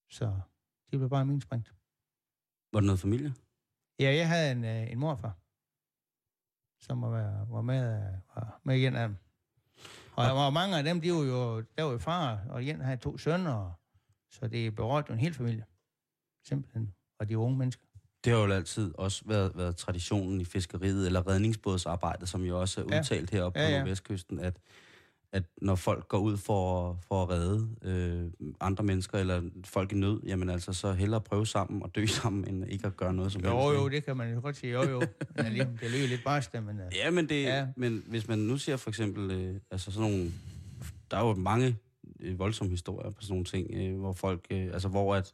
Så 0.10 0.26
de 0.92 0.98
blev 0.98 1.10
bare 1.10 1.26
minesprængt. 1.26 1.74
Var 2.74 2.80
det 2.80 2.88
noget 2.88 3.00
familie? 3.00 3.34
Ja, 4.00 4.16
jeg 4.16 4.28
havde 4.28 4.52
en, 4.52 4.66
øh, 4.66 4.92
en 4.92 5.00
morfar, 5.00 5.38
som 6.80 7.02
var, 7.02 7.46
var 7.46 7.62
med, 7.62 7.82
øh, 7.96 8.14
var 8.36 8.62
med 8.64 8.76
igen 8.78 8.96
af 8.96 9.08
dem. 9.08 9.18
Og 10.16 10.26
der 10.26 10.32
var 10.32 10.50
mange 10.50 10.78
af 10.78 10.84
dem, 10.84 11.02
de 11.02 11.12
var 11.12 11.24
jo, 11.24 11.62
der 11.62 11.84
var 11.84 11.92
jo 11.92 11.98
far, 11.98 12.46
og 12.50 12.64
igen 12.64 12.82
havde 12.82 12.98
to 12.98 13.18
sønner, 13.18 13.72
så 14.32 14.48
det 14.48 14.76
berørte 14.76 15.14
en 15.14 15.20
hel 15.20 15.34
familie. 15.34 15.66
Simpelthen. 16.44 16.96
Og 17.20 17.30
de 17.30 17.38
unge 17.38 17.58
mennesker. 17.58 17.86
Det 18.26 18.34
har 18.34 18.40
jo 18.40 18.52
altid 18.52 18.92
også 18.98 19.22
været, 19.26 19.52
været 19.56 19.76
traditionen 19.76 20.42
i 20.42 20.46
fiskeriet, 20.46 21.06
eller 21.06 21.28
redningsbådsarbejdet, 21.28 22.30
som 22.30 22.44
jo 22.44 22.62
også 22.62 22.82
er 22.82 22.86
Ja. 22.92 23.00
udtalt 23.00 23.30
heroppe 23.30 23.60
Ja, 23.60 23.66
på 23.68 23.72
ja. 23.72 23.78
Nordvestkysten, 23.80 24.40
at, 24.40 24.58
at 25.32 25.44
når 25.62 25.76
folk 25.76 26.08
går 26.08 26.18
ud 26.18 26.38
for, 26.38 26.94
for 27.08 27.24
at 27.24 27.30
redde 27.30 27.68
øh, 27.82 28.52
andre 28.62 28.84
mennesker, 28.84 29.18
eller 29.18 29.42
folk 29.66 29.92
i 29.92 29.96
nød, 29.96 30.20
jamen 30.26 30.50
altså, 30.50 30.74
så 30.74 30.94
hellere 30.94 31.22
prøve 31.22 31.48
sammen 31.48 31.84
og 31.84 31.96
dø 31.96 32.06
sammen, 32.22 32.48
end 32.48 32.72
ikke 32.72 32.88
at 32.88 32.98
gøre 32.98 33.14
noget 33.14 33.32
som 33.32 33.42
Jo, 33.44 33.50
helst. 33.68 33.80
jo, 33.80 33.86
ikke? 33.88 33.96
det 33.96 34.06
kan 34.06 34.18
man 34.18 34.34
jo 34.34 34.42
godt 34.42 34.56
sige. 34.58 34.74
Jo, 34.74 34.90
jo. 34.90 35.02
Men 35.36 35.46
alligevel, 35.46 35.80
det 35.82 35.92
lyder 35.92 36.08
lidt 36.08 36.24
barsk, 36.24 36.54
men... 36.54 36.64
Uh, 36.70 36.96
Ja, 36.96 37.12
men, 37.12 37.30
det, 37.30 37.44
Ja. 37.44 37.58
ja. 37.60 37.68
men 37.78 38.04
hvis 38.08 38.28
man 38.28 38.40
nu 38.40 38.58
ser 38.58 38.78
for 38.78 38.90
eksempel, 38.90 39.32
øh, 39.32 39.56
altså 39.72 39.92
sådan 39.92 40.10
nogle, 40.12 40.32
der 41.12 41.18
er 41.18 41.28
jo 41.28 41.34
mange 41.36 41.78
øh, 42.20 42.40
voldsomme 42.40 42.72
historier 42.72 43.10
på 43.10 43.22
sådan 43.22 43.32
nogle 43.34 43.46
ting, 43.46 43.68
øh, 43.74 44.00
hvor 44.00 44.14
folk, 44.14 44.46
øh, 44.52 44.66
altså 44.74 44.88
hvor 44.88 45.16
at 45.16 45.34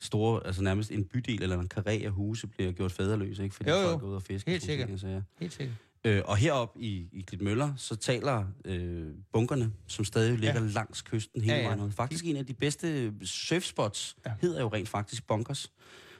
store, 0.00 0.46
altså 0.46 0.62
nærmest 0.62 0.90
en 0.90 1.04
bydel 1.04 1.42
eller 1.42 1.58
en 1.60 1.70
karré 1.78 1.90
af 2.04 2.10
huse 2.10 2.46
bliver 2.46 2.72
gjort 2.72 2.92
faderløse, 2.92 3.42
ikke? 3.44 3.54
Fordi 3.54 3.70
Jo, 3.70 3.76
jo. 3.76 3.88
folk 3.88 4.02
er 4.02 4.06
ude 4.06 4.16
og 4.16 4.22
fiske. 4.22 4.48
og 4.48 4.52
Helt 4.52 4.62
sikkert. 4.62 4.88
ting, 4.88 5.00
Så, 5.00 5.06
ja. 5.08 5.20
helt 5.40 5.52
sikkert. 5.52 5.76
Øh, 6.04 6.22
og 6.24 6.36
heroppe 6.36 6.80
i, 6.80 7.08
i 7.12 7.20
Klitmøller, 7.20 7.72
så 7.76 7.96
taler 7.96 8.44
øh, 8.64 9.06
bunkerne, 9.32 9.72
som 9.86 10.04
stadig 10.04 10.38
ligger 10.38 10.62
ja. 10.62 10.68
langs 10.68 11.02
kysten 11.02 11.40
hele 11.42 11.54
Ja, 11.54 11.60
ja. 11.60 11.66
vejen 11.66 11.80
ud. 11.80 11.90
Faktisk 11.90 12.24
en 12.24 12.36
af 12.36 12.46
de 12.46 12.54
bedste 12.54 13.12
surfspots 13.24 14.16
ja. 14.26 14.32
hedder 14.40 14.60
jo 14.60 14.68
rent 14.68 14.88
faktisk 14.88 15.26
Bunkers, 15.26 15.72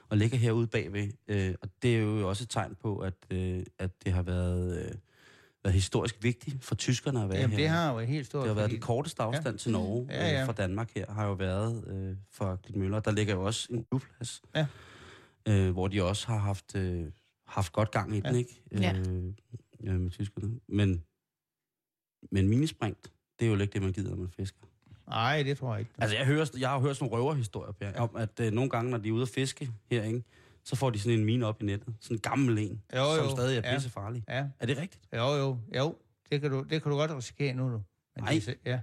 og 0.08 0.16
ligger 0.16 0.38
herude 0.38 0.66
bagved. 0.66 1.08
Øh, 1.28 1.54
og 1.62 1.68
det 1.82 1.96
er 1.96 2.00
jo 2.00 2.28
også 2.28 2.44
et 2.44 2.48
tegn 2.50 2.76
på, 2.82 2.98
at, 2.98 3.14
øh, 3.30 3.62
at 3.78 3.90
det 4.04 4.12
har 4.12 4.22
været, 4.22 4.84
øh, 4.86 4.92
været 5.64 5.74
historisk 5.74 6.16
vigtigt 6.22 6.64
for 6.64 6.74
tyskerne 6.74 7.22
at 7.22 7.28
være 7.28 7.38
Jamen, 7.38 7.50
her. 7.50 7.58
det 7.58 7.68
har 7.68 7.92
jo 7.92 7.98
helt 7.98 8.26
stort... 8.26 8.40
det 8.42 8.48
har 8.48 8.54
været 8.54 8.70
den 8.70 8.80
korteste 8.80 9.22
afstand 9.22 9.54
ja. 9.54 9.58
til 9.58 9.72
Norge 9.72 10.06
Ja, 10.10 10.28
ja. 10.28 10.40
Øh, 10.40 10.46
fra 10.46 10.52
Danmark 10.52 10.90
her, 10.94 11.12
har 11.12 11.26
jo 11.26 11.32
været 11.32 11.84
øh, 11.88 12.16
fra 12.32 12.56
Klitmøller. 12.56 13.00
Der 13.00 13.10
ligger 13.10 13.34
jo 13.34 13.44
også 13.44 13.68
en 13.70 13.84
flyveplads, 13.90 14.42
Ja. 14.54 14.66
øh, 15.48 15.70
hvor 15.72 15.88
de 15.88 16.02
også 16.02 16.26
har 16.26 16.38
haft, 16.38 16.76
øh, 16.76 17.06
haft 17.46 17.72
godt 17.72 17.90
gang 17.90 18.16
i 18.16 18.20
den, 18.20 18.32
Ja. 18.32 18.38
ikke? 18.38 18.62
Ja. 18.72 18.94
Øh, 18.98 19.32
ja, 19.84 19.92
med 19.92 20.10
tyskerne. 20.10 20.60
Men, 20.68 21.04
men 22.32 22.48
minispringt, 22.48 23.12
det 23.38 23.46
er 23.46 23.50
jo 23.50 23.58
ikke 23.58 23.72
det, 23.72 23.82
man 23.82 23.92
gider, 23.92 24.10
når 24.10 24.16
man 24.16 24.30
fisker. 24.36 24.58
Nej, 25.08 25.42
det 25.42 25.58
tror 25.58 25.72
jeg 25.72 25.80
ikke. 25.80 25.92
Altså, 25.98 26.16
jeg, 26.16 26.26
hører, 26.26 26.46
jeg 26.58 26.68
har 26.68 26.78
hørt 26.78 26.96
sådan 26.96 27.10
nogle 27.10 27.24
røverhistorier, 27.24 27.72
Per, 27.72 28.00
om 28.00 28.16
at 28.16 28.40
øh, 28.40 28.52
nogle 28.52 28.70
gange, 28.70 28.90
når 28.90 28.98
de 28.98 29.08
er 29.08 29.12
ude 29.12 29.22
at 29.22 29.28
fiske 29.28 29.70
her, 29.90 30.02
ikke, 30.02 30.22
så 30.70 30.76
får 30.76 30.90
de 30.90 30.98
sådan 30.98 31.18
en 31.18 31.24
mine 31.24 31.46
op 31.46 31.62
i 31.62 31.64
nettet. 31.64 31.94
Sådan 32.00 32.16
en 32.16 32.20
gammel 32.20 32.58
en, 32.58 32.82
Jo, 32.96 33.16
som 33.16 33.24
jo. 33.24 33.30
stadig 33.30 33.58
er 33.58 33.70
Ja. 33.70 33.74
pissefarlig. 33.76 34.24
Ja, 34.28 34.46
Er 34.60 34.66
det 34.66 34.78
rigtigt? 34.78 35.08
jo, 35.16 35.34
jo, 35.36 35.58
jo. 35.76 35.96
Det 36.30 36.40
kan 36.40 36.50
du, 36.50 36.62
det 36.62 36.82
kan 36.82 36.90
du 36.92 36.96
godt 36.98 37.10
risikere 37.10 37.54
nu, 37.54 37.64
du. 37.64 37.70
Men 38.16 38.24
Nej. 38.24 38.32
Det, 38.32 38.42
så- 38.42 38.54
ja. 38.66 38.80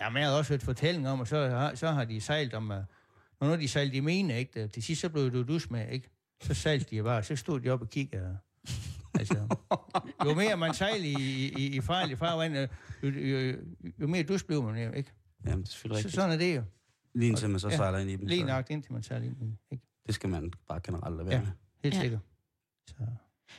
Ja, 0.00 0.10
men 0.10 0.22
jeg 0.22 0.28
har 0.30 0.36
også 0.38 0.52
hørt 0.52 0.62
fortællinger 0.62 1.10
om, 1.10 1.20
og 1.20 1.26
så 1.28 1.48
har, 1.48 1.74
så 1.74 1.88
har 1.88 2.04
de 2.04 2.20
sejlet 2.20 2.54
om, 2.54 2.62
når 2.62 2.86
nu 3.48 3.56
de 3.56 3.68
sejlede 3.68 3.96
i 3.96 4.00
mine, 4.00 4.38
ikke? 4.38 4.68
Til 4.68 4.82
sidst 4.82 5.00
så 5.00 5.08
blev 5.08 5.32
du 5.32 5.42
dus 5.42 5.70
med, 5.70 5.88
ikke? 5.90 6.08
Så 6.42 6.54
sejlede 6.54 6.96
de 6.96 7.02
bare, 7.02 7.22
så 7.22 7.36
stod 7.36 7.60
de 7.60 7.70
op 7.70 7.80
og 7.80 7.90
kiggede. 7.90 8.38
Altså, 9.18 9.56
jo 10.24 10.34
mere 10.34 10.56
man 10.56 10.74
sejler 10.74 11.04
i, 11.04 11.52
i, 11.58 11.76
i 11.76 11.80
farlig 11.80 12.18
farvand, 12.18 12.56
øh, 12.56 12.68
jo, 13.02 13.08
jo, 13.08 13.56
jo 14.00 14.06
mere 14.06 14.22
dus 14.22 14.42
bliver 14.44 14.62
man, 14.62 14.94
ikke? 14.96 15.10
Jamen, 15.46 15.58
det 15.62 15.68
er 15.68 15.70
selvfølgelig 15.72 16.02
Så, 16.02 16.06
rigtigt. 16.06 16.14
sådan 16.14 16.30
er 16.30 16.36
det 16.36 16.56
jo. 16.56 16.62
Lige 17.14 17.28
indtil 17.28 17.50
man 17.50 17.60
så 17.60 17.68
Ja. 17.68 17.76
sejler 17.76 17.98
ind 17.98 18.10
i 18.10 18.16
dem. 18.16 18.26
Lige 18.26 18.40
så 18.40 18.46
nok 18.46 18.70
indtil 18.70 18.92
man 18.92 19.02
sejler 19.02 19.24
ind 19.26 19.36
i 19.36 19.40
den, 19.40 19.58
ikke? 19.72 19.84
Det 20.06 20.14
skal 20.14 20.30
man 20.30 20.52
bare 20.68 20.80
generelt 20.84 21.16
lade 21.16 21.26
være 21.28 21.36
Ja. 21.38 21.42
med. 21.44 21.50
Helt 21.84 21.94
Ja. 21.94 22.00
sikkert. 22.00 22.20
Så. 22.86 22.94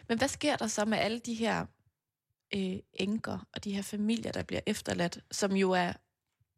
Men 0.10 0.18
hvad 0.18 0.28
sker 0.28 0.56
der 0.56 0.68
så 0.68 0.86
med 0.86 0.98
alle 0.98 1.20
de 1.20 1.34
her 1.34 1.66
øh, 2.56 2.76
enker 2.94 3.48
og 3.54 3.64
de 3.64 3.76
her 3.76 3.82
familier, 3.82 4.32
der 4.32 4.44
bliver 4.44 4.62
efterladt, 4.66 5.20
som 5.32 5.52
jo 5.52 5.72
er 5.72 5.94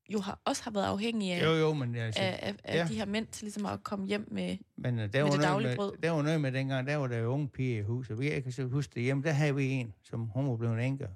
jo 0.10 0.20
har, 0.20 0.40
også 0.46 0.64
har 0.64 0.72
været 0.72 0.86
afhængige 0.86 1.36
af, 1.36 1.46
Jo, 1.46 1.52
jo, 1.54 1.74
men 1.74 1.96
altså, 1.96 2.22
af, 2.22 2.40
af, 2.42 2.56
af 2.64 2.78
ja. 2.78 2.88
de 2.88 2.96
her 2.96 3.06
mænd 3.06 3.28
til 3.28 3.44
ligesom 3.46 3.66
at 3.66 3.84
komme 3.84 4.08
hjem 4.08 4.28
med... 4.32 4.58
Men 4.78 4.96
uh, 4.96 5.02
der, 5.02 5.08
det 5.08 5.22
var 5.24 5.28
noget 5.28 5.42
daglige 5.44 5.68
med, 5.70 5.76
brød. 5.76 5.98
der 6.04 6.12
var 6.12 6.22
noget 6.22 6.42
med 6.42 6.52
dengang, 6.52 6.88
der 6.88 6.96
var 6.96 7.08
der 7.08 7.18
jo 7.18 7.28
unge 7.30 7.50
piger 7.50 7.80
i 7.80 7.82
huset. 7.82 8.20
Vi- 8.20 8.32
Jeg 8.32 8.44
kan 8.44 8.52
så 8.52 8.66
huske 8.66 8.92
det 8.96 9.04
hjemme, 9.04 9.24
der 9.24 9.32
havde 9.32 9.56
vi 9.56 9.66
en, 9.70 9.94
som 10.04 10.26
hun 10.26 10.50
var 10.50 10.56
blevet 10.58 10.86
enker. 10.86 11.08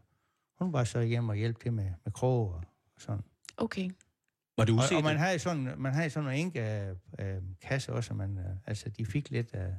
Hun 0.59 0.73
var 0.73 0.83
så 0.83 1.01
hjemme 1.01 1.31
og 1.31 1.35
hjælpe 1.35 1.59
til 1.63 1.73
med, 1.73 1.91
med 2.03 2.11
krog 2.13 2.47
og, 2.53 2.63
og 2.95 3.01
sådan. 3.01 3.23
Okay. 3.57 3.89
Var 4.59 4.65
det 4.65 4.73
Og, 4.73 4.79
uset? 4.79 4.97
og 4.97 5.03
man 5.03 5.17
havde 5.17 5.39
sådan, 5.39 5.73
man 5.77 5.93
havde 5.93 6.09
sådan 6.09 6.23
nogle 6.23 6.39
enke 6.39 6.95
øh, 7.19 7.35
kasse 7.61 7.93
også, 7.93 8.13
man, 8.13 8.37
øh, 8.37 8.55
altså 8.67 8.89
de 8.89 9.05
fik 9.05 9.29
lidt 9.29 9.53
af, 9.53 9.75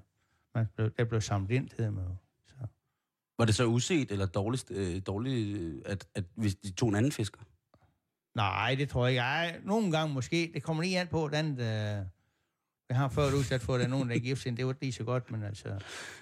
man 0.55 0.67
blev, 0.77 0.91
der 0.99 1.05
blev 1.05 1.21
samlet 1.21 1.51
ind 1.51 1.69
til 1.69 1.79
dem. 1.85 1.97
Og, 1.97 2.17
så. 2.47 2.55
Var 3.39 3.45
det 3.45 3.55
så 3.55 3.67
uset 3.67 4.11
eller 4.13 4.27
dårligt, 4.27 4.71
øh, 4.71 5.03
dårligt 5.07 5.59
øh, 5.59 5.83
at, 5.87 6.07
at 6.15 6.25
hvis 6.35 6.55
de 6.55 6.71
tog 6.71 6.89
en 6.89 6.95
anden 6.95 7.13
fisker? 7.13 7.41
Nej, 8.35 8.75
det 8.75 8.89
tror 8.89 9.07
jeg 9.07 9.11
ikke. 9.13 9.21
Ej, 9.21 9.61
nogle 9.65 9.93
gange 9.93 10.15
måske. 10.15 10.51
Det 10.55 10.63
kommer 10.63 10.83
lige 10.83 11.01
an 11.01 11.07
på, 11.07 11.19
hvordan 11.19 11.57
det, 11.57 12.07
jeg 12.89 12.99
har 12.99 13.09
før 13.09 13.35
udsat 13.35 13.63
for, 13.63 13.75
at 13.75 13.79
der 13.81 13.87
er 13.87 13.91
nogen, 13.91 14.09
der 14.09 14.15
er 14.15 14.19
gift. 14.19 14.45
Det 14.45 14.67
var 14.67 14.75
lige 14.81 14.93
så 14.93 15.05
godt, 15.05 15.31
men 15.31 15.43
altså... 15.43 15.69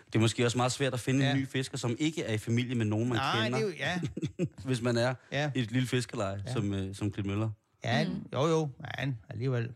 Det 0.06 0.14
er 0.14 0.18
måske 0.18 0.44
også 0.44 0.56
meget 0.58 0.72
svært 0.72 0.94
at 0.94 1.00
finde 1.00 1.24
Ja. 1.24 1.30
en 1.32 1.38
ny 1.38 1.46
fisker, 1.48 1.78
som 1.78 1.96
ikke 1.98 2.22
er 2.24 2.32
i 2.32 2.38
familie 2.38 2.74
med 2.74 2.86
nogen, 2.86 3.08
man 3.08 3.16
Nej, 3.18 3.42
kender, 3.44 3.58
det 3.58 3.64
er 3.64 3.68
jo, 3.68 3.74
ja, 3.78 4.00
hvis 4.68 4.82
man 4.82 4.96
er 4.96 5.14
ja, 5.32 5.50
i 5.54 5.58
et 5.60 5.70
lille 5.72 5.88
fiskeleje, 5.88 6.42
ja. 6.46 6.52
som, 6.52 6.74
øh, 6.74 6.94
som 6.94 7.12
Klint 7.12 7.26
Møller. 7.26 7.50
Ja, 7.88 8.08
Mm. 8.08 8.26
jo 8.32 8.46
jo, 8.46 8.68
men 8.78 9.18
alligevel. 9.28 9.74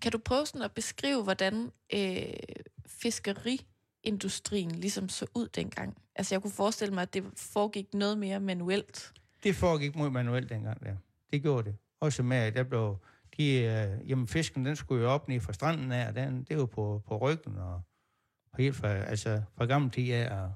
Kan 0.00 0.12
du 0.12 0.18
prøve 0.18 0.46
sådan 0.46 0.62
at 0.62 0.72
beskrive, 0.72 1.22
hvordan 1.22 1.72
øh, 1.94 2.26
fiskeriindustrien 2.86 4.70
ligesom 4.70 5.08
så 5.08 5.26
ud 5.34 5.48
dengang? 5.48 5.96
Altså, 6.16 6.34
jeg 6.34 6.42
kunne 6.42 6.50
forestille 6.52 6.94
mig, 6.94 7.02
at 7.02 7.14
det 7.14 7.24
foregik 7.36 7.94
noget 7.94 8.18
mere 8.18 8.40
manuelt. 8.40 9.12
Det 9.42 9.56
foregik 9.56 9.96
mod 9.96 10.10
manuelt 10.10 10.48
dengang 10.48 10.82
der. 10.84 10.96
Det 11.32 11.42
gjorde 11.42 11.64
det. 11.70 11.76
Også 12.00 12.22
med, 12.22 12.36
at 12.36 12.54
der 12.54 12.62
blev... 12.62 12.96
De, 13.36 13.52
øh, 13.54 14.10
jamen, 14.10 14.28
fisken, 14.28 14.66
den 14.66 14.76
skulle 14.76 15.02
jo 15.02 15.10
op 15.10 15.28
ned 15.28 15.40
fra 15.40 15.52
stranden 15.52 15.92
af, 15.92 16.08
og 16.08 16.14
den, 16.14 16.44
det 16.48 16.58
var 16.58 16.66
på, 16.66 17.02
på 17.06 17.16
ryggen, 17.18 17.56
og, 17.58 17.74
og 18.52 18.58
helt 18.58 18.76
fra, 18.76 18.88
altså, 18.88 19.42
fra 19.56 19.64
gammel 19.64 19.90
tid 19.90 20.12
af, 20.12 20.42
og, 20.42 20.52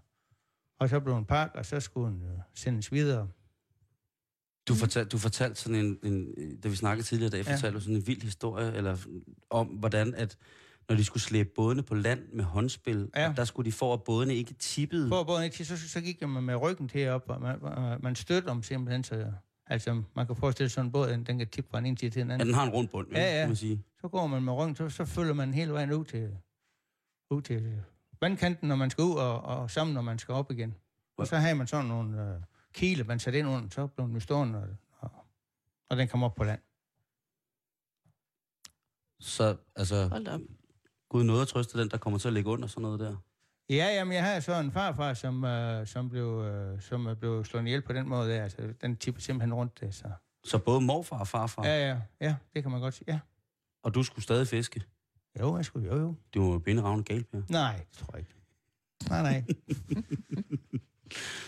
og 0.78 0.88
så 0.88 1.00
blev 1.00 1.14
den 1.14 1.24
pakket, 1.24 1.57
og 1.57 1.66
så 1.66 1.81
skulle 1.81 2.12
den 2.12 2.22
øh, 2.22 2.38
sendes 2.54 2.92
videre. 2.92 3.28
Du, 4.68 4.74
fortalte, 4.74 5.09
du 5.09 5.18
fortalte 5.18 5.61
sådan 5.61 5.74
en, 5.85 5.98
en, 6.02 6.35
da 6.62 6.68
vi 6.68 6.76
snakkede 6.76 7.07
tidligere 7.07 7.31
dag, 7.31 7.44
Ja. 7.46 7.54
fortalte 7.54 7.74
du 7.76 7.81
sådan 7.81 7.96
en 7.96 8.07
vild 8.07 8.22
historie, 8.22 8.72
eller 8.74 8.96
om 9.50 9.66
hvordan, 9.66 10.14
at 10.14 10.37
når 10.88 10.96
de 10.96 11.04
skulle 11.04 11.22
slæbe 11.22 11.48
bådene 11.54 11.83
på 11.83 11.94
land 11.94 12.20
med 12.33 12.44
håndspil, 12.44 13.11
Ja. 13.16 13.31
at 13.31 13.37
der 13.37 13.44
skulle 13.44 13.66
de 13.66 13.72
for, 13.72 13.94
at 13.94 14.02
bådene 14.02 14.35
ikke 14.37 14.54
tippede. 14.54 15.09
For 15.09 15.24
båden 15.24 15.44
ikke 15.44 15.57
til, 15.57 15.66
så, 15.66 15.88
så 15.88 16.00
gik 16.00 16.20
man 16.22 16.42
med 16.42 16.57
ryggen 16.57 16.88
til 16.88 17.09
op, 17.09 17.24
og 17.28 17.40
man, 17.40 17.59
man, 18.02 18.14
støtter 18.14 18.52
dem 18.52 18.62
simpelthen, 18.62 19.04
så 19.04 19.33
altså, 19.66 20.02
man 20.16 20.26
kan 20.26 20.37
forestille 20.37 20.68
sig 20.68 20.74
sådan 20.74 20.87
en 20.87 20.92
båd, 20.92 21.09
den 21.09 21.24
den 21.24 21.38
kan 21.38 21.48
tippe 21.48 21.70
fra 21.70 21.78
en 21.78 21.96
til 21.96 22.14
den 22.14 22.26
Ja, 22.28 22.33
anden. 22.35 22.46
den 22.46 22.54
har 22.54 22.62
en 22.64 22.70
rund 22.70 22.88
bund, 22.88 23.07
Ja, 23.12 23.20
ja. 23.35 23.40
kan 23.40 23.48
man 23.48 23.57
sige. 23.57 23.83
Så 24.00 24.09
går 24.09 24.26
man 24.26 24.42
med 24.42 24.52
ryggen, 24.52 24.76
så, 24.76 24.88
så 24.88 25.04
følger 25.04 25.35
man 25.35 25.54
hele 25.54 25.72
vejen 25.72 25.92
ud 25.92 26.04
til, 26.04 26.28
ud 27.31 27.42
til 27.42 27.72
vandkanten, 28.20 28.68
når 28.68 28.76
man 28.76 28.90
skal 28.90 29.04
ud, 29.04 29.14
og, 29.14 29.40
og 29.42 29.70
sammen, 29.70 29.94
når 29.94 30.02
man 30.02 30.18
skal 30.18 30.35
op 30.35 30.50
igen. 30.50 30.74
Og 31.18 31.26
så 31.26 31.37
har 31.37 31.54
man 31.54 31.66
sådan 31.66 31.87
nogle 31.87 32.22
øh, 32.22 32.40
kile, 32.78 33.04
man 33.04 33.18
sætter 33.18 33.40
ind 33.40 33.48
under, 33.48 33.68
så 33.70 33.86
bliver 33.86 34.06
den 34.06 34.20
stående, 34.20 34.58
og, 34.58 34.68
og, 34.98 35.10
og 35.90 35.96
den 35.96 36.08
kommer 36.08 36.26
op 36.26 36.34
på 36.34 36.44
land. 36.44 36.60
Så 39.20 39.56
altså, 39.76 40.08
Hold 40.08 40.24
da 40.24 40.34
op. 40.34 40.40
Gud 41.08 41.24
nåede 41.24 41.42
at 41.42 41.48
trøste 41.48 41.80
den, 41.80 41.90
der 41.90 41.96
kommer 41.98 42.18
til 42.18 42.28
at 42.28 42.34
ligge 42.34 42.50
under 42.50 42.68
sådan 42.68 42.82
noget 42.82 43.00
der. 43.00 43.16
Ja, 43.70 43.86
jamen, 43.94 44.14
jeg 44.14 44.24
har 44.24 44.40
så 44.40 44.54
en 44.60 44.72
farfar, 44.72 45.14
som, 45.14 45.44
øh, 45.44 45.86
som, 45.86 46.08
blev, 46.08 46.26
øh, 46.26 46.80
som 46.82 47.06
er 47.06 47.14
blevet 47.14 47.46
slået 47.46 47.66
ihjel 47.66 47.82
på 47.82 47.92
den 47.92 48.08
måde. 48.08 48.30
der. 48.30 48.42
Altså, 48.42 48.74
den 48.80 48.96
tipper 48.96 49.20
simpelthen 49.20 49.54
rundt 49.54 49.80
det, 49.80 49.94
så... 49.94 50.10
Så 50.44 50.58
både 50.58 50.80
morfar 50.80 51.18
og 51.18 51.28
farfar, 51.28 51.66
ja. 51.66 51.88
Ja, 51.88 52.00
ja, 52.20 52.36
det 52.54 52.62
kan 52.62 52.72
man 52.72 52.80
godt 52.80 52.94
sige. 52.94 53.12
Ja. 53.12 53.18
og 53.82 53.94
du 53.94 54.02
skulle 54.02 54.22
stadig 54.22 54.48
fiske. 54.48 54.82
Jo, 55.40 55.56
jeg 55.56 55.64
skulle 55.64 55.88
jo, 55.88 56.00
jo. 56.00 56.14
Du 56.34 56.46
var 56.46 56.52
jo 56.52 56.58
binderavne 56.58 57.04
galt, 57.04 57.30
Per. 57.30 57.42
Nej, 57.48 57.76
det 57.76 57.98
tror 57.98 58.08
jeg 58.12 58.18
ikke. 58.20 58.34
Nej, 59.08 59.22
nej. 59.22 59.44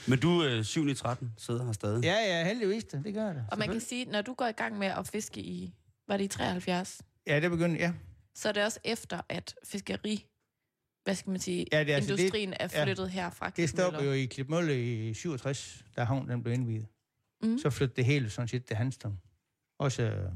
Men 0.09 0.19
du 0.21 0.41
er 0.41 0.59
øh, 0.59 0.65
7 0.65 0.89
i 0.89 0.95
13, 0.95 1.33
sidder 1.39 1.65
her 1.65 1.73
stadig. 1.73 2.05
Ja, 2.05 2.15
ja, 2.15 2.45
heldigvis 2.45 2.85
det. 2.85 3.05
Det 3.05 3.15
gør 3.15 3.33
det. 3.33 3.45
Og 3.53 3.59
man 3.59 3.69
kan 3.69 3.81
sige, 3.81 4.05
når 4.05 4.23
du 4.23 4.35
går 4.35 4.47
i 4.47 4.53
gang 4.53 4.79
med 4.79 4.87
at 4.87 5.07
fiske 5.09 5.41
i, 5.41 5.75
var 6.09 6.17
det 6.17 6.25
i 6.25 6.29
73, 6.29 7.03
Ja, 7.27 7.41
det 7.41 7.51
begyndte, 7.51 7.81
ja. 7.81 7.93
så 8.35 8.49
er 8.49 8.53
det 8.53 8.65
også 8.65 8.81
efter, 8.85 9.21
at 9.29 9.55
fiskeri, 9.65 10.27
hvad 11.05 11.15
skal 11.15 11.31
man 11.31 11.41
sige, 11.41 11.67
Ja, 11.73 11.79
ja, 11.79 11.85
det 11.85 11.93
er 11.93 11.97
altså 11.97 12.13
det- 12.13 12.19
industrien 12.19 12.53
er 12.61 12.69
ja. 12.73 12.85
flyttet 12.85 13.11
her 13.11 13.31
fra 13.31 13.51
Det 13.51 13.69
stopper 13.69 13.99
Klitmøller. 13.99 14.17
jo 14.17 14.23
i 14.23 14.27
Klipmølle 14.27 15.09
i 15.11 15.15
67, 15.15 15.85
da 15.97 16.05
havnen 16.05 16.29
den 16.31 16.43
blev 16.43 16.55
indvidet. 16.55 16.87
Mm. 17.43 17.59
Så 17.59 17.71
flyttede 17.71 17.97
det 17.97 18.05
hele 18.05 18.31
sådan 18.31 18.49
set 18.49 18.65
til 18.65 18.77
Hanstrom. 18.77 19.19
Også 19.79 20.03
øh, 20.03 20.33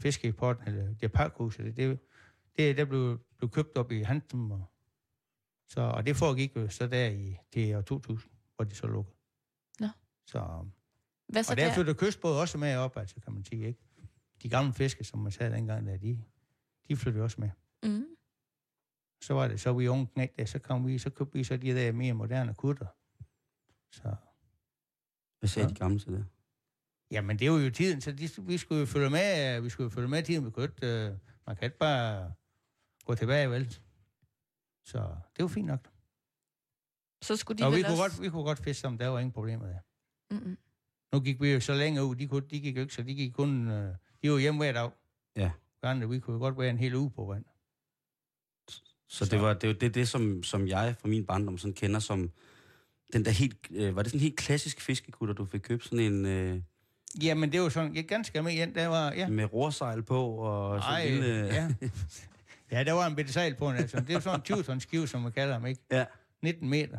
fiskeimporten, 0.00 0.68
eller 0.68 0.94
det 1.00 1.12
pakhuset, 1.12 1.64
det, 1.64 1.76
det, 1.76 1.98
det 2.58 2.76
der 2.76 2.84
blev, 2.84 3.18
blev 3.38 3.50
købt 3.50 3.76
op 3.76 3.92
i 3.92 4.02
Hanstrom. 4.02 4.50
Og, 4.50 4.64
så, 5.68 5.80
og 5.80 6.06
det 6.06 6.16
foregik 6.16 6.56
jo 6.56 6.68
så 6.68 6.86
der 6.86 7.08
i 7.08 7.36
det 7.54 7.76
år 7.76 7.80
2000, 7.80 8.30
hvor 8.60 8.64
de 8.64 8.74
så 8.74 8.86
lukkede. 8.86 9.16
Nå. 9.80 9.88
Så, 10.26 10.66
Hvad 11.28 11.42
så 11.42 11.52
og 11.52 11.56
der 11.56 11.66
der? 11.66 11.74
flyttede 11.74 11.98
kystbåd 11.98 12.40
også 12.40 12.58
med 12.58 12.76
op, 12.76 12.96
altså 12.96 13.20
kan 13.20 13.32
man 13.32 13.44
sige, 13.44 13.66
ikke? 13.66 13.80
De 14.42 14.48
gamle 14.48 14.72
fiske, 14.72 15.04
som 15.04 15.18
man 15.18 15.32
sagde 15.32 15.54
dengang, 15.54 15.86
der, 15.86 15.96
de, 15.96 16.24
de 16.88 16.96
flyttede 16.96 17.24
også 17.24 17.40
med. 17.40 17.50
Mm. 17.82 18.06
Så 19.22 19.34
var 19.34 19.48
det 19.48 19.60
så 19.60 19.72
vi 19.72 19.88
unge 19.88 20.06
knægt, 20.06 20.36
der, 20.36 20.44
så 20.44 20.58
kom 20.58 20.86
vi, 20.86 20.98
så 20.98 21.10
købte 21.10 21.32
vi 21.38 21.44
så 21.44 21.56
de 21.56 21.74
der 21.74 21.92
mere 21.92 22.12
moderne 22.14 22.54
kutter. 22.54 22.86
Så, 23.92 24.16
Hvad 25.38 25.48
sagde 25.48 25.68
Ja. 25.68 25.74
de 25.74 25.78
gamle 25.78 25.98
til 25.98 26.12
det? 26.12 26.26
jamen 27.10 27.38
det 27.38 27.50
var 27.50 27.58
jo 27.58 27.70
tiden, 27.70 28.00
så 28.00 28.12
de, 28.12 28.28
vi 28.42 28.58
skulle 28.58 28.80
jo 28.80 28.86
følge 28.86 29.10
med, 29.10 29.56
øh, 29.56 29.64
vi 29.64 29.68
skulle 29.68 29.84
jo 29.84 29.90
følge 29.94 30.08
med 30.08 30.22
tiden, 30.22 30.44
vi 30.46 30.50
kunne 30.50 30.64
ikke, 30.64 30.86
øh, 31.06 31.16
man 31.46 31.56
kan 31.56 31.64
ikke 31.64 31.78
bare 31.78 32.34
gå 33.04 33.14
tilbage, 33.14 33.50
vel? 33.50 33.70
Så 34.84 35.16
det 35.36 35.42
var 35.42 35.48
fint 35.48 35.66
nok. 35.66 35.89
Så 37.22 37.36
skulle 37.36 37.58
de 37.58 37.66
Og 37.66 37.72
vi 37.72 37.82
kunne, 37.82 37.90
også... 37.92 38.02
godt, 38.02 38.22
vi 38.22 38.28
kunne 38.28 38.44
godt 38.44 38.58
fiske 38.58 38.80
sammen, 38.80 39.00
der 39.00 39.08
var 39.08 39.18
ingen 39.18 39.32
problemer 39.32 39.66
der. 39.66 39.78
Mm-mm. 40.30 40.58
Nu 41.12 41.20
gik 41.20 41.40
vi 41.40 41.52
jo 41.52 41.60
så 41.60 41.74
længe 41.74 42.04
ud, 42.04 42.16
de, 42.16 42.28
kunne, 42.28 42.42
de 42.50 42.60
gik 42.60 42.76
jo 42.76 42.80
ikke, 42.80 42.94
så 42.94 43.02
de 43.02 43.14
gik 43.14 43.32
kun, 43.32 43.68
øh, 43.70 43.94
de 44.22 44.30
var 44.32 44.38
hjemme 44.38 44.58
hver 44.58 44.72
dag. 44.72 44.90
Ja. 45.36 45.50
Vi 45.82 45.88
andre, 45.88 46.08
vi 46.08 46.18
kunne 46.18 46.34
jo 46.34 46.38
godt 46.40 46.58
være 46.58 46.70
en 46.70 46.78
hel 46.78 46.94
uge 46.94 47.10
på 47.10 47.24
vand. 47.24 47.44
Så, 48.68 48.80
Så- 49.08 49.24
det 49.24 49.40
var 49.42 49.54
det, 49.54 49.68
var 49.68 49.74
det, 49.74 49.94
det 49.94 50.08
som, 50.08 50.42
som 50.42 50.68
jeg 50.68 50.94
fra 51.00 51.08
min 51.08 51.26
barndom 51.26 51.58
sådan 51.58 51.74
kender 51.74 52.00
som 52.00 52.30
den 53.12 53.24
der 53.24 53.30
helt, 53.30 53.56
øh, 53.70 53.96
var 53.96 54.02
det 54.02 54.10
sådan 54.10 54.18
en 54.18 54.22
helt 54.22 54.36
klassisk 54.36 54.80
fiskekutter, 54.80 55.34
du 55.34 55.44
fik 55.44 55.60
købt? 55.60 55.84
Sådan 55.84 55.98
en 56.12 56.26
øh, 56.26 56.62
Jamen 57.22 57.52
det 57.52 57.60
var 57.60 57.68
sådan, 57.68 57.94
ja, 57.94 58.00
ganske 58.00 58.38
almindeligt, 58.38 58.74
der 58.74 58.86
var, 58.86 59.12
ja. 59.12 59.28
med 59.28 59.52
rorsejl 59.52 60.02
på 60.02 60.26
og 60.26 60.82
sådan 60.82 60.94
Ej, 60.94 61.02
en 61.02 61.12
lille... 61.12 61.36
ja. 61.44 61.68
ja, 62.78 62.84
der 62.84 62.92
var 62.92 63.06
en 63.06 63.16
bitte 63.16 63.32
sejl 63.32 63.54
på 63.54 63.68
den, 63.68 63.76
altså. 63.76 64.00
Det 64.00 64.16
er 64.16 64.20
sådan 64.20 64.38
en 64.40 64.42
20 64.44 64.62
tons 64.62 64.82
skive, 64.82 65.08
som 65.08 65.20
man 65.20 65.32
kalder 65.32 65.58
dem, 65.58 65.66
ikke? 65.66 65.80
ja. 65.90 66.04
19 66.42 66.68
meter. 66.68 66.98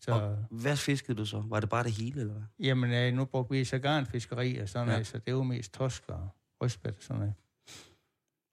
Så, 0.00 0.12
Og 0.12 0.36
hvad 0.50 0.76
fiskede 0.76 1.18
du 1.18 1.24
så? 1.24 1.40
Var 1.46 1.60
det 1.60 1.68
bare 1.68 1.84
det 1.84 1.92
hele, 1.92 2.20
eller 2.20 2.32
hvad? 2.34 2.42
jamen, 2.58 2.92
øh, 2.92 3.12
nu 3.14 3.24
brugte 3.24 3.52
vi 3.52 3.64
så 3.64 3.78
garnfiskeri 3.78 4.58
og 4.58 4.68
sådan 4.68 4.86
Ja. 4.86 4.90
ja. 4.92 4.96
noget, 4.96 5.06
så 5.06 5.18
det 5.18 5.34
var 5.34 5.42
mest 5.42 5.72
torsk 5.74 6.04
og 6.08 6.28
røstbæt 6.60 6.96
og 6.96 7.02
sådan 7.02 7.18
noget. 7.20 7.34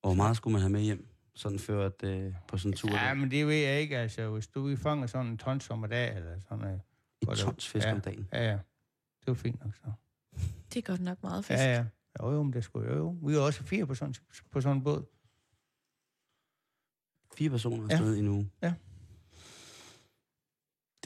Og 0.04 0.10
hvor 0.10 0.14
meget 0.14 0.38
skulle 0.38 0.52
man 0.52 0.62
have 0.62 0.72
med 0.72 0.82
hjem? 0.82 1.08
Sådan 1.36 1.60
før 1.60 1.86
at, 1.86 2.04
øh, 2.04 2.34
på 2.48 2.58
sådan 2.58 2.72
en 2.72 2.78
tur? 2.78 2.90
Ja, 2.90 2.96
der? 3.08 3.14
men 3.14 3.32
det 3.32 3.48
ved 3.48 3.54
jeg 3.56 3.82
ikke, 3.82 3.98
altså, 3.98 4.30
hvis 4.30 4.48
du 4.48 4.62
vi 4.68 4.76
fanger 4.76 5.08
sådan 5.08 5.28
en 5.28 5.38
tons 5.38 5.70
om 5.70 5.86
dag, 5.90 6.16
eller 6.16 6.40
sådan 6.40 6.58
noget. 6.58 6.82
Et 7.32 7.38
tons 7.38 7.68
fisk 7.68 7.86
ja. 7.88 7.94
om 7.94 8.02
dagen. 8.02 8.28
Ja, 8.34 8.44
ja. 8.50 8.52
Det 9.20 9.28
var 9.28 9.34
fint 9.34 9.64
nok 9.66 9.76
så. 9.76 9.92
Det 10.74 10.78
er 10.78 10.82
godt 10.82 11.02
nok 11.02 11.24
meget 11.24 11.46
fisk. 11.46 11.60
Ja, 11.60 11.74
ja. 11.76 11.86
Jo, 12.22 12.32
jo, 12.32 12.44
men 12.44 12.54
det 12.54 12.64
skulle 12.64 12.90
jo, 12.92 12.98
jo. 12.98 13.18
Vi 13.28 13.36
var 13.36 13.42
også 13.42 13.64
fire 13.64 13.86
på 13.88 13.96
sådan, 13.96 14.14
på 14.52 14.62
sådan 14.62 14.78
en 14.78 14.84
båd. 14.84 15.06
Fire 17.38 17.50
personer 17.50 17.84
Ja. 17.90 17.94
afsted 17.94 18.16
i 18.16 18.20
en 18.20 18.28
uge. 18.28 18.52
Ja. 18.62 18.74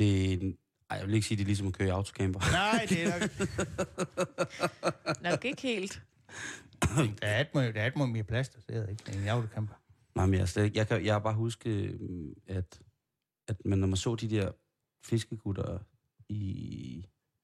Det 0.02 0.34
er. 0.34 0.52
Ej, 0.90 0.98
jeg 0.98 1.08
vil 1.08 1.16
ikke 1.16 1.28
sige, 1.28 1.38
det 1.38 1.44
er 1.44 1.48
ligesom 1.48 1.68
at 1.68 1.74
køre 1.74 1.88
i 1.88 1.92
autocamper. 1.92 2.40
Nej, 2.52 2.86
det 2.90 3.04
er 3.04 3.20
nok... 3.20 3.30
Nok 5.32 5.46
ikke 5.46 5.62
helt. 5.62 6.02
Der 7.22 7.28
er 7.28 7.42
et, 7.42 7.48
må- 7.54 7.62
der 7.62 7.82
er 7.82 7.88
et 7.88 7.96
må 7.96 8.06
mere 8.06 8.24
plads, 8.24 8.50
der 8.50 8.60
sidder 8.62 8.88
ikke. 8.88 9.04
En 9.22 9.28
autocamper. 9.28 9.74
Nej, 10.16 10.26
men 10.26 10.34
jeg, 10.34 10.42
er 10.42 10.46
slet 10.46 10.64
ikke, 10.66 10.78
jeg, 10.78 10.88
kan, 10.88 11.06
jeg 11.06 11.14
har 11.14 11.20
bare 11.20 11.34
huske, 11.34 11.70
øhm, 11.70 12.34
at, 12.48 12.82
at 13.48 13.66
man, 13.66 13.80
når 13.80 13.88
man 13.88 13.98
så 13.98 14.16
de 14.16 14.30
der 14.30 14.52
fiskegutter 15.06 15.80
i, 16.30 16.36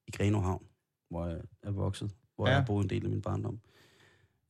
i 0.07 0.11
Grenaa 0.11 0.41
Havn, 0.41 0.65
hvor 1.09 1.27
jeg 1.27 1.41
er 1.63 1.71
vokset, 1.71 2.11
hvor. 2.35 2.47
Ja. 2.47 2.51
jeg 2.53 2.59
har 2.61 2.65
boet 2.65 2.83
en 2.83 2.89
del 2.89 3.03
af 3.03 3.09
min 3.09 3.21
barndom, 3.21 3.59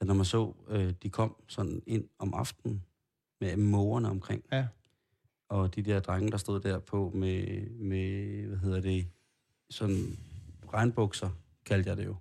at 0.02 0.08
når 0.08 0.14
man 0.14 0.26
så, 0.26 0.54
øh, 0.68 0.94
de 1.04 1.10
kom 1.10 1.36
sådan 1.48 1.82
ind 1.88 2.10
om 2.20 2.34
aftenen 2.34 2.84
med 3.42 3.58
mågerne 3.58 4.10
omkring, 4.10 4.44
Ja. 4.52 4.68
Og 5.50 5.76
de 5.76 5.82
der 5.82 6.00
drenge, 6.00 6.32
der 6.32 6.38
stod 6.38 6.60
der 6.60 6.80
på 6.80 7.12
med, 7.16 7.70
med 7.70 8.46
hvad 8.48 8.58
hedder 8.58 8.82
det, 8.82 9.08
sådan 9.70 10.18
regnbukser, 10.74 11.30
kaldte 11.66 11.90
jeg 11.90 11.98
det 11.98 12.06
jo, 12.06 12.16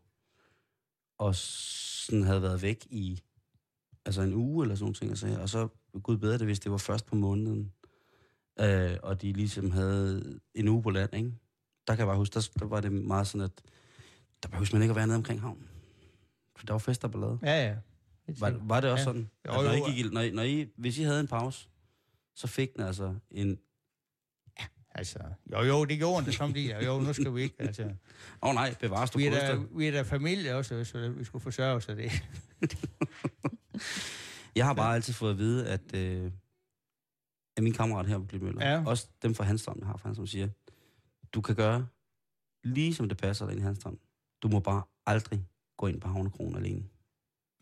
og 1.18 1.34
sådan 1.34 2.22
havde 2.22 2.42
været 2.42 2.62
væk 2.62 2.86
i 2.90 3.22
altså 4.04 4.22
en 4.22 4.34
uge 4.34 4.64
eller 4.64 4.74
sådan 4.74 4.94
ting, 4.94 5.10
altså, 5.10 5.38
og 5.40 5.48
så 5.48 5.68
gud 6.02 6.16
bedre 6.16 6.38
det, 6.38 6.46
hvis 6.46 6.60
det 6.60 6.70
var 6.72 6.78
først 6.78 7.06
på 7.06 7.14
måneden, 7.16 7.72
øh, 8.60 8.96
og 9.02 9.22
de 9.22 9.32
ligesom 9.32 9.70
havde 9.70 10.40
en 10.54 10.68
uge 10.68 10.82
på 10.82 10.90
land, 10.90 11.14
ikke? 11.14 11.32
Der 11.86 11.94
kan 11.94 11.98
jeg 11.98 12.06
bare 12.06 12.16
huske, 12.16 12.34
der, 12.34 12.48
der 12.58 12.64
var 12.64 12.80
det 12.80 12.92
meget 12.92 13.26
sådan, 13.26 13.44
at 13.44 13.62
der 14.42 14.48
behøver 14.48 14.68
man 14.72 14.82
ikke 14.82 14.90
at 14.92 14.96
være 14.96 15.06
nede 15.06 15.16
omkring 15.16 15.40
havnen. 15.40 15.68
For 16.56 16.66
der 16.66 16.72
var 16.74 16.78
fest 16.78 17.04
og 17.04 17.10
ballade. 17.10 17.38
Ja, 17.42 17.66
ja. 17.66 17.76
Var, 18.38 18.58
var 18.62 18.80
det 18.80 18.90
også 18.90 19.00
Ja. 19.00 19.04
sådan? 19.04 19.30
At 19.44 19.54
når, 19.54 19.88
I 19.88 19.92
gik, 19.92 20.12
når, 20.12 20.20
I, 20.20 20.30
når 20.30 20.42
I, 20.42 20.68
hvis 20.76 20.98
I 20.98 21.02
havde 21.02 21.20
en 21.20 21.26
pause, 21.26 21.68
så 22.36 22.46
fik 22.46 22.76
den 22.76 22.84
altså 22.84 23.14
en... 23.30 23.58
Altså, 24.98 25.18
jo, 25.52 25.60
jo, 25.62 25.84
det 25.84 25.98
gjorde 25.98 26.24
den 26.24 26.32
samtidig. 26.32 26.84
Jo, 26.86 27.00
nu 27.00 27.12
skal 27.12 27.34
vi 27.34 27.42
ikke. 27.42 27.56
Altså, 27.58 27.82
Åh 28.42 28.48
oh, 28.48 28.54
nej, 28.54 28.74
bevares 28.80 29.10
du 29.10 29.18
vi, 29.18 29.26
er 29.26 29.30
der, 29.30 29.64
vi 29.76 29.86
er 29.86 29.90
der 29.90 30.02
familie 30.04 30.54
også, 30.54 30.84
så 30.84 31.08
vi 31.08 31.24
skulle 31.24 31.42
forsørge 31.42 31.74
os 31.76 31.88
af 31.88 31.96
det. 31.96 32.10
Jeg 34.56 34.66
har 34.66 34.74
bare 34.74 34.94
altid 34.94 35.12
fået 35.14 35.30
at 35.30 35.38
vide, 35.38 35.68
at, 35.68 35.94
øh, 35.94 36.32
at 37.56 37.62
min 37.62 37.72
kammerat 37.72 38.06
her 38.06 38.18
på 38.18 38.24
Glitmøller, 38.24 38.70
Ja. 38.70 38.82
også 38.86 39.08
dem 39.22 39.34
fra 39.34 39.44
Hanstholm, 39.44 39.78
jeg 39.80 39.86
har 39.86 39.96
fra 39.96 40.08
Hanstholm, 40.08 40.26
siger, 40.26 40.48
du 41.32 41.40
kan 41.40 41.54
gøre 41.56 41.86
lige 42.64 42.94
som 42.94 43.08
det 43.08 43.18
passer 43.18 43.44
dig 43.46 43.52
ind 43.52 43.60
i 43.60 43.64
Hanstholm. 43.64 43.98
Du 44.42 44.48
må 44.48 44.60
bare 44.60 44.82
aldrig 45.06 45.46
gå 45.76 45.86
ind 45.86 46.00
på 46.00 46.08
Havnekronen 46.08 46.56
alene. 46.56 46.84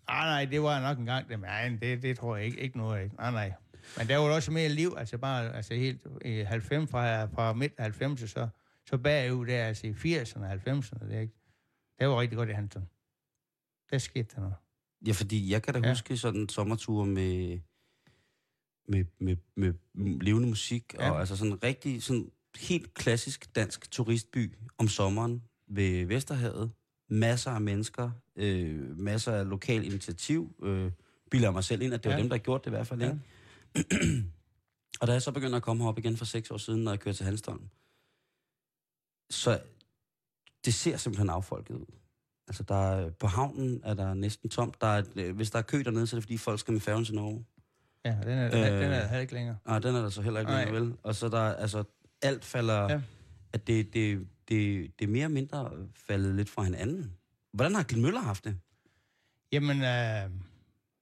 Nej, 0.09 0.25
nej, 0.27 0.45
det 0.45 0.63
var 0.63 0.81
nok 0.81 0.99
en 0.99 1.07
gang, 1.07 1.29
det, 1.29 1.41
nej, 1.41 1.69
det, 1.81 2.03
det 2.03 2.19
tror 2.19 2.37
jeg 2.37 2.45
ikke, 2.47 2.61
ikke 2.61 2.79
noget 2.79 2.99
af. 2.99 3.11
Nej, 3.19 3.31
nej. 3.31 3.53
Men 3.99 4.09
der 4.09 4.17
var 4.17 4.31
også 4.31 4.53
mere 4.53 4.69
liv, 4.69 4.95
altså 4.97 5.19
bare 5.19 5.57
altså 5.57 5.75
helt 5.75 6.07
i 6.25 6.31
90, 6.41 6.91
fra, 6.91 7.25
fra 7.25 7.53
midt 7.53 7.73
90, 7.79 8.31
så, 8.31 8.49
så 8.87 8.99
bagud 8.99 9.47
der, 9.47 9.65
altså 9.65 9.87
i 9.87 9.91
80'erne 9.91 10.41
og 10.45 10.53
90'erne, 10.53 11.09
det, 11.09 11.21
ikke, 11.21 11.35
det 12.01 12.09
var 12.09 12.21
rigtig 12.21 12.37
godt 12.39 12.49
i 12.49 12.53
Hansen. 12.53 12.83
Der 13.91 13.99
skete 13.99 14.29
der 14.35 14.41
noget. 14.41 14.55
Ja, 15.07 15.13
fordi 15.13 15.51
jeg 15.53 15.63
kan 15.63 15.75
da 15.75 15.81
ja. 15.81 15.89
Huske 15.89 16.17
sådan 16.17 16.41
en 16.41 16.49
sommertur 16.49 17.05
med, 17.05 17.59
med, 18.89 19.05
med, 19.19 19.37
med 19.57 19.73
levende 20.21 20.49
musik, 20.49 20.95
ja. 20.99 21.11
Og 21.11 21.21
altså 21.21 21.37
sådan 21.37 21.53
en 21.53 21.63
rigtig, 21.65 22.03
sådan 22.03 22.31
helt 22.61 22.95
klassisk 22.95 23.57
dansk 23.57 23.91
turistby 23.91 24.55
om 24.79 24.89
sommeren 24.89 25.43
ved 25.69 26.05
Vesterhavet. 26.07 26.71
Masser 27.09 27.51
af 27.51 27.61
mennesker, 27.61 28.11
øh, 28.37 28.99
masser 28.99 29.33
af 29.33 29.49
lokal 29.49 29.85
initiativ. 29.85 30.55
Øh, 30.63 30.91
bilder 31.31 31.51
mig 31.51 31.65
selv 31.65 31.83
ind, 31.83 31.95
at 31.95 32.05
det 32.05 32.11
var 32.11 32.17
Ja. 32.17 32.23
dem, 32.23 32.31
der 32.31 32.39
gjorde 32.39 32.61
det 32.61 32.67
i 32.67 32.71
hvert 32.71 32.87
fald. 32.87 33.01
Ja. 33.01 33.07
Ikke? 33.07 33.21
og 35.01 35.07
da 35.07 35.13
jeg 35.13 35.23
så 35.23 35.33
begynder 35.33 35.57
at 35.57 35.63
komme 35.63 35.83
herop 35.83 35.99
igen 35.99 36.17
for 36.17 36.25
seks 36.25 36.51
år 36.51 36.57
siden, 36.57 36.85
når 36.85 36.93
jeg 36.93 37.01
kører 37.01 37.15
til 37.15 37.25
Hanstholm, 37.25 37.69
så 39.31 39.61
det 40.65 40.75
ser 40.75 40.97
simpelthen 40.97 41.31
affolket 41.31 41.75
ud. 41.75 41.87
Altså, 42.49 42.63
der 42.63 42.75
er, 42.75 43.11
på 43.11 43.27
havnen 43.27 43.81
er 43.85 43.95
der 43.95 44.15
næsten 44.15 44.51
tomt. 44.51 44.81
Der 44.81 44.87
er, 44.87 45.03
øh, 45.17 45.37
hvis 45.37 45.51
der 45.51 45.59
er 45.59 45.63
kø 45.63 45.83
dernede, 45.85 46.07
så 46.07 46.17
er 46.17 46.19
det 46.19 46.25
fordi 46.25 46.37
folk 46.37 46.61
skal 46.61 46.73
med 46.73 46.81
færgen 46.81 47.05
til 47.05 47.15
Norge. 47.15 47.45
Ja, 48.05 48.17
den 48.23 48.39
er, 48.39 48.47
øh, 48.47 48.75
Øh. 48.75 48.83
den 48.83 48.93
er 48.93 48.99
der 48.99 49.07
heller 49.07 49.21
ikke 49.21 49.35
længere. 49.35 49.57
Nej, 49.67 49.79
den 49.79 49.95
er 49.95 50.03
der 50.03 50.09
så 50.09 50.23
heller 50.23 50.41
ikke 50.41 50.53
længere, 50.53 50.81
vel? 50.81 50.97
Og 51.03 51.15
så 51.15 51.27
er 51.27 51.31
der, 51.31 51.55
altså, 51.55 51.85
alt 52.23 52.45
falder... 52.45 52.93
Ja. 52.93 53.01
At 53.53 53.67
det, 53.67 53.95
det, 53.95 54.29
det, 54.49 54.91
det 54.99 55.05
er 55.05 55.09
mere 55.09 55.25
og 55.25 55.31
mindre 55.31 55.71
faldet 55.95 56.35
lidt 56.35 56.51
fra 56.51 56.63
hinanden. 56.63 57.13
Hvordan 57.53 57.75
har 57.75 57.83
Glenn 57.83 58.17
haft 58.17 58.45
det? 58.45 58.59
Jamen, 59.53 59.83
øh, 59.83 60.31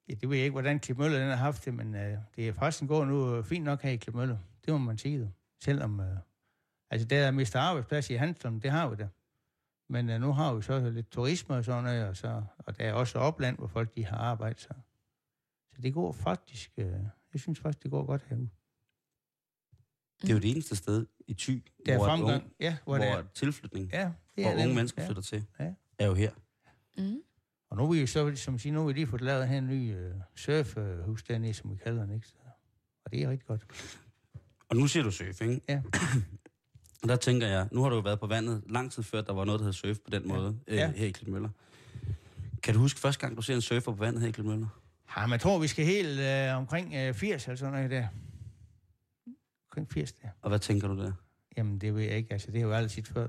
ja, 0.09 0.15
det 0.15 0.29
ved 0.31 0.37
jeg 0.37 0.45
ikke, 0.45 0.53
hvordan 0.53 0.81
Klipmøller 0.81 1.19
den 1.19 1.29
har 1.29 1.37
haft 1.37 1.65
det, 1.65 1.75
men 1.75 1.95
øh, 1.95 2.19
det 2.37 2.49
er 2.49 2.53
faktisk 2.53 2.89
går 2.89 3.05
nu 3.05 3.37
øh, 3.37 3.45
fint 3.45 3.65
nok 3.65 3.83
her 3.83 3.91
i 3.91 3.97
Klipmøller. 3.97 4.39
Det 4.65 4.73
må 4.73 4.79
man 4.79 4.99
sige. 4.99 5.19
jo. 5.19 5.29
Selvom, 5.65 6.01
øh, 6.01 6.17
altså 6.91 7.07
der 7.07 7.19
er 7.27 7.31
mistet 7.31 7.59
arbejdsplads 7.59 8.11
i 8.11 8.15
Hanstholm, 8.15 8.61
det 8.61 8.71
har 8.71 8.89
vi 8.89 8.97
da. 8.97 9.09
Men 9.89 10.11
øh, 10.11 10.21
nu 10.21 10.33
har 10.33 10.55
vi 10.55 10.63
så 10.63 10.91
lidt 10.91 11.11
turisme 11.11 11.55
og 11.57 11.65
sådan 11.65 11.85
noget, 11.85 12.09
og, 12.09 12.17
så, 12.17 12.43
og 12.59 12.79
der 12.79 12.85
er 12.85 12.93
også 12.93 13.19
opland, 13.19 13.59
hvor 13.59 13.67
folk 13.67 13.97
de 13.97 14.05
har 14.07 14.17
arbejde. 14.17 14.61
Så, 14.61 14.69
så 15.75 15.83
det 15.83 15.95
går 15.95 16.13
faktisk, 16.13 16.71
øh, 16.77 16.87
jeg 17.33 17.41
synes 17.41 17.59
faktisk, 17.61 17.83
det 17.83 17.91
går 17.91 18.07
godt 18.07 18.23
herude. 18.29 18.49
Det 20.23 20.29
er 20.31 20.35
jo 20.35 20.41
det 20.41 20.51
eneste 20.51 20.77
sted 20.77 21.07
i 21.27 21.35
Thy, 21.35 21.65
Der 21.87 21.93
er 21.93 21.97
hvor, 21.97 22.07
fremgang, 22.07 22.43
unge, 22.43 22.55
ja, 22.61 22.77
hvor, 22.85 22.97
hvor 22.97 23.05
det 23.05 23.13
er. 23.13 23.23
tilflytning, 23.35 23.91
ja, 23.93 23.99
det 24.05 24.13
hvor 24.35 24.45
er 24.45 24.49
unge 24.49 24.59
nemlig. 24.59 24.77
mennesker 24.77 25.03
ja. 25.03 25.09
flytter 25.09 25.23
til, 25.23 25.47
Ja. 25.61 25.75
er 25.99 26.07
jo 26.07 26.15
her. 26.15 26.31
Mm. 26.99 27.23
Og 27.73 27.79
nu 27.79 27.85
er 27.85 27.93
vi 27.93 28.01
jo 28.01 28.07
så, 28.07 28.33
som 28.37 28.59
siger, 28.59 28.73
nu 28.73 28.81
har 28.81 28.87
vi 28.87 28.93
lige 28.93 29.07
fået 29.07 29.23
lavet 29.23 29.49
her 29.49 29.59
en 29.59 29.67
ny 29.67 29.95
øh, 29.97 30.15
surfhus 30.37 31.23
dernede, 31.23 31.55
som 31.55 31.71
vi 31.71 31.77
kalder 31.77 32.03
den, 32.07 32.15
ikke? 32.15 32.27
Så, 32.29 32.35
og 33.05 33.13
det 33.13 33.23
er 33.23 33.31
rigtig 33.31 33.47
godt. 33.47 33.67
Og 34.69 34.77
nu 34.77 34.87
siger 34.87 35.03
du 35.03 35.11
surf, 35.11 35.41
ikke? 35.41 35.61
Ja. 35.69 35.83
Og 37.03 37.09
der 37.09 37.17
tænker 37.17 37.47
jeg, 37.47 37.69
nu 37.73 37.83
har 37.83 37.89
du 37.89 37.95
jo 37.97 38.01
været 38.03 38.21
på 38.21 38.27
vandet 38.27 38.63
lang 38.67 38.93
tid 38.93 39.03
før, 39.03 39.21
der 39.21 39.33
var 39.33 39.45
noget, 39.45 39.59
der 39.61 39.65
hed 39.65 39.73
surf 39.73 39.97
på 40.05 40.11
den 40.11 40.29
måde 40.29 40.59
øh, 40.67 40.77
Ja. 40.77 40.91
her 40.93 41.07
i 41.07 41.11
Klitmøller. 41.11 41.49
Kan 42.63 42.75
du 42.75 42.81
huske 42.81 43.01
første 43.01 43.21
gang, 43.21 43.37
du 43.37 43.43
ser 43.43 43.55
en 43.55 43.61
surfer 43.61 43.93
på 43.93 43.99
vandet 43.99 44.21
her 44.23 44.29
i 44.29 44.33
Klitmøller? 44.33 44.83
Ja, 45.17 45.21
jeg 45.31 45.41
tror, 45.41 45.59
vi 45.59 45.67
skal 45.69 45.85
helt 45.85 46.21
øh, 46.21 46.57
omkring 46.57 46.95
øh, 46.95 47.15
80 47.15 47.45
eller 47.47 47.57
sådan 47.57 47.73
noget 47.73 47.91
der. 47.91 48.09
Omkring 49.71 49.91
80 49.93 50.13
der. 50.13 50.29
Og 50.41 50.49
hvad 50.49 50.59
tænker 50.59 50.89
du 50.89 50.99
der? 50.99 51.13
Jamen, 51.57 51.79
det 51.79 51.95
ved 51.95 52.03
jeg 52.03 52.17
ikke. 52.17 52.33
Altså, 52.33 52.51
det 52.51 52.61
har 52.61 52.69
jo 52.69 52.75
aldrig 52.75 52.91
set 52.91 53.07
før. 53.09 53.27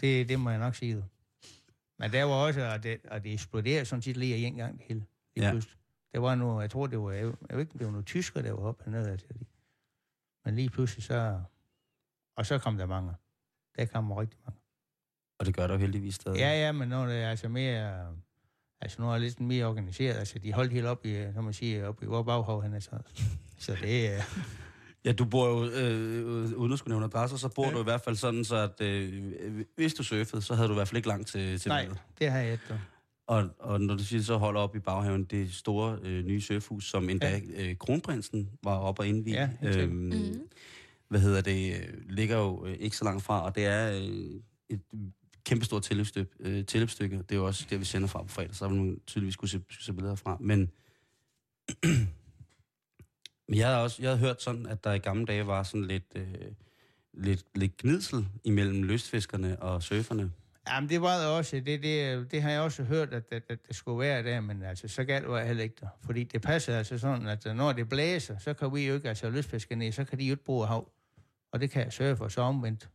Det, 0.00 0.28
det 0.28 0.40
må 0.40 0.50
jeg 0.50 0.58
nok 0.58 0.74
sige. 0.74 1.04
Men 2.00 2.12
der 2.12 2.24
var 2.24 2.34
også, 2.34 2.72
og 2.72 2.82
det, 2.82 3.00
og 3.10 3.24
det 3.24 3.32
eksploderede 3.32 3.84
sådan 3.84 4.02
set 4.02 4.16
lige 4.16 4.36
en 4.36 4.56
gang 4.56 4.82
hele. 4.88 5.06
Lige 5.36 5.46
Ja. 5.46 5.54
ja. 5.54 5.60
Der 6.12 6.18
var 6.18 6.34
nu, 6.34 6.60
jeg 6.60 6.70
tror, 6.70 6.86
det 6.86 6.98
var, 6.98 7.10
jeg, 7.10 7.24
jeg 7.24 7.56
ved 7.56 7.60
ikke, 7.60 7.78
det 7.78 7.84
var 7.86 7.90
nogle 7.90 8.04
tyskere, 8.04 8.42
der 8.42 8.52
var 8.52 8.62
oppe 8.62 8.84
hernede. 8.84 9.10
Altså. 9.10 9.26
Men 10.44 10.54
lige 10.54 10.70
pludselig 10.70 11.04
så, 11.04 11.40
og 12.36 12.46
så 12.46 12.58
kom 12.58 12.76
der 12.76 12.86
mange. 12.86 13.12
Der 13.76 13.86
kom 13.86 14.12
rigtig 14.12 14.40
mange. 14.46 14.60
Og 15.38 15.46
det 15.46 15.54
gør 15.54 15.66
der 15.66 15.76
heldigvis 15.76 16.14
stadig. 16.14 16.38
Ja, 16.38 16.50
ja, 16.50 16.72
men 16.72 16.88
nu 16.88 16.96
er 16.96 17.06
det 17.06 17.12
altså 17.12 17.48
mere, 17.48 18.16
altså 18.80 19.02
nu 19.02 19.08
er 19.08 19.12
det 19.12 19.20
lidt 19.22 19.40
mere 19.40 19.66
organiseret. 19.66 20.14
Altså, 20.14 20.38
de 20.38 20.52
holdt 20.52 20.72
helt 20.72 20.86
op 20.86 21.06
i, 21.06 21.32
som 21.34 21.44
man 21.44 21.52
siger, 21.52 21.86
op 21.86 22.02
i 22.02 22.06
vores 22.06 22.26
baghav 22.26 22.62
henne. 22.62 22.80
Så, 22.80 22.98
så 23.58 23.76
det 23.80 24.14
er, 24.14 24.22
Ja, 25.04 25.12
du 25.12 25.24
bor 25.24 25.48
jo, 25.48 25.70
øh, 25.70 26.52
uden 26.58 26.72
at 26.72 26.78
skulle 26.78 26.92
nævne 26.92 27.04
adresser, 27.04 27.36
så 27.36 27.48
bor 27.48 27.66
ja. 27.66 27.72
Du 27.72 27.80
i 27.80 27.82
hvert 27.84 28.00
fald 28.00 28.16
sådan, 28.16 28.44
så 28.44 28.56
at 28.56 28.80
øh, 28.86 29.64
hvis 29.76 29.94
du 29.94 30.02
surfede, 30.02 30.42
så 30.42 30.54
havde 30.54 30.68
du 30.68 30.74
i 30.74 30.76
hvert 30.76 30.88
fald 30.88 30.96
ikke 30.96 31.08
langt 31.08 31.28
til, 31.28 31.58
til 31.58 31.68
nej, 31.68 31.80
vandet. 31.82 31.98
det 32.18 32.30
har 32.30 32.38
jeg 32.38 32.52
ikke. 32.52 32.64
Og, 33.26 33.48
og 33.58 33.80
når 33.80 33.94
du 33.94 34.04
siger, 34.04 34.22
så 34.22 34.36
holder 34.36 34.60
op 34.60 34.76
i 34.76 34.78
baghaven, 34.78 35.24
det 35.24 35.54
store 35.54 35.98
øh, 36.02 36.24
nye 36.24 36.40
surfhus, 36.40 36.90
som 36.90 37.08
endda 37.10 37.40
ja. 37.56 37.68
Øh, 37.70 37.76
kronprinsen 37.76 38.50
var 38.62 38.76
oppe 38.78 39.02
og 39.02 39.06
indvige. 39.08 39.36
Ja, 39.36 39.48
øhm, 39.62 39.90
Mhm. 39.92 40.40
Hvad 41.08 41.20
hedder 41.20 41.40
det? 41.40 41.74
øh, 41.74 41.88
Ligger 42.08 42.36
jo 42.38 42.66
øh, 42.66 42.76
ikke 42.80 42.96
så 42.96 43.04
langt 43.04 43.22
fra, 43.22 43.44
og 43.44 43.54
det 43.54 43.66
er 43.66 43.90
øh, 43.92 44.40
et 44.68 44.80
kæmpestort 45.44 45.82
tilløbsstykke. 45.82 46.30
Øh, 46.40 46.64
tilløbsstykke. 46.66 47.16
Det 47.18 47.32
er 47.32 47.36
jo 47.36 47.46
også 47.46 47.66
det, 47.70 47.80
vi 47.80 47.84
sender 47.84 48.08
fra 48.08 48.22
på 48.22 48.28
fredag, 48.28 48.54
så 48.54 48.68
vil 48.68 48.76
man 48.76 49.00
tydeligvis 49.06 49.34
skulle 49.34 49.50
se, 49.50 49.60
skulle 49.70 49.84
se 49.84 49.92
billeder 49.92 50.14
fra. 50.14 50.36
Men, 50.40 50.70
men 53.50 53.58
jeg 53.58 53.68
har 53.68 53.76
også 53.76 54.02
jeg 54.02 54.10
har 54.10 54.16
hørt 54.16 54.42
sådan, 54.42 54.66
at 54.66 54.84
der 54.84 54.92
i 54.92 54.98
gamle 54.98 55.26
dage 55.26 55.46
var 55.46 55.62
sådan 55.62 55.86
lidt, 55.86 56.04
øh, 56.14 56.34
lidt, 57.12 57.44
lidt 57.54 57.76
gnidsel 57.76 58.28
imellem 58.44 58.82
lystfiskerne 58.82 59.62
og 59.62 59.82
surferne. 59.82 60.32
Jamen, 60.68 60.88
det 60.88 61.02
var 61.02 61.18
der 61.18 61.26
også. 61.26 61.56
Det, 61.56 61.82
det, 61.82 62.30
det 62.30 62.42
har 62.42 62.50
jeg 62.50 62.60
også 62.60 62.82
hørt, 62.82 63.12
at, 63.12 63.24
at, 63.30 63.42
at 63.48 63.58
det 63.68 63.76
skulle 63.76 63.98
være 63.98 64.22
der, 64.22 64.40
men 64.40 64.62
altså, 64.62 64.88
så 64.88 65.04
galt 65.04 65.28
var 65.28 65.38
jeg 65.38 65.46
heller 65.46 65.62
ikke 65.62 65.76
der. 65.80 65.88
Fordi 66.00 66.24
det 66.24 66.42
passer 66.42 66.78
altså 66.78 66.98
sådan, 66.98 67.26
at 67.26 67.56
når 67.56 67.72
det 67.72 67.88
blæser, 67.88 68.38
så 68.38 68.54
kan 68.54 68.74
vi 68.74 68.86
jo 68.86 68.94
ikke, 68.94 69.08
altså 69.08 69.30
lystfiskerne, 69.30 69.92
så 69.92 70.04
kan 70.04 70.18
de 70.18 70.24
jo 70.24 70.32
ikke 70.32 70.44
bruge 70.44 70.66
hav. 70.66 70.92
Og 71.52 71.60
det 71.60 71.70
kan 71.70 71.84
jeg 71.84 71.92
surfe, 71.92 72.24
og 72.24 72.32
så 72.32 72.40
omvendt. 72.40 72.88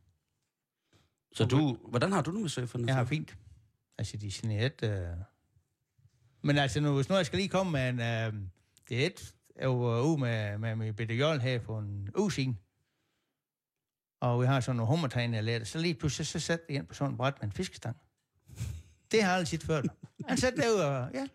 Så 1.32 1.44
du, 1.44 1.78
hvordan 1.88 2.12
har 2.12 2.22
du 2.22 2.32
det 2.32 2.40
med 2.40 2.48
surferne? 2.48 2.86
Jeg 2.86 2.94
har 2.94 3.04
fint. 3.04 3.36
Altså, 3.98 4.16
de 4.16 4.26
er 4.26 4.38
generet. 4.42 4.82
Øh... 4.82 5.16
Men 6.42 6.58
altså, 6.58 6.80
nu, 6.80 6.94
hvis 6.94 7.08
nu 7.08 7.14
jeg 7.14 7.26
skal 7.26 7.36
lige 7.36 7.48
komme 7.48 7.72
med 7.72 7.88
en... 7.88 8.00
Øh... 8.00 8.42
Det 8.88 9.02
er 9.02 9.06
et, 9.06 9.34
jeg 9.60 9.68
var 9.68 10.02
ude 10.02 10.18
med, 10.18 10.58
med 10.58 10.76
min 10.76 10.94
bitte 10.94 11.14
jol 11.14 11.38
her 11.40 11.60
for 11.60 11.78
en 11.78 12.08
uge 12.18 12.32
siden. 12.32 12.58
Og 14.20 14.40
vi 14.40 14.46
har 14.46 14.60
sådan 14.60 14.76
nogle 14.76 14.88
hummertegn, 14.88 15.34
jeg 15.34 15.44
lærte. 15.44 15.64
Så 15.64 15.78
lige 15.78 15.94
pludselig, 15.94 16.26
så 16.26 16.40
satte 16.40 16.64
jeg 16.68 16.76
ind 16.76 16.86
på 16.86 16.94
sådan 16.94 17.10
en 17.10 17.16
bræt 17.16 17.34
med 17.40 17.48
en 17.48 17.52
fiskestang. 17.52 17.96
Det 19.12 19.22
har 19.22 19.28
jeg 19.30 19.36
aldrig 19.36 19.48
set 19.48 19.62
før. 19.62 19.82
Han 20.28 20.38
satte 20.38 20.62
derude, 20.62 20.86
og 20.86 21.10
ja. 21.14 21.26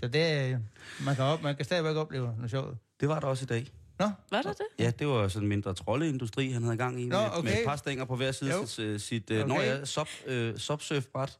Så 0.00 0.08
det, 0.08 0.52
øh, 0.52 0.60
man 1.04 1.16
kan, 1.16 1.24
op, 1.24 1.42
man 1.42 1.56
kan 1.56 1.64
stadigvæk 1.64 1.96
opleve 1.96 2.34
noget 2.36 2.50
sjovt. 2.50 2.78
Det 3.00 3.08
var 3.08 3.20
der 3.20 3.26
også 3.26 3.44
i 3.44 3.46
dag. 3.46 3.70
Nå, 3.98 4.10
Var 4.30 4.42
der 4.42 4.52
det? 4.52 4.66
Ja, 4.78 4.90
det 4.98 5.06
var 5.06 5.28
sådan 5.28 5.44
en 5.44 5.48
mindre 5.48 5.74
troldeindustri, 5.74 6.50
han 6.50 6.62
havde 6.62 6.76
gang 6.76 7.00
i, 7.00 7.06
Nå, 7.06 7.20
med, 7.20 7.28
okay. 7.32 7.50
med 7.50 7.58
et 7.58 7.66
par 7.66 7.76
stænger 7.76 8.04
på 8.04 8.16
hver 8.16 8.32
side 8.32 8.54
af 8.54 8.68
sit, 8.68 9.00
sit 9.02 9.30
okay. 9.30 9.42
Okay. 9.42 9.48
når 9.48 9.60
jeg 9.60 9.88
sub, 9.88 10.08
øh, 10.26 10.58
subsurfbræt. 10.58 11.38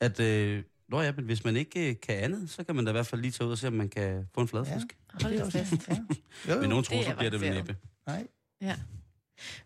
At, 0.00 0.20
øh, 0.20 0.64
når 0.92 1.02
ja, 1.02 1.12
men 1.12 1.24
hvis 1.24 1.44
man 1.44 1.56
ikke 1.56 1.90
øh, 1.90 1.96
kan 2.02 2.14
andet, 2.14 2.50
så 2.50 2.64
kan 2.64 2.76
man 2.76 2.84
da 2.84 2.90
i 2.90 2.92
hvert 2.92 3.06
fald 3.06 3.20
lige 3.20 3.30
tage 3.32 3.46
ud 3.46 3.52
og 3.52 3.58
se, 3.58 3.66
om 3.66 3.72
man 3.72 3.88
kan 3.88 4.28
få 4.34 4.40
en 4.40 4.48
fladfisk. 4.48 4.86
Ja. 5.20 5.28
Hold 5.28 5.38
da 5.38 5.58
fast. 5.58 5.88
ja. 5.88 5.96
Jo, 6.54 6.60
Men 6.60 6.68
nogen 6.68 6.84
tror, 6.84 7.02
så 7.02 7.10
er 7.10 7.14
bliver 7.16 7.30
det 7.30 7.40
vel 7.40 7.50
næppe. 7.54 7.76
Nej. 8.06 8.26
Ja. 8.60 8.76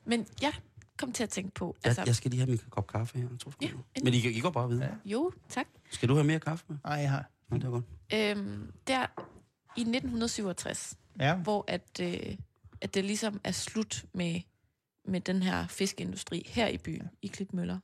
Men 0.05 0.27
jeg 0.43 0.53
kom 0.99 1.13
til 1.13 1.23
at 1.23 1.29
tænke 1.31 1.51
på, 1.55 1.77
Jeg, 1.85 1.89
altså, 1.89 2.03
jeg 2.07 2.17
skal 2.17 2.31
lige 2.31 2.41
have 2.41 2.51
min 2.51 2.61
kop 2.71 2.87
kaffe 2.87 3.19
her. 3.19 3.29
To 3.41 3.53
Ja, 3.63 3.67
ja, 3.67 3.73
men 4.05 4.15
I, 4.15 4.17
I 4.29 4.41
går 4.41 4.51
bare 4.51 4.69
videre. 4.69 4.85
Ja. 4.85 4.91
Ja. 5.05 5.11
jo, 5.13 5.33
tak. 5.49 5.67
Skal 5.91 6.09
du 6.09 6.15
have 6.15 6.27
mere 6.27 6.41
kaffe 6.41 6.65
med? 6.69 6.77
Nej, 6.85 6.95
jeg 6.95 7.11
har. 7.11 7.31
Nej, 7.51 7.59
det 7.59 7.67
er 7.67 7.71
godt. 7.71 7.85
Øhm, 8.15 8.73
der 8.87 9.07
i 9.77 9.81
1967, 9.81 10.97
Ja. 11.21 11.37
hvor 11.37 11.65
at, 11.69 12.01
øh, 12.01 12.37
at 12.81 12.95
det 12.95 13.05
ligesom 13.05 13.41
er 13.45 13.53
slut 13.53 14.05
med, 14.15 14.41
med 15.09 15.21
den 15.21 15.43
her 15.43 15.67
fiskeindustri 15.67 16.43
her 16.47 16.69
i 16.69 16.79
byen, 16.79 17.09
i 17.23 17.27
Klitmøller. 17.27 17.79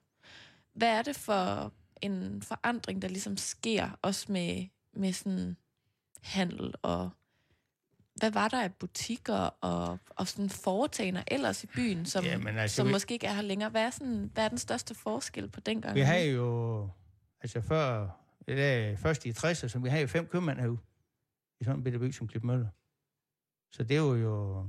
Hvad 0.75 0.89
er 0.89 1.03
det 1.03 1.17
for 1.17 1.73
en 2.03 2.43
forandring, 2.43 3.03
der 3.03 3.09
ligesom 3.09 3.37
sker, 3.37 3.91
også 4.03 4.33
med, 4.33 4.67
med 4.95 5.13
sådan 5.13 5.57
handel 6.23 6.75
og 6.83 7.11
hvad 8.15 8.31
var 8.31 8.49
der 8.49 8.63
af 8.63 8.75
butikker 8.75 9.35
og, 9.61 9.99
og 10.09 10.29
sådan 10.29 10.51
foretagender 10.51 11.23
ellers 11.27 11.65
i 11.65 11.67
byen, 11.67 12.07
som, 12.07 12.25
Jamen, 12.25 12.59
altså, 12.59 12.77
som 12.77 12.87
vi- 12.87 12.93
måske 12.93 13.15
ikke 13.15 13.27
er 13.27 13.33
her 13.33 13.43
længere? 13.43 13.71
Hvad 13.71 13.83
er, 13.83 13.91
sådan, 13.91 14.31
hvad 14.35 14.45
er 14.45 14.49
den 14.49 14.59
største 14.59 14.95
forskel 14.95 15.49
på 15.49 15.61
dengang? 15.61 15.95
Vi 15.95 16.01
havde 16.01 16.31
jo, 16.31 16.89
altså 17.41 17.61
før, 17.61 18.09
det 18.47 18.99
først 18.99 19.27
i 19.27 19.31
60'erne, 19.31 19.69
så 19.69 19.79
vi 19.83 19.89
havde 19.89 20.03
jo 20.03 20.09
fem 20.09 20.27
købmænd 20.27 20.59
herude, 20.59 20.79
i 21.61 21.65
sådan 21.65 21.79
en 21.79 21.85
bitte 21.85 21.99
by 21.99 22.11
som 22.13 22.29
Klipmøller. 22.29 22.69
Så 23.71 23.83
det 23.85 24.01
var 24.03 24.15
jo, 24.15 24.67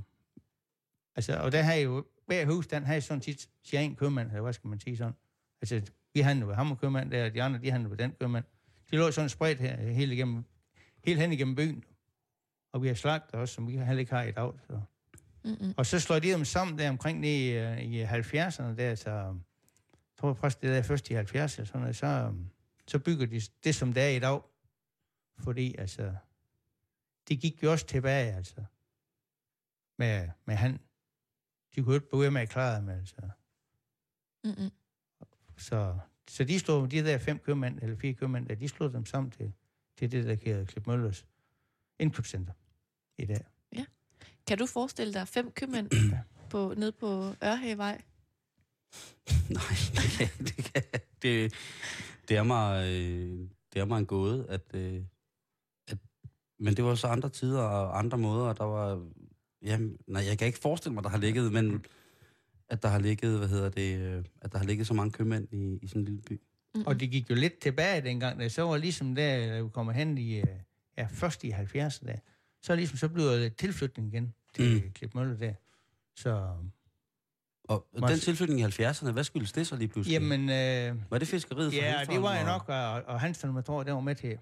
altså, 1.16 1.36
og 1.36 1.52
der 1.52 1.62
havde 1.62 1.82
jo, 1.82 2.04
hver 2.26 2.46
hus, 2.46 2.66
den 2.66 2.84
havde 2.84 3.00
sådan 3.00 3.20
tit 3.20 3.48
sin 3.62 3.78
egen 3.78 3.96
købmand, 3.96 4.28
eller 4.28 4.42
hvad 4.42 4.52
skal 4.52 4.68
man 4.68 4.80
sige 4.80 4.96
sådan. 4.96 5.14
Altså, 5.62 5.92
vi 6.14 6.20
handlede 6.20 6.48
ved 6.48 6.54
ham 6.54 6.76
købmand 6.76 7.10
der, 7.10 7.24
og 7.24 7.34
de 7.34 7.42
andre, 7.42 7.60
de 7.60 7.70
handlede 7.70 7.90
ved 7.90 7.98
den 7.98 8.12
købmand. 8.20 8.44
De 8.90 8.96
lå 8.96 9.10
sådan 9.10 9.28
spredt 9.28 9.60
her, 9.60 9.76
helt, 9.76 10.12
igennem, 10.12 10.44
helt 11.04 11.20
hen 11.20 11.32
igennem 11.32 11.56
byen. 11.56 11.84
Og 12.72 12.82
vi 12.82 12.88
har 12.88 12.94
slagter 12.94 13.38
også, 13.38 13.54
som 13.54 13.68
vi 13.68 13.76
heller 13.76 14.00
ikke 14.00 14.12
har 14.12 14.22
i 14.22 14.32
dag. 14.32 14.52
Så. 14.66 14.80
Mm-mm. 15.44 15.74
Og 15.76 15.86
så 15.86 16.00
slår 16.00 16.18
de 16.18 16.30
dem 16.30 16.44
sammen 16.44 16.78
der 16.78 16.88
omkring 16.88 17.26
i, 17.26 17.50
øh, 17.50 17.80
i 17.80 18.04
70'erne 18.04 18.76
der, 18.76 18.94
så 18.94 19.10
jeg 19.10 19.34
tror 20.20 20.34
faktisk, 20.34 20.62
det 20.62 20.70
der 20.70 20.78
er 20.78 20.82
først 20.82 21.10
i 21.10 21.14
70'erne, 21.14 21.46
sådan 21.46 21.80
noget, 21.80 21.96
så, 21.96 22.34
så 22.86 22.98
bygger 22.98 23.26
de 23.26 23.40
det, 23.64 23.74
som 23.74 23.92
det 23.92 24.02
er 24.02 24.08
i 24.08 24.18
dag. 24.18 24.40
Fordi, 25.38 25.74
altså, 25.78 26.14
det 27.28 27.40
gik 27.40 27.62
jo 27.62 27.70
også 27.70 27.86
tilbage, 27.86 28.32
altså, 28.32 28.64
med, 29.98 30.28
med 30.44 30.54
han. 30.54 30.80
De 31.74 31.82
kunne 31.82 31.94
jo 31.94 32.00
ikke 32.00 32.18
ved 32.18 32.30
med 32.30 32.42
at 32.42 32.48
klare 32.48 32.80
dem, 32.80 32.88
altså. 32.88 33.16
Mm-mm. 34.44 34.70
Så, 35.56 35.98
så 36.28 36.44
de 36.44 36.58
slog, 36.58 36.90
de 36.90 37.04
der 37.04 37.18
fem 37.18 37.38
købmænd, 37.38 37.78
eller 37.82 37.96
fire 37.96 38.14
købmænd, 38.14 38.46
der, 38.46 38.54
de 38.54 38.68
slog 38.68 38.92
dem 38.92 39.06
sammen 39.06 39.30
til, 39.30 39.52
til 39.98 40.12
det, 40.12 40.24
der 40.24 40.36
hedder 40.44 40.64
Klip 40.64 40.86
Møllers 40.86 41.26
indkøbscenter 41.98 42.52
i 43.18 43.24
dag. 43.24 43.44
Kan 44.46 44.58
du 44.58 44.66
forestille 44.66 45.14
dig 45.14 45.28
fem 45.28 45.50
købmænd 45.50 45.90
på, 46.50 46.74
nede 46.76 46.92
på 46.92 47.34
Ørhavevej? 47.44 48.02
Nej, 49.50 49.74
det, 49.94 50.10
kan, 50.18 50.46
det, 50.46 50.72
kan, 50.74 50.82
det, 51.22 51.54
det, 52.28 52.36
er 52.36 52.42
mig, 52.42 52.86
øh, 52.86 53.48
det 53.72 53.80
er 53.80 53.84
mig 53.84 53.98
en 53.98 54.06
gåde, 54.06 54.46
at, 54.48 54.60
øh, 54.74 55.02
at... 55.88 55.98
Men 56.58 56.76
det 56.76 56.84
var 56.84 56.94
så 56.94 57.06
andre 57.06 57.28
tider 57.28 57.60
og 57.62 57.98
andre 57.98 58.18
måder, 58.18 58.44
og 58.44 58.58
der 58.58 58.64
var... 58.64 59.06
Jamen, 59.62 59.98
nej, 60.06 60.24
jeg 60.24 60.38
kan 60.38 60.46
ikke 60.46 60.58
forestille 60.58 60.94
mig, 60.94 61.04
der 61.04 61.10
har 61.10 61.18
ligget, 61.18 61.52
men 61.52 61.84
at 62.68 62.82
der 62.82 62.88
har 62.88 62.98
ligget, 62.98 63.38
hvad 63.38 63.48
hedder 63.48 63.68
det, 63.68 63.98
øh, 63.98 64.24
at 64.42 64.52
der 64.52 64.58
har 64.58 64.64
ligget 64.64 64.86
så 64.86 64.94
mange 64.94 65.10
købmænd 65.12 65.48
i, 65.52 65.78
i 65.82 65.86
sådan 65.88 66.00
en 66.02 66.04
lille 66.04 66.20
by. 66.22 66.40
Og 66.86 67.00
det 67.00 67.10
gik 67.10 67.30
jo 67.30 67.34
lidt 67.34 67.58
tilbage 67.58 68.00
dengang, 68.00 68.38
da 68.40 68.48
så 68.48 68.62
var 68.62 68.76
ligesom 68.76 69.14
der, 69.14 69.46
da 69.46 69.60
vi 69.62 69.68
kommer 69.68 69.92
hen 69.92 70.18
i, 70.18 70.38
øh, 70.40 70.46
ja, 70.98 71.06
først 71.10 71.44
i 71.44 71.50
70'erne 71.50 72.06
der, 72.06 72.16
så 72.62 72.74
ligesom 72.76 72.96
så 72.98 73.08
blev 73.08 73.24
det 73.26 73.56
tilflytning 73.56 74.14
igen 74.14 74.34
til 74.54 74.74
Mm. 74.78 74.84
mm. 74.84 74.90
Klipmølle 74.92 75.38
der. 75.38 75.52
Så, 76.16 76.48
Og 77.68 77.86
jeg 78.00 78.08
den 78.08 78.18
tilflytning 78.18 78.60
i 78.60 78.64
70'erne, 78.64 79.10
hvad 79.12 79.24
skyldes 79.24 79.52
det 79.52 79.66
så 79.66 79.76
lige 79.76 79.88
pludselig? 79.88 80.12
jamen, 80.14 80.40
øh, 80.50 81.10
var 81.10 81.18
det 81.18 81.28
fiskeriet 81.28 81.72
fra 81.72 81.80
ja, 81.80 81.90
Hanstholm, 81.96 82.16
det 82.16 82.22
var 82.22 82.34
jo 82.34 82.40
og- 82.40 82.46
nok, 82.46 82.68
og, 82.68 83.14
og 83.14 83.20
Hansen, 83.20 83.56
jeg 83.56 83.64
tror, 83.64 83.82
der 83.82 83.92
var 83.92 84.00
med 84.00 84.14
til. 84.14 84.38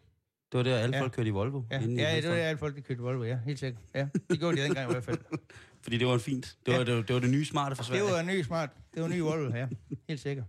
Det 0.53 0.59
var 0.59 0.63
der, 0.63 0.79
alle 0.79 0.97
Ja. 0.97 1.03
folk 1.03 1.13
kørte 1.13 1.29
i 1.29 1.33
Volvo. 1.33 1.63
Ja, 1.71 1.81
inde 1.81 1.95
i 1.95 1.99
ja 2.05 2.17
det 2.17 2.29
var 2.29 2.35
det, 2.35 2.41
alle 2.43 2.59
folk, 2.59 2.77
de 2.77 2.83
kørte 2.83 3.01
Volvo, 3.03 3.25
ja, 3.25 3.37
helt 3.45 3.59
sikkert. 3.59 3.83
Ja, 3.95 4.09
det 4.31 4.39
gjorde 4.41 4.57
de 4.57 4.63
dengang 4.63 4.91
i 4.91 4.93
hvert 4.93 5.05
fald. 5.05 5.19
Fordi 5.83 5.99
det 5.99 6.07
var 6.07 6.19
fint. 6.19 6.57
Det 6.67 6.73
var, 6.75 6.79
Ja. 6.81 6.85
det, 6.85 6.97
var, 6.97 7.03
det 7.03 7.15
var 7.15 7.21
det 7.21 7.31
nye 7.31 7.45
smarte 7.45 7.77
for 7.77 7.83
Det 7.83 7.89
Sverige. 7.89 8.03
var 8.13 8.21
en 8.21 8.27
ny 8.27 8.43
smart, 8.43 8.71
det 8.95 9.03
var 9.03 9.09
en 9.09 9.15
ny 9.15 9.21
Volvo, 9.21 9.57
ja, 9.57 9.69
helt 10.09 10.21
sikkert. 10.21 10.47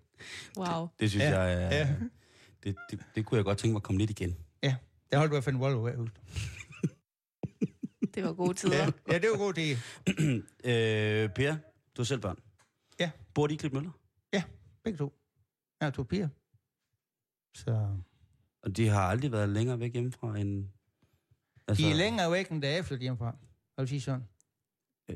Wow. 0.57 0.87
Det 0.99 1.09
synes 1.09 1.23
Ja, 1.23 1.39
jeg, 1.41 1.63
er, 1.63 1.69
ja. 1.77 1.95
det, 2.63 2.75
det, 2.91 2.99
det 3.15 3.25
kunne 3.25 3.35
jeg 3.37 3.45
godt 3.45 3.57
tænke 3.57 3.71
mig 3.73 3.79
at 3.79 3.83
komme 3.83 3.99
lidt 3.99 4.09
igen. 4.09 4.37
Ja, 4.63 4.75
der 5.11 5.17
holdt 5.17 5.31
i 5.31 5.33
hvert 5.33 5.43
fald 5.43 5.55
en 5.55 5.61
Volvo 5.61 5.81
hver 5.81 5.95
hus. 5.97 6.09
Det 8.15 8.23
var 8.23 8.33
gode 8.33 8.53
tider. 8.53 8.75
Ja, 8.77 8.91
ja, 9.11 9.17
det 9.19 9.29
var 9.31 9.37
god 9.37 9.53
tid. 9.53 9.77
øh, 10.63 11.29
per, 11.29 11.51
du 11.97 12.01
har 12.01 12.03
selv 12.03 12.19
børn. 12.21 12.37
Ja. 12.99 13.11
Bor 13.33 13.47
de 13.47 13.53
i 13.53 13.57
Klitmøller? 13.57 13.91
Ja, 14.33 14.43
begge 14.83 14.97
to. 14.97 15.13
Jeg 15.79 15.85
har 15.85 15.91
to 15.91 16.03
piger. 16.03 16.29
Så 17.55 17.87
Og 18.63 18.77
de 18.77 18.87
har 18.87 19.01
aldrig 19.01 19.31
været 19.31 19.49
længere 19.49 19.79
væk 19.79 19.93
hjemmefra 19.93 20.37
end... 20.37 20.67
Altså, 21.67 21.83
de 21.85 21.91
er 21.91 21.95
længere 21.95 22.31
væk, 22.31 22.49
end 22.49 22.61
da 22.61 22.71
jeg 22.73 22.85
flyttede 22.85 23.01
hjemmefra. 23.03 23.25
Jeg 23.25 23.81
vil 23.81 23.87
sige 23.87 24.01
sådan. 24.01 24.23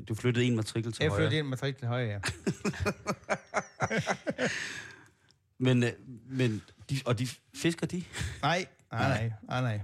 Du 0.08 0.14
flyttede 0.14 0.46
en 0.46 0.56
matrikel 0.56 0.92
til 0.92 1.02
Jeg 1.02 1.10
højre. 1.10 1.20
flyttede 1.22 1.38
ind 1.38 1.48
med 1.48 1.56
trik 1.56 1.76
til 1.76 1.88
højre, 1.88 2.06
ja. 2.08 2.20
Men, 5.60 5.82
øh, 5.82 5.90
men 6.26 6.62
de, 6.90 7.00
og 7.06 7.18
de 7.18 7.26
fisker 7.54 7.86
de? 7.86 8.04
Nej, 8.42 8.66
nej, 8.92 9.08
nej, 9.08 9.32
nej, 9.42 9.60
nej. 9.60 9.80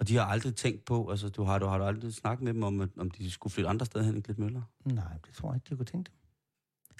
Og 0.00 0.08
de 0.08 0.16
har 0.16 0.24
aldrig 0.24 0.56
tænkt 0.56 0.84
på, 0.84 1.10
altså 1.10 1.28
du 1.28 1.42
har, 1.44 1.58
du 1.58 1.66
har 1.66 1.78
du 1.78 1.84
aldrig 1.84 2.14
snakket 2.14 2.44
med 2.44 2.54
dem 2.54 2.62
om, 2.62 2.90
om 2.96 3.10
de 3.10 3.30
skulle 3.30 3.52
flytte 3.52 3.68
andre 3.70 3.86
steder 3.86 4.04
hen 4.04 4.14
end 4.14 4.22
Klitmøller? 4.22 4.62
Nej, 4.84 5.12
det 5.26 5.34
tror 5.34 5.48
jeg 5.52 5.56
ikke, 5.56 5.70
de 5.70 5.76
kunne 5.76 5.86
tænke 5.86 6.10
det. 6.10 6.18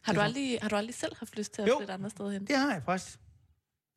Har 0.02 0.12
du, 0.12 0.20
aldrig, 0.20 0.58
har 0.62 0.68
du 0.68 0.76
aldrig 0.76 0.94
selv 0.94 1.16
haft 1.16 1.36
lyst 1.38 1.52
til 1.54 1.62
at 1.62 1.68
Jo. 1.68 1.74
flytte 1.78 1.92
andre 1.94 2.10
steder 2.10 2.30
hen? 2.30 2.46
Det 2.46 2.56
har 2.56 2.72
jeg 2.72 2.82
faktisk. 2.82 3.20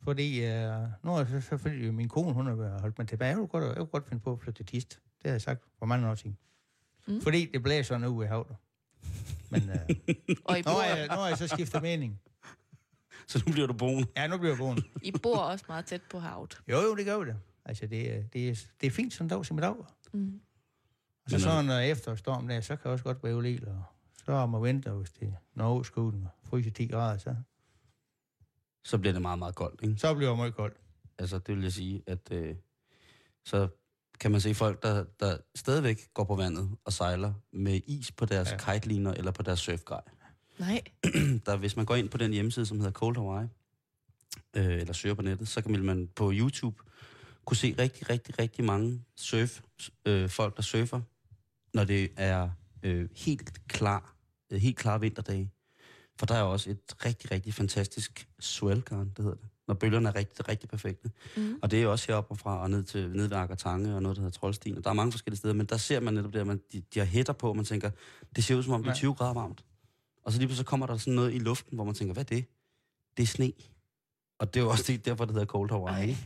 Fordi 0.04 0.46
øh, 0.46 0.74
nu 1.04 1.12
er 1.16 1.24
det 1.24 1.44
selvfølgelig 1.44 1.94
min 1.94 2.10
kone, 2.10 2.34
hun 2.34 2.46
har 2.48 2.80
holdt 2.80 2.98
mig 2.98 3.08
tilbage. 3.08 3.30
Jeg 3.30 3.36
kunne 3.38 3.48
godt, 3.48 3.64
jeg 3.64 3.76
kunne 3.76 3.86
godt 3.86 4.08
finde 4.10 4.24
på 4.24 4.32
at 4.34 4.40
flytte 4.40 4.58
til 4.60 4.66
Tist. 4.66 4.90
Det 5.18 5.26
har 5.26 5.32
jeg 5.32 5.42
sagt 5.42 5.64
for 5.80 5.86
mange 5.86 6.10
år 6.10 6.16
siden. 6.16 6.38
Mm. 7.08 7.22
Fordi 7.22 7.46
det 7.54 7.64
blæser 7.64 7.98
nu 7.98 8.22
i 8.22 8.26
havet. 8.26 8.56
Men 9.50 9.70
øh, 9.70 9.76
Og 10.46 10.58
I 10.58 10.62
nu, 10.62 10.64
bor, 10.72 10.82
har 10.82 10.96
jeg, 10.96 11.08
nu 11.08 11.14
har 11.16 11.28
jeg 11.28 11.38
så 11.38 11.48
skiftet 11.48 11.82
mening. 11.82 12.20
Så 13.28 13.44
nu 13.48 13.52
bliver 13.54 13.68
du 13.68 13.74
boende. 13.74 14.08
Ja, 14.16 14.28
nu 14.28 14.38
bliver 14.38 14.52
jeg 14.52 14.58
boende. 14.58 14.82
I 15.04 15.12
bor 15.24 15.38
også 15.38 15.66
meget 15.68 15.86
tæt 15.86 16.02
på 16.12 16.20
havet. 16.20 16.62
Jo, 16.68 16.78
jo, 16.82 16.96
det 16.96 17.06
gør 17.06 17.20
vi 17.20 17.26
det. 17.26 17.36
Altså, 17.66 17.88
det, 17.88 18.16
er- 18.16 18.24
det, 18.24 18.50
er, 18.50 18.56
det 18.82 18.88
er 18.88 18.92
fint 18.92 19.14
sådan 19.14 19.26
en 19.26 19.30
dag 19.30 19.46
som 19.46 19.58
i 19.58 19.62
dag. 19.62 19.76
Mm. 20.14 20.40
Og 21.26 21.30
så 21.32 21.36
Men, 21.36 21.40
sådan 21.42 21.66
når 21.66 21.80
efterstorm 21.80 22.48
der, 22.48 22.62
så 22.62 22.76
kan 22.76 22.82
jeg 22.84 22.92
også 22.92 23.04
godt 23.04 23.24
være 23.24 23.44
lil, 23.44 23.68
og 23.68 23.84
så 24.26 24.32
om 24.32 24.54
og 24.54 24.64
vinter, 24.64 24.94
hvis 24.94 25.12
det 25.12 25.36
når 25.54 25.66
overskuden 25.66 26.24
og 26.24 26.50
fryser 26.50 26.72
10 26.72 26.88
grader, 26.88 27.18
så, 27.18 27.36
Så 28.88 28.98
bliver 28.98 29.14
det 29.14 29.22
meget, 29.22 29.40
meget 29.40 29.56
koldt, 29.56 29.82
ikke? 29.84 29.98
så 29.98 30.16
bliver 30.16 30.30
det 30.30 30.38
meget 30.38 30.56
koldt. 30.56 30.78
Altså, 31.18 31.40
det 31.40 31.56
vil 31.56 31.64
jeg 31.64 31.72
sige, 31.72 32.04
at 32.08 32.32
øh, 32.32 32.56
så 33.46 33.68
kan 34.20 34.32
man 34.32 34.42
se 34.42 34.54
folk, 34.54 34.84
der, 34.84 35.06
der 35.20 35.38
stadigvæk 35.56 36.14
går 36.14 36.24
på 36.24 36.36
vandet 36.36 36.70
og 36.86 36.94
sejler 36.94 37.34
med 37.54 37.82
is 37.88 38.12
på 38.12 38.26
deres 38.26 38.52
ja. 38.52 38.74
Kiteliner 38.74 39.14
eller 39.14 39.32
på 39.32 39.44
deres 39.44 39.60
surfgrej. 39.60 40.02
Nej. 40.60 40.82
Der, 41.46 41.58
hvis 41.58 41.76
man 41.76 41.86
går 41.86 41.96
ind 41.96 42.10
på 42.10 42.18
den 42.18 42.34
hjemmeside, 42.34 42.66
som 42.66 42.78
hedder 42.78 42.92
Cold 42.92 43.16
Hawaii, 43.16 43.48
øh, 44.56 44.82
eller 44.82 44.94
søger 44.94 45.16
på 45.16 45.22
nettet, 45.22 45.48
så 45.48 45.62
kan 45.62 45.86
man 45.86 46.10
på 46.16 46.32
YouTube 46.34 46.78
kunne 47.46 47.58
se 47.58 47.76
rigtig, 47.80 48.10
rigtig, 48.10 48.40
rigtig 48.40 48.66
mange 48.66 49.04
surf, 49.16 49.62
øh, 50.06 50.30
folk, 50.30 50.56
der 50.56 50.62
surfer, 50.62 51.02
når 51.74 51.84
det 51.84 52.12
er 52.18 52.50
øh, 52.84 53.10
helt 53.16 53.68
klar, 53.68 54.16
øh, 54.50 54.62
helt 54.62 54.78
klar 54.78 54.98
vinterdage. 54.98 55.52
For 56.20 56.26
der 56.26 56.36
er 56.36 56.42
også 56.42 56.70
et 56.70 57.06
rigtig, 57.06 57.32
rigtig 57.32 57.54
fantastisk 57.54 58.28
swellgarn, 58.40 59.10
det 59.10 59.18
hedder 59.18 59.38
det. 59.38 59.48
Når 59.68 59.74
bølgerne 59.74 60.10
er 60.10 60.16
rigtig, 60.16 60.50
rigtig 60.50 60.70
perfekte. 60.70 61.12
Mm. 61.38 61.60
Og 61.62 61.72
det 61.72 61.84
er 61.84 61.88
også 61.88 62.08
heroppe 62.08 62.36
fra 62.36 62.62
og 62.62 62.70
ned 62.70 62.84
til 62.84 63.10
ned 63.10 63.28
ved 63.28 63.58
Tange 63.58 63.96
og 63.96 64.02
noget, 64.02 64.18
der 64.18 64.22
hedder 64.22 64.40
Troldstien. 64.40 64.78
Og 64.78 64.84
der 64.84 64.90
er 64.90 64.94
mange 64.94 65.12
forskellige 65.12 65.38
steder, 65.38 65.54
men 65.54 65.66
der 65.66 65.78
ser 65.78 66.00
man 66.00 66.14
netop 66.14 66.34
det, 66.34 66.40
at 66.40 66.48
man, 66.48 66.62
de, 66.74 66.82
de 66.94 67.00
har 67.00 67.06
hætter 67.06 67.34
på, 67.34 67.50
og 67.50 67.56
man 67.56 67.66
tænker, 67.66 67.92
det 68.36 68.44
ser 68.44 68.56
ud 68.56 68.64
som 68.64 68.74
om 68.74 68.84
det 68.84 68.90
er 68.90 68.94
Ja. 68.94 68.96
20 68.96 69.14
grader 69.14 69.34
varmt. 69.34 69.64
Og 70.24 70.32
så 70.32 70.38
lige 70.38 70.48
pludselig 70.48 70.66
kommer 70.66 70.86
der 70.86 70.98
sådan 70.98 71.14
noget 71.14 71.34
i 71.34 71.40
luften, 71.40 71.76
hvor 71.76 71.84
man 71.84 71.94
tænker, 71.94 72.14
hvad 72.14 72.24
er 72.24 72.36
det? 72.36 72.46
Det 73.18 73.24
er 73.24 73.28
sne. 73.28 73.52
Og 74.40 74.54
det 74.54 74.60
er 74.60 74.64
jo 74.64 74.70
også 74.70 74.84
det, 74.88 75.06
derfor, 75.06 75.26
det 75.26 75.34
hedder 75.34 75.46
Cold 75.46 75.70
Hawaii. 75.70 76.10
Ej. 76.10 76.18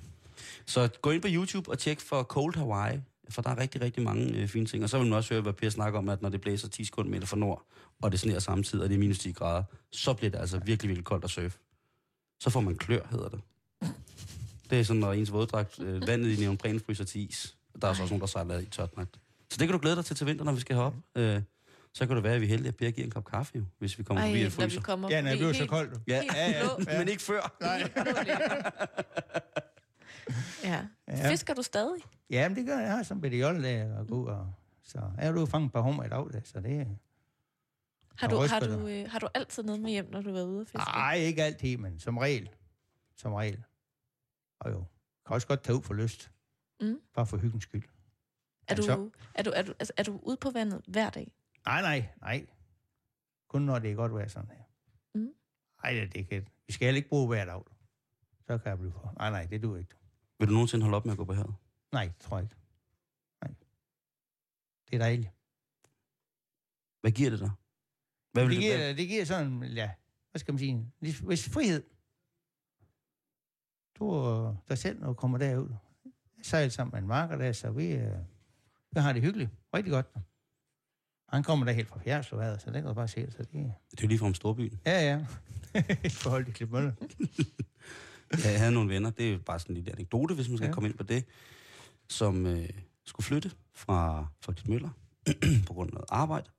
Så 0.66 0.90
gå 1.02 1.12
ind 1.12 1.22
på 1.22 1.28
YouTube 1.32 1.72
og 1.72 1.80
tjek 1.80 2.00
for 2.00 2.24
Cold 2.24 2.56
Hawaii, 2.56 3.00
for 3.32 3.42
der 3.42 3.50
er 3.50 3.58
rigtig, 3.58 3.82
rigtig 3.82 4.04
mange 4.04 4.38
øh, 4.38 4.48
fine 4.48 4.66
ting. 4.66 4.84
Og 4.84 4.90
så 4.90 4.98
vil 4.98 5.08
man 5.08 5.18
også 5.18 5.34
høre, 5.34 5.42
hvad 5.42 5.54
Per 5.54 5.70
snakker 5.70 6.00
om, 6.00 6.10
at 6.10 6.22
når 6.22 6.30
det 6.30 6.42
blæser 6.42 6.68
10 6.68 6.84
sekundmeter 6.86 7.28
fra 7.28 7.38
nord, 7.38 7.66
og 8.02 8.12
det 8.12 8.20
sneer 8.20 8.40
samtidig, 8.40 8.84
og 8.84 8.90
det 8.90 8.96
er 8.96 9.00
minus 9.00 9.20
10 9.20 9.32
grader, 9.32 9.64
så 9.92 10.14
bliver 10.14 10.32
det 10.32 10.40
altså 10.40 10.60
virkelig, 10.66 10.90
virkelig 10.90 11.06
koldt 11.06 11.24
at 11.24 11.30
surfe. 11.30 11.60
Så 12.40 12.50
får 12.50 12.62
man 12.62 12.76
klør, 12.76 13.02
hedder 13.12 13.30
det. 13.30 13.42
Det 14.70 14.80
er 14.80 14.84
sådan, 14.84 15.00
når 15.00 15.14
ens 15.14 15.32
våddragt, 15.32 15.80
øh, 15.80 16.08
vandet 16.08 16.38
i 16.38 16.42
neonpræn 16.42 16.80
fryser 16.80 17.04
til 17.04 17.30
is. 17.30 17.56
Der 17.82 17.88
er 17.88 17.94
så 17.94 18.02
også 18.02 18.14
nogen, 18.14 18.22
der 18.22 18.28
sejler 18.28 18.60
i 18.60 18.66
tørdragt. 18.66 19.20
Så 19.50 19.58
det 19.58 19.68
kan 19.68 19.72
du 19.72 19.78
glæde 19.82 19.96
dig 19.96 20.06
til 20.06 20.16
til 20.16 20.28
vinter, 20.28 20.46
når 20.46 20.52
vi 20.52 20.60
skal 20.62 20.76
herop. 20.76 20.94
Øh, 21.16 21.42
så 21.94 22.06
kan 22.08 22.16
det 22.16 22.24
være, 22.24 22.34
at 22.36 22.42
vi 22.42 22.46
er 22.46 22.50
heldige, 22.50 22.68
at 22.68 22.76
Per 22.76 22.92
giver 22.92 23.06
en 23.06 23.12
kop 23.12 23.26
kaffe, 23.26 23.52
jo, 23.56 23.64
hvis 23.80 23.98
vi 23.98 24.04
kommer 24.04 24.24
Ej, 24.24 24.30
forbi 24.30 24.42
et 24.42 24.44
når 24.58 24.66
vi 24.66 24.70
fryser. 24.70 24.82
kommer 24.82 25.10
Ja, 25.10 25.22
når 25.22 25.30
det 25.30 25.40
bliver 25.40 25.54
så 25.54 25.66
koldt. 25.66 26.00
Ja, 26.08 26.22
helt 26.22 26.34
ja, 26.34 26.50
ja, 26.50 26.64
blå. 26.64 26.84
men 26.98 27.08
ikke 27.08 27.22
før. 27.22 27.56
Nej. 27.62 27.90
Ja. 30.64 30.88
Ja. 31.08 31.30
Fisker 31.32 31.54
du 31.54 31.62
stadig? 31.62 32.02
Ja, 32.30 32.50
men 32.50 32.58
det 32.58 32.66
gør 32.66 32.78
jeg. 32.78 32.84
Jeg 32.88 32.96
har 32.96 33.04
sådan 33.04 33.26
en 33.34 33.40
jolle 33.40 33.64
der 33.64 33.98
og 33.98 34.08
gå 34.08 34.16
ud 34.16 34.28
og... 34.28 34.54
Så 34.84 35.00
har 35.20 35.32
du 35.32 35.46
fanget 35.46 35.66
et 35.68 35.74
par 35.74 35.82
hummer 35.82 36.04
i 36.04 36.10
dag, 36.10 36.28
da, 36.34 36.42
så 36.44 36.60
det... 36.60 36.88
Har 38.18 38.28
Og 38.28 38.32
du, 38.32 38.48
har, 38.48 38.60
du, 38.60 38.88
øh, 38.88 39.10
har 39.10 39.20
du 39.20 39.28
altid 39.34 39.64
noget 39.64 39.82
med 39.82 39.90
hjem, 39.92 40.12
når 40.12 40.22
du 40.22 40.36
er 40.36 40.44
ude 40.44 40.62
at 40.62 40.68
fiske? 40.68 40.78
Nej, 40.78 41.16
ikke 41.16 41.44
altid, 41.44 41.78
men 41.78 42.00
som 42.00 42.18
regel. 42.18 42.50
Som 43.16 43.34
regel. 43.34 43.64
Og 44.60 44.72
jo, 44.72 44.84
kan 45.26 45.34
også 45.34 45.48
godt 45.48 45.64
tage 45.64 45.76
ud 45.78 45.82
for 45.82 45.94
lyst. 45.94 46.32
Mm. 46.82 47.00
Bare 47.14 47.26
for 47.26 47.38
hyggens 47.38 47.64
skyld. 47.64 47.84
Er 48.68 48.76
du, 48.76 48.82
så- 48.84 49.10
er, 49.36 49.44
du, 49.44 49.52
er, 49.56 49.62
du, 49.62 49.74
altså, 49.80 49.94
er 49.98 50.04
du 50.04 50.20
ude 50.24 50.38
på 50.38 50.50
vandet 50.50 50.82
hver 50.88 51.10
dag? 51.10 51.32
Nej, 51.66 51.82
nej, 51.82 52.10
nej. 52.22 52.46
Kun 53.48 53.62
når 53.62 53.80
det 53.80 53.92
er 53.92 53.96
godt 53.96 54.14
vejr 54.14 54.28
sådan 54.28 54.50
her. 54.50 54.64
Mm. 55.16 55.34
Nej, 55.84 55.94
det, 55.94 56.14
det 56.14 56.28
kan... 56.30 56.48
Vi 56.68 56.74
skal 56.74 56.86
heller 56.86 56.98
ikke 56.98 57.10
bruge 57.10 57.28
hver 57.28 57.46
dag. 57.46 57.62
Så 58.48 58.58
kan 58.58 58.70
jeg 58.70 58.78
blive 58.78 58.92
for. 58.92 59.14
Nej, 59.18 59.30
nej, 59.30 59.46
det 59.46 59.64
duer 59.64 59.78
ikke. 59.78 59.94
Vil 60.42 60.48
du 60.50 60.54
nogensinde 60.54 60.84
holde 60.84 60.96
op 60.96 61.06
med 61.06 61.12
at 61.12 61.18
gå 61.18 61.26
på 61.26 61.34
havet? 61.34 61.56
Nej, 61.92 62.06
det 62.06 62.16
tror 62.20 62.38
jeg 62.38 62.44
ikke. 62.44 62.56
Nej. 63.42 63.54
Det 64.90 64.96
er 64.96 65.00
dejligt. 65.00 65.30
Hvad 67.02 67.12
giver 67.12 67.30
det 67.30 67.40
dig? 67.40 67.52
Hvad 68.32 68.46
vil 68.46 68.56
Det 68.56 68.62
giver, 68.64 68.94
det 68.94 69.08
giver 69.08 69.26
sådan, 69.26 69.64
ja, 69.64 69.92
hvad 70.32 70.40
skal 70.40 70.54
man 70.54 70.60
sige, 70.60 70.92
hvis 71.00 71.50
frihed. 71.50 71.84
Du 73.96 74.10
og 74.12 74.58
dig 74.70 74.78
selv, 74.78 75.00
når 75.00 75.08
du 75.08 75.14
kommer 75.14 75.38
derud. 75.38 75.70
Sejler 76.44 76.70
sammen 76.70 76.92
med 76.92 77.02
en 77.02 77.08
marker 77.08 77.38
der, 77.38 77.52
så 77.52 77.72
vi, 77.72 77.92
øh, 77.92 78.18
vi 78.92 79.00
har 79.00 79.14
det 79.14 79.22
hyggeligt. 79.22 79.50
Rigtig 79.74 79.92
godt. 79.92 80.08
Han 81.30 81.44
kommer 81.44 81.66
der 81.66 81.74
helt 81.74 81.88
fra 81.88 82.00
Fjerdslovadet, 82.00 82.62
så 82.62 82.72
det 82.72 82.76
kan 82.76 82.86
du 82.86 82.94
bare 82.94 83.08
se. 83.08 83.32
Så 83.32 83.38
det, 83.38 83.54
det 83.92 84.00
er 84.00 84.02
jo 84.02 84.08
lige 84.08 84.20
fra 84.20 84.34
storbyen. 84.34 84.82
ja, 84.86 85.02
ja. 85.02 85.26
Forhold 86.24 86.46
til 86.46 86.54
Klipmøller. 86.54 86.92
Jeg 88.44 88.60
havde 88.60 88.72
nogle 88.72 88.90
venner, 88.90 89.10
det 89.10 89.34
er 89.34 89.38
bare 89.38 89.60
sådan 89.60 89.76
en 89.76 89.76
lille 89.76 89.92
anekdote, 89.92 90.36
hvis 90.36 90.50
man 90.50 90.58
skal 90.58 90.68
ja. 90.68 90.74
Komme 90.74 90.90
ind 90.90 90.98
på 90.98 91.04
det, 91.04 91.26
som 92.10 92.46
øh, 92.46 92.70
skulle 93.06 93.26
flytte 93.26 93.52
fra, 93.74 94.28
fra 94.42 94.54
Møller 94.68 94.90
på 95.68 95.74
grund 95.74 95.90
af 95.90 95.94
noget 95.94 96.08
arbejde. 96.10 96.50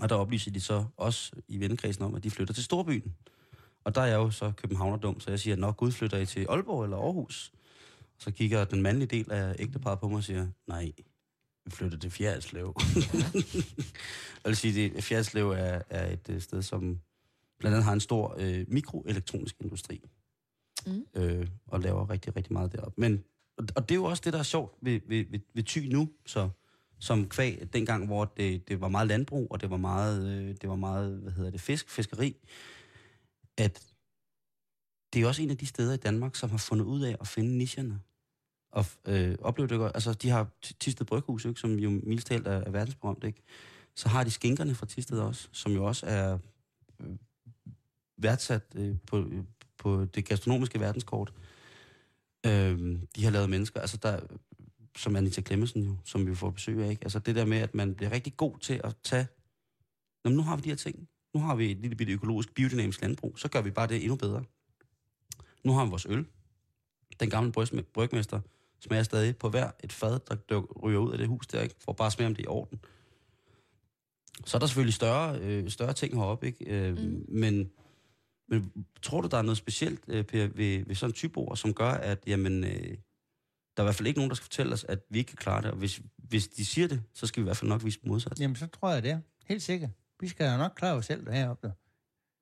Og 0.00 0.08
der 0.08 0.14
oplyser 0.14 0.50
de 0.50 0.60
så 0.60 0.84
også 0.96 1.32
i 1.48 1.60
vennekredsen 1.60 2.04
om, 2.04 2.14
at 2.14 2.24
de 2.24 2.30
flytter 2.30 2.54
til 2.54 2.64
Storbyen. 2.64 3.14
Og 3.84 3.94
der 3.94 4.00
er 4.00 4.06
jeg 4.06 4.16
jo 4.16 4.30
så 4.30 4.52
københavnerdum, 4.56 5.20
så 5.20 5.30
jeg 5.30 5.40
siger, 5.40 5.56
nok 5.56 5.76
Gud 5.76 5.92
flytter 5.92 6.18
I 6.18 6.26
til 6.26 6.46
Aalborg 6.48 6.84
eller 6.84 6.96
Aarhus. 6.96 7.52
Så 8.18 8.30
kigger 8.30 8.64
den 8.64 8.82
mandlige 8.82 9.08
del 9.08 9.32
af 9.32 9.56
ægteparret 9.58 10.00
på 10.00 10.08
mig 10.08 10.16
og 10.16 10.24
siger, 10.24 10.48
nej, 10.66 10.92
vi 11.64 11.70
flytter 11.70 11.98
til 11.98 12.10
Fjerdslev. 12.10 12.74
jeg 14.34 14.44
vil 14.50 14.56
sige, 14.56 14.96
at 14.96 15.04
Fjerdslev 15.04 15.50
er, 15.50 15.82
er 15.90 16.12
et 16.12 16.28
øh, 16.28 16.40
sted, 16.40 16.62
som 16.62 17.00
blandt 17.58 17.74
andet 17.74 17.84
har 17.84 17.92
en 17.92 18.00
stor 18.00 18.36
øh, 18.38 18.64
mikroelektronisk 18.68 19.56
industri 19.60 20.02
Mm. 20.88 21.22
øh, 21.22 21.46
og 21.66 21.80
laver 21.80 22.10
rigtig, 22.10 22.36
rigtig 22.36 22.52
meget 22.52 22.72
deroppe. 22.72 23.00
Men, 23.00 23.24
og, 23.58 23.64
og 23.76 23.88
det 23.88 23.94
er 23.94 23.96
jo 23.96 24.04
også 24.04 24.22
det, 24.24 24.32
der 24.32 24.38
er 24.38 24.42
sjovt 24.42 24.78
ved, 24.80 25.00
ved, 25.06 25.24
ved, 25.30 25.40
ved 25.54 25.62
Thy 25.62 25.78
nu, 25.92 26.10
så, 26.26 26.48
som 26.98 27.28
kvæg 27.28 27.68
dengang, 27.72 28.06
hvor 28.06 28.24
det, 28.24 28.68
det 28.68 28.80
var 28.80 28.88
meget 28.88 29.08
landbrug, 29.08 29.46
og 29.50 29.60
det 29.60 29.70
var 29.70 29.76
meget, 29.76 30.28
øh, 30.28 30.56
det 30.60 30.68
var 30.68 30.76
meget 30.76 31.16
hvad 31.16 31.32
hedder 31.32 31.50
det, 31.50 31.60
fisk, 31.60 31.90
fiskeri, 31.90 32.36
at 33.56 33.92
det 35.12 35.22
er 35.22 35.26
også 35.26 35.42
en 35.42 35.50
af 35.50 35.56
de 35.56 35.66
steder 35.66 35.94
i 35.94 35.96
Danmark, 35.96 36.36
som 36.36 36.50
har 36.50 36.58
fundet 36.58 36.84
ud 36.84 37.02
af 37.02 37.16
at 37.20 37.28
finde 37.28 37.58
nicherne. 37.58 38.00
Og 38.72 38.84
øh, 39.06 39.36
oplevede 39.40 39.70
det 39.70 39.78
godt. 39.78 39.92
Altså, 39.94 40.12
de 40.12 40.30
har 40.30 40.48
Tisted 40.80 41.06
Bryghus, 41.06 41.44
ikke, 41.44 41.60
som 41.60 41.78
jo 41.78 41.90
mildstalt 41.90 42.46
er, 42.46 42.52
er 42.52 42.70
verdensberømt, 42.70 43.24
ikke? 43.24 43.42
Så 43.94 44.08
har 44.08 44.24
de 44.24 44.30
skinkerne 44.30 44.74
fra 44.74 44.86
Tisted 44.86 45.18
også, 45.18 45.48
som 45.52 45.72
jo 45.72 45.84
også 45.84 46.06
er 46.06 46.38
øh, 47.00 47.16
værdsat 48.16 48.62
øh, 48.74 48.96
på, 49.06 49.18
øh, 49.18 49.44
på 49.78 50.04
det 50.04 50.24
gastronomiske 50.24 50.80
verdenskort. 50.80 51.32
Øh, 52.46 52.98
de 53.16 53.24
har 53.24 53.30
lavet 53.30 53.50
mennesker, 53.50 53.80
altså 53.80 53.96
der, 53.96 54.20
som 54.96 55.16
Anita 55.16 55.42
Clemmensen 55.42 55.82
jo, 55.82 55.96
som 56.04 56.26
vi 56.26 56.34
får 56.34 56.50
besøg 56.50 56.84
af, 56.84 56.90
ikke? 56.90 57.04
Altså 57.04 57.18
det 57.18 57.34
der 57.34 57.44
med, 57.44 57.58
at 57.58 57.74
man 57.74 57.94
bliver 57.94 58.12
rigtig 58.12 58.36
god 58.36 58.58
til 58.58 58.80
at 58.84 58.96
tage, 59.04 59.26
Nå, 60.24 60.30
nu 60.30 60.42
har 60.42 60.56
vi 60.56 60.62
de 60.62 60.68
her 60.68 60.76
ting. 60.76 61.08
Nu 61.34 61.40
har 61.40 61.54
vi 61.54 61.70
et 61.70 61.76
lille 61.76 61.96
bitte 61.96 62.12
økologisk 62.12 62.54
biodynamisk 62.54 63.00
landbrug, 63.00 63.38
så 63.38 63.48
gør 63.48 63.60
vi 63.60 63.70
bare 63.70 63.86
det 63.86 64.02
endnu 64.02 64.16
bedre. 64.16 64.44
Nu 65.64 65.72
har 65.72 65.84
vi 65.84 65.90
vores 65.90 66.06
øl. 66.06 66.26
Den 67.20 67.30
gamle 67.30 67.52
brygme- 67.52 67.82
brygmester 67.94 68.40
smager 68.80 69.02
stadig 69.02 69.36
på 69.36 69.48
hver 69.48 69.70
et 69.84 69.92
fad, 69.92 70.20
der, 70.48 70.60
ryger 70.60 70.98
ud 70.98 71.12
af 71.12 71.18
det 71.18 71.28
hus 71.28 71.46
der, 71.46 71.62
ikke? 71.62 71.74
for 71.84 71.92
bare 71.92 72.06
at 72.06 72.12
smage, 72.12 72.26
om 72.26 72.34
det 72.34 72.42
er 72.42 72.44
i 72.44 72.48
orden. 72.48 72.80
Så 74.44 74.56
er 74.56 74.58
der 74.58 74.66
selvfølgelig 74.66 74.94
større, 74.94 75.38
øh, 75.40 75.70
større 75.70 75.92
ting 75.92 76.14
heroppe, 76.14 76.46
ikke? 76.46 76.64
Øh, 76.64 76.98
mm. 76.98 77.24
men, 77.28 77.70
men 78.48 78.72
tror 79.02 79.20
du, 79.20 79.28
der 79.28 79.36
er 79.38 79.42
noget 79.42 79.56
specielt, 79.56 80.00
øh, 80.08 80.24
Per, 80.24 80.46
ved, 80.46 80.84
ved 80.84 80.94
sådan 80.94 81.10
en 81.10 81.14
type 81.14 81.38
ord, 81.38 81.56
som 81.56 81.74
gør, 81.74 81.90
at 81.90 82.18
jamen, 82.26 82.64
øh, 82.64 82.70
der 82.70 83.82
er 83.82 83.82
i 83.82 83.86
hvert 83.86 83.94
fald 83.94 84.06
ikke 84.06 84.18
nogen, 84.18 84.30
der 84.30 84.34
skal 84.36 84.44
fortælle 84.44 84.72
os, 84.72 84.84
at 84.84 85.00
vi 85.10 85.18
ikke 85.18 85.28
kan 85.28 85.36
klare 85.36 85.62
det, 85.62 85.70
og 85.70 85.76
hvis, 85.76 86.00
hvis 86.16 86.48
de 86.48 86.64
siger 86.64 86.88
det, 86.88 87.02
så 87.14 87.26
skal 87.26 87.40
vi 87.40 87.44
i 87.44 87.48
hvert 87.48 87.56
fald 87.56 87.68
nok 87.68 87.84
vise 87.84 88.00
modsat. 88.02 88.40
Jamen, 88.40 88.56
så 88.56 88.66
tror 88.66 88.92
jeg 88.92 89.02
det 89.02 89.10
er. 89.10 89.20
Helt 89.46 89.62
sikkert. 89.62 89.90
Vi 90.20 90.28
skal 90.28 90.52
jo 90.52 90.56
nok 90.56 90.72
klare 90.76 90.94
os 90.94 91.06
selv 91.06 91.32
heroppe. 91.32 91.72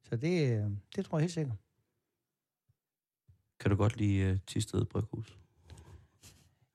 Så 0.08 0.16
det, 0.16 0.56
øh, 0.56 0.70
det 0.96 1.04
tror 1.06 1.18
jeg 1.18 1.22
helt 1.22 1.32
sikkert. 1.32 1.56
Kan 3.60 3.70
du 3.70 3.76
godt 3.76 3.96
lide 3.96 4.32
uh, 4.32 4.38
Tisted 4.46 4.84
Bryghus? 4.84 5.38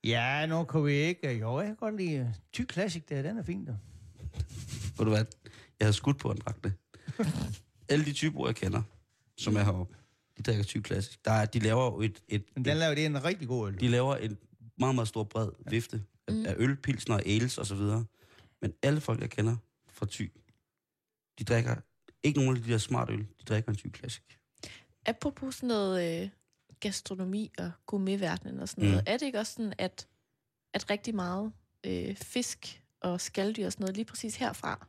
Ja, 0.04 0.46
nu 0.46 0.64
kan 0.64 0.86
vi 0.86 0.94
ikke. 0.94 1.38
Jo, 1.38 1.60
jeg 1.60 1.68
kan 1.68 1.76
godt 1.76 1.98
lide 1.98 2.16
øh, 2.16 2.28
Ty 2.54 2.62
Classic 2.72 3.04
der. 3.10 3.22
Den 3.22 3.38
er 3.38 3.44
fin, 3.44 3.66
der. 3.66 3.76
Ved 4.98 5.06
du 5.06 5.10
hvad? 5.10 5.26
Jeg 5.80 5.86
havde 5.86 5.94
skudt 5.94 6.20
på, 6.20 6.34
drak 6.34 6.64
det. 6.64 6.74
Alle 7.90 8.06
de 8.06 8.14
typer, 8.14 8.46
jeg 8.48 8.56
kender, 8.56 8.82
som 9.38 9.56
er 9.56 9.64
heroppe, 9.64 9.96
de 10.38 10.44
drikker 10.44 10.64
tyk 10.64 10.82
klassisk. 10.82 11.26
Der 11.26 11.32
er, 11.32 11.46
de 11.46 11.60
laver 11.60 11.86
jo 11.86 12.02
et, 12.02 12.24
et, 12.28 12.44
Men 12.56 12.66
den 12.66 12.78
laver 12.78 12.96
det 12.96 13.02
er 13.04 13.08
en 13.08 13.24
rigtig 13.24 13.48
god 13.48 13.68
øl. 13.68 13.80
de 13.80 13.88
laver 13.88 14.16
en 14.16 14.38
meget, 14.78 14.96
meget 14.96 15.08
stor 15.08 15.24
bred 15.24 15.50
vifte 15.70 15.96
af, 16.28 16.34
Mm. 16.34 16.46
af 16.46 16.56
øl, 16.58 16.76
pilsner, 16.76 17.18
ales 17.26 17.58
og 17.58 17.66
så 17.66 17.76
videre. 17.76 18.06
Men 18.62 18.74
alle 18.84 19.02
folk, 19.02 19.22
jeg 19.22 19.30
kender 19.30 19.56
fra 19.90 20.06
Thy, 20.12 20.32
de 21.40 21.44
drikker 21.44 21.76
ikke 22.24 22.40
nogen 22.40 22.58
af 22.58 22.64
de 22.64 22.72
der 22.72 22.78
smart 22.78 23.10
øl, 23.10 23.20
de 23.20 23.44
drikker 23.46 23.72
en 23.72 23.78
Thy 23.78 23.96
Classic. 23.96 24.24
Apropos 25.06 25.56
sådan 25.56 25.68
noget 25.68 26.22
øh, 26.24 26.30
gastronomi 26.80 27.52
og 27.58 27.72
gourmetverdenen 27.86 28.60
og 28.60 28.70
sådan 28.70 28.84
noget, 28.84 28.98
Mm. 28.98 29.04
er 29.08 29.18
det 29.18 29.26
ikke 29.26 29.40
også 29.40 29.54
sådan, 29.54 29.74
at, 29.78 30.08
at 30.74 30.90
rigtig 30.90 31.16
meget 31.16 31.52
øh, 31.86 32.16
fisk 32.16 32.84
og 33.00 33.22
skalddyr 33.22 33.66
og 33.66 33.72
sådan 33.72 33.84
noget, 33.84 33.96
lige 33.96 34.06
præcis 34.06 34.36
herfra, 34.36 34.88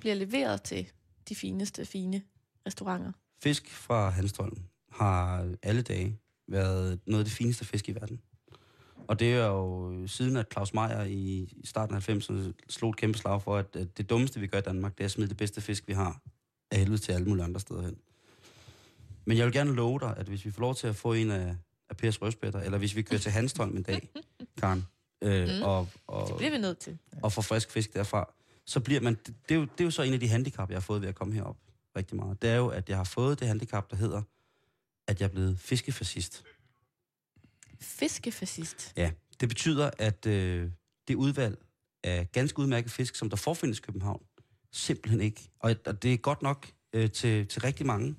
bliver 0.00 0.14
leveret 0.14 0.62
til 0.62 0.90
de 1.28 1.34
fineste, 1.34 1.86
fine 1.86 2.22
restauranter? 2.66 3.12
Fisk 3.44 3.70
fra 3.70 4.10
Hanstholm 4.10 4.56
har 4.92 5.48
alle 5.62 5.82
dage 5.82 6.18
været 6.48 7.00
noget 7.06 7.20
af 7.20 7.24
det 7.24 7.34
fineste 7.34 7.64
fisk 7.64 7.88
i 7.88 7.92
verden. 7.92 8.20
Og 9.08 9.20
det 9.20 9.34
er 9.34 9.46
jo 9.46 10.06
siden, 10.06 10.36
at 10.36 10.46
Claus 10.52 10.74
Meier 10.74 11.02
i 11.04 11.52
starten 11.64 11.94
af 11.96 12.08
90'erne 12.08 12.52
slog 12.68 12.90
et 12.90 12.96
kæmpe 12.96 13.18
slag 13.18 13.42
for, 13.42 13.56
at 13.56 13.76
at 13.76 13.98
det 13.98 14.10
dummeste, 14.10 14.40
vi 14.40 14.46
gør 14.46 14.58
i 14.58 14.60
Danmark, 14.60 14.92
det 14.98 15.00
er 15.00 15.04
at 15.04 15.10
smide 15.10 15.28
det 15.28 15.36
bedste 15.36 15.60
fisk, 15.60 15.88
vi 15.88 15.92
har, 15.92 16.20
af 16.70 16.78
helvede 16.78 16.98
til 16.98 17.12
alle 17.12 17.26
mulige 17.28 17.44
andre 17.44 17.60
steder 17.60 17.82
hen. 17.82 17.96
Men 19.24 19.36
jeg 19.38 19.44
vil 19.46 19.52
gerne 19.52 19.72
love 19.74 19.98
dig, 20.00 20.14
at 20.16 20.26
hvis 20.26 20.44
vi 20.44 20.50
får 20.50 20.60
lov 20.60 20.74
til 20.74 20.86
at 20.86 20.96
få 20.96 21.12
en 21.12 21.30
af, 21.30 21.56
af 21.90 21.96
Pers 21.96 22.22
røstbætter, 22.22 22.60
eller 22.60 22.78
hvis 22.78 22.96
vi 22.96 23.02
kører 23.02 23.20
til 23.20 23.32
Hanstholm 23.32 23.76
en 23.76 23.82
dag, 23.82 24.08
Karen, 24.60 24.86
øh, 25.22 25.48
Mm. 25.48 25.62
og, 25.62 25.88
og, 26.06 26.28
Det 26.28 26.36
bliver 26.36 26.50
vi 26.50 26.58
nødt 26.58 26.78
til. 26.78 26.98
og 27.22 27.32
får 27.32 27.42
frisk 27.42 27.70
fisk 27.70 27.94
derfra, 27.94 28.34
så 28.66 28.80
bliver 28.80 29.00
man... 29.00 29.14
Det, 29.14 29.34
det, 29.48 29.54
er 29.54 29.58
jo, 29.58 29.62
det 29.62 29.80
er 29.80 29.84
jo 29.84 29.90
så 29.90 30.02
en 30.02 30.12
af 30.12 30.20
de 30.20 30.28
handicap, 30.28 30.68
jeg 30.70 30.76
har 30.76 30.80
fået 30.80 31.00
ved 31.00 31.08
at 31.08 31.14
komme 31.14 31.34
herop 31.34 31.56
rigtig 31.96 32.16
meget. 32.16 32.42
Det 32.42 32.50
er 32.50 32.56
jo, 32.56 32.68
at 32.68 32.88
jeg 32.88 32.96
har 32.96 33.04
fået 33.04 33.40
det 33.40 33.48
handicap, 33.48 33.90
der 33.90 33.96
hedder, 33.96 34.22
at 35.06 35.20
jeg 35.20 35.26
er 35.26 35.30
blevet 35.30 35.60
fiskefascist. 35.60 36.44
Fiskefascist. 37.80 38.92
Ja, 38.96 39.12
det 39.40 39.48
betyder, 39.48 39.90
at 39.98 40.26
øh, 40.26 40.70
det 41.08 41.14
udvalg 41.14 41.58
af 42.04 42.32
ganske 42.32 42.58
udmærket 42.58 42.90
fisk, 42.90 43.14
som 43.14 43.30
der 43.30 43.36
forfindes 43.36 43.78
i 43.78 43.82
København, 43.82 44.22
simpelthen 44.72 45.20
ikke. 45.20 45.50
Og, 45.58 45.76
og 45.86 46.02
det 46.02 46.12
er 46.12 46.16
godt 46.16 46.42
nok 46.42 46.72
øh, 46.92 47.10
til, 47.10 47.48
til 47.48 47.62
rigtig 47.62 47.86
mange. 47.86 48.16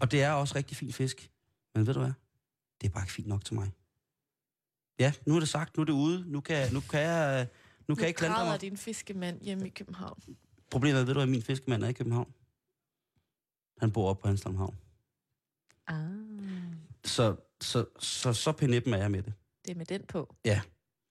Og 0.00 0.10
det 0.10 0.22
er 0.22 0.30
også 0.30 0.54
rigtig 0.54 0.76
fin 0.76 0.92
fisk. 0.92 1.30
Men 1.74 1.86
ved 1.86 1.94
du 1.94 2.00
hvad? 2.00 2.12
Det 2.80 2.88
er 2.88 2.92
bare 2.92 3.02
ikke 3.02 3.12
fint 3.12 3.28
nok 3.28 3.44
til 3.44 3.54
mig. 3.54 3.70
Ja, 4.98 5.12
nu 5.26 5.36
er 5.36 5.40
det 5.40 5.48
sagt, 5.48 5.76
nu 5.76 5.80
er 5.80 5.84
det 5.84 5.92
ude. 5.92 6.24
Nu 6.26 6.40
kan, 6.40 6.72
nu 6.72 6.80
kan 6.80 7.00
jeg, 7.00 7.48
nu 7.88 7.94
kan 7.94 8.02
jeg 8.02 8.08
ikke 8.08 8.18
klandre 8.18 8.44
mig. 8.44 8.60
din 8.60 8.76
fiskemand 8.76 9.40
hjemme 9.40 9.66
i 9.66 9.70
København. 9.70 10.22
Problemet 10.70 11.00
er, 11.00 11.04
ved 11.04 11.14
du, 11.14 11.20
at 11.20 11.28
min 11.28 11.42
fiskemand 11.42 11.84
er 11.84 11.88
i 11.88 11.92
København? 11.92 12.34
Han 13.80 13.90
bor 13.90 14.10
oppe 14.10 14.22
på 14.22 14.28
Hanstholm 14.28 14.56
Havn. 14.56 14.74
Ah, 15.86 15.96
Så, 17.04 17.36
så, 17.60 17.84
så, 17.98 18.32
så 18.32 18.52
penippen 18.52 18.94
er 18.94 18.98
jeg 18.98 19.10
med 19.10 19.22
det. 19.22 19.32
det 19.64 19.70
er 19.70 19.76
med 19.76 19.86
den 19.86 20.02
på. 20.08 20.34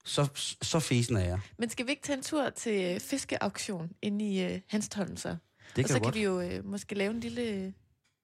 Så, 0.04 0.28
så 0.62 0.80
fesen 0.80 1.16
er 1.16 1.24
jeg. 1.24 1.40
Men 1.58 1.70
skal 1.70 1.86
vi 1.86 1.90
ikke 1.90 2.02
tage 2.02 2.16
en 2.16 2.22
tur 2.22 2.50
til 2.50 2.94
øh, 2.94 3.00
fiskeauktion 3.00 3.90
inde 4.02 4.32
i 4.32 4.44
øh, 4.44 4.60
Hanstholm 4.68 5.16
så? 5.16 5.28
Det 5.28 5.36
og 5.68 5.74
kan 5.76 5.88
så 5.88 5.94
du 5.94 5.98
kan 5.98 6.02
godt. 6.02 6.14
vi 6.14 6.22
jo 6.22 6.40
øh, 6.40 6.64
måske 6.64 6.94
lave 6.94 7.10
en 7.10 7.20
lille 7.20 7.42
øh, 7.42 7.72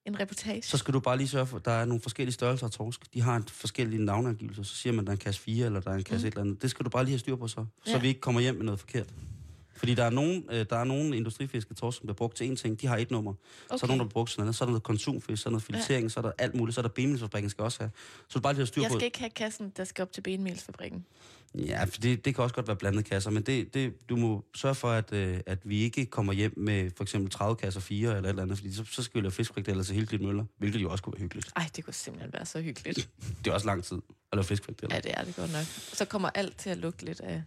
en 0.05 0.19
reportage. 0.19 0.61
Så 0.61 0.77
skal 0.77 0.93
du 0.93 0.99
bare 0.99 1.17
lige 1.17 1.27
sørge 1.27 1.45
for, 1.47 1.57
der 1.59 1.71
er 1.71 1.85
nogle 1.85 2.01
forskellige 2.01 2.33
størrelser 2.33 2.65
af 2.65 2.71
torsk. 2.71 3.13
De 3.13 3.21
har 3.21 3.35
en 3.35 3.43
forskellige 3.47 4.05
navneangivelser. 4.05 4.63
Så 4.63 4.75
siger 4.75 4.93
man, 4.93 5.05
der 5.05 5.11
er 5.11 5.15
en 5.15 5.19
kasse 5.19 5.41
4, 5.41 5.65
eller 5.65 5.79
der 5.79 5.91
er 5.91 5.95
en 5.95 6.03
kasse 6.03 6.25
Mm. 6.25 6.27
et 6.27 6.31
eller 6.31 6.41
andet. 6.41 6.61
Det 6.61 6.69
skal 6.69 6.85
du 6.85 6.89
bare 6.89 7.03
lige 7.03 7.11
have 7.13 7.19
styr 7.19 7.35
på 7.35 7.47
så. 7.47 7.65
Så 7.85 7.91
Ja. 7.91 7.99
vi 7.99 8.07
ikke 8.07 8.19
kommer 8.19 8.41
hjem 8.41 8.55
med 8.55 8.63
noget 8.65 8.79
forkert. 8.79 9.13
Fordi 9.75 9.93
der 9.93 10.03
er 10.03 10.09
nogen, 10.09 10.45
øh, 10.51 10.65
der 10.69 10.75
er 10.75 10.83
nogen 10.83 11.13
industrifiske 11.13 11.73
torsk, 11.73 11.97
som 11.97 12.05
bliver 12.05 12.15
brugt 12.15 12.37
til 12.37 12.51
én 12.51 12.55
ting. 12.55 12.81
De 12.81 12.87
har 12.87 12.97
et 12.97 13.11
nummer. 13.11 13.31
Okay. 13.31 13.45
Så 13.69 13.73
er 13.75 13.77
der 13.77 13.87
nogen, 13.87 13.99
der 13.99 14.05
bliver 14.05 14.13
brugt 14.13 14.31
til 14.31 14.39
noget 14.39 14.47
andet. 14.47 14.55
Så 14.55 14.63
er 14.63 14.65
der 14.65 14.71
noget 14.71 14.83
konsumfisk, 14.83 15.43
så 15.43 15.49
er 15.49 15.51
der 15.51 15.53
noget 15.53 15.63
filetering, 15.63 16.03
ja. 16.03 16.09
så 16.09 16.19
er 16.19 16.21
der 16.21 16.31
alt 16.37 16.55
muligt. 16.55 16.75
Så 16.75 16.81
er 16.81 16.83
der 16.83 16.89
benmelsfabrikken 16.89 17.49
skal 17.49 17.63
også 17.63 17.79
have. 17.79 17.91
Så 18.27 18.39
du 18.39 18.41
bare 18.41 18.53
lige 18.53 18.59
have 18.59 18.67
styr 18.67 18.81
Jeg 18.81 18.91
på 18.91 18.97
skal 18.97 19.05
ikke 19.05 19.19
have 19.19 19.29
kassen, 19.29 19.73
der 19.77 19.83
skal 19.83 20.01
op 20.01 20.11
til 20.11 20.21
benmelsfabrikken. 20.21 21.05
Ja, 21.57 21.83
for 21.83 22.01
det, 22.01 22.25
det 22.25 22.35
kan 22.35 22.43
også 22.43 22.55
godt 22.55 22.67
være 22.67 22.75
blandede 22.75 23.03
kasser, 23.03 23.31
men 23.31 23.43
det, 23.43 23.73
det, 23.73 24.09
du 24.09 24.15
må 24.15 24.45
sørge 24.55 24.75
for, 24.75 24.91
at, 24.91 25.13
øh, 25.13 25.39
at 25.45 25.59
vi 25.63 25.79
ikke 25.81 26.05
kommer 26.05 26.33
hjem 26.33 26.53
med 26.57 26.91
for 26.97 27.03
eksempel 27.03 27.31
30 27.31 27.55
kasser 27.55 27.79
4 27.79 28.09
eller 28.09 28.23
et 28.23 28.29
eller 28.29 28.43
andet, 28.43 28.57
fordi 28.57 28.73
så, 28.73 28.85
så 28.91 29.03
skal 29.03 29.21
vi 29.21 29.25
lave 29.25 29.31
fiskfrikadeller 29.31 29.83
til 29.83 29.95
hele 29.95 30.25
Møller, 30.25 30.45
hvilket 30.57 30.81
jo 30.81 30.91
også 30.91 31.03
kunne 31.03 31.13
være 31.13 31.21
hyggeligt. 31.21 31.51
Ej, 31.55 31.69
det 31.75 31.83
kunne 31.83 31.93
simpelthen 31.93 32.33
være 32.33 32.45
så 32.45 32.61
hyggeligt. 32.61 33.09
Det 33.45 33.47
er 33.47 33.53
også 33.53 33.65
lang 33.65 33.83
tid 33.83 33.97
at 34.31 34.35
lave 34.35 34.43
fiskfrikadeller, 34.43 34.95
Ja, 34.95 35.01
det 35.01 35.11
er 35.13 35.23
det 35.23 35.35
godt 35.35 35.51
nok. 35.51 35.65
Så 35.93 36.05
kommer 36.05 36.29
alt 36.35 36.57
til 36.57 36.69
at 36.69 36.77
lugte 36.77 37.05
lidt 37.05 37.21
af, 37.21 37.43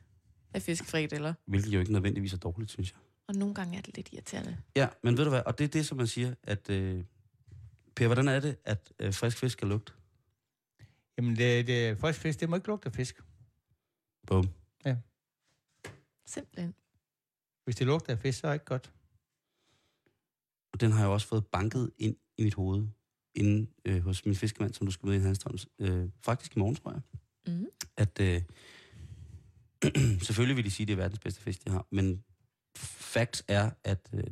af 0.54 0.62
fiskefrikadeller. 0.62 1.34
hvilket 1.46 1.74
jo 1.74 1.80
ikke 1.80 1.92
nødvendigvis 1.92 2.32
er 2.32 2.36
dårligt, 2.36 2.70
synes 2.70 2.92
jeg. 2.92 2.98
Og 3.28 3.34
nogle 3.34 3.54
gange 3.54 3.78
er 3.78 3.82
det 3.82 3.96
lidt 3.96 4.08
irriterende. 4.12 4.58
Ja, 4.76 4.88
men 5.02 5.16
ved 5.16 5.24
du 5.24 5.30
hvad, 5.30 5.42
og 5.46 5.58
det 5.58 5.64
er 5.64 5.68
det, 5.68 5.86
som 5.86 5.98
man 5.98 6.06
siger, 6.06 6.34
at... 6.42 6.70
Øh, 6.70 7.04
per, 7.96 8.06
hvordan 8.06 8.28
er 8.28 8.40
det, 8.40 8.56
at 8.64 8.92
øh, 8.98 9.14
frisk 9.14 9.38
fisk 9.38 9.52
skal 9.52 9.68
lugte? 9.68 9.92
Jamen, 11.18 11.36
det, 11.36 11.66
det, 11.66 11.98
frisk 11.98 12.20
fisk, 12.20 12.40
det 12.40 12.48
må 12.48 12.56
ikke 12.56 12.68
lugte 12.68 12.86
af 12.86 12.92
fisk. 12.92 13.22
Bum. 14.26 14.48
Simpelthen. 16.28 16.74
Hvis 17.64 17.76
det 17.76 17.86
lugter 17.86 18.12
af 18.12 18.18
fisk, 18.18 18.40
så 18.40 18.46
er 18.46 18.50
det 18.50 18.54
ikke 18.54 18.64
godt. 18.64 18.92
Og 20.72 20.80
den 20.80 20.92
har 20.92 21.00
jeg 21.00 21.08
også 21.08 21.26
fået 21.26 21.46
banket 21.46 21.90
ind 21.98 22.16
i 22.38 22.42
mit 22.42 22.54
hoved, 22.54 22.86
inde 23.34 23.70
øh, 23.84 24.02
hos 24.02 24.24
min 24.24 24.34
fiskemand, 24.34 24.74
som 24.74 24.86
du 24.86 24.90
skal 24.90 25.06
møde 25.06 25.18
i 25.18 25.20
Hanstholms. 25.20 25.66
Øh, 25.78 26.08
faktisk 26.24 26.56
i 26.56 26.58
morgen, 26.58 26.74
tror 26.74 26.90
jeg. 26.90 27.00
Mm. 27.46 27.66
at 27.96 28.20
øh, 28.20 28.42
selvfølgelig 30.26 30.56
vil 30.56 30.64
de 30.64 30.70
sige, 30.70 30.84
at 30.84 30.88
det 30.88 30.92
er 30.92 30.96
verdens 30.96 31.18
bedste 31.18 31.40
fisk, 31.40 31.64
de 31.64 31.70
har, 31.70 31.86
men 31.90 32.24
facts 32.76 33.44
er, 33.48 33.70
at 33.84 34.10
øh, 34.14 34.24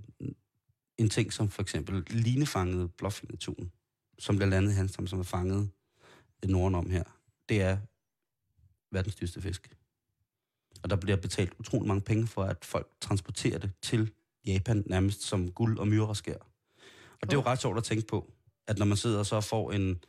en 0.99 1.11
ting 1.11 1.33
som 1.33 1.51
for 1.51 1.63
eksempel 1.63 2.05
linefanget 2.11 2.95
blåfingertun, 2.95 3.73
som 4.19 4.37
bliver 4.37 4.51
landet 4.51 4.73
i 4.73 4.75
Hanstholm, 4.75 5.07
som 5.07 5.19
er 5.19 5.25
fanget 5.25 5.71
Norden 6.45 6.75
om 6.75 6.91
her, 6.91 7.05
det 7.49 7.63
er 7.63 7.79
verdens 8.93 9.15
dyreste 9.15 9.43
fisk. 9.43 9.77
Og 10.83 10.91
der 10.91 10.97
bliver 10.97 11.17
betalt 11.17 11.53
utrolig 11.59 11.89
mange 11.89 12.01
penge 12.01 12.27
for, 12.27 12.43
at 12.45 12.65
folk 12.65 12.89
transporterer 13.01 13.59
det 13.59 13.71
til 13.83 14.13
Japan 14.47 14.83
nærmest 14.87 15.23
som 15.23 15.53
guld 15.53 15.79
og 15.79 15.89
myreskær. 15.89 16.37
Og 17.21 17.23
det 17.23 17.33
er 17.33 17.37
jo 17.37 17.43
ret 17.43 17.61
sjovt 17.61 17.79
at 17.79 17.85
tænke 17.85 18.07
på, 18.07 18.33
at 18.67 18.79
når 18.79 18.87
man 18.87 18.97
sidder 18.97 19.19
og 19.19 19.27
så 19.27 19.41
får 19.41 19.73
en, 19.73 20.05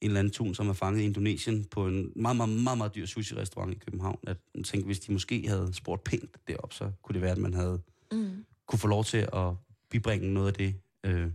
en 0.00 0.06
eller 0.10 0.18
anden 0.20 0.32
tun, 0.32 0.54
som 0.54 0.68
er 0.68 0.72
fanget 0.72 1.00
i 1.00 1.04
Indonesien 1.04 1.64
på 1.64 1.86
en 1.86 2.12
meget, 2.16 2.36
meget, 2.36 2.50
meget, 2.50 2.78
meget 2.78 2.94
dyr 2.94 3.06
sushi-restaurant 3.06 3.72
i 3.74 3.78
København, 3.78 4.18
at 4.26 4.36
man 4.54 4.64
tænker, 4.64 4.86
hvis 4.86 5.00
de 5.00 5.12
måske 5.12 5.48
havde 5.48 5.70
spurgt 5.74 6.04
pænt 6.04 6.36
derop, 6.48 6.72
så 6.72 6.90
kunne 7.02 7.14
det 7.14 7.22
være, 7.22 7.32
at 7.32 7.38
man 7.38 7.54
havde 7.54 7.80
Mm. 8.12 8.44
kunne 8.66 8.78
få 8.78 8.86
lov 8.88 9.04
til 9.04 9.16
at 9.32 9.52
bibringe 9.90 10.32
noget 10.34 10.46
af 10.48 10.54
det 10.54 10.74
øh, 11.04 11.30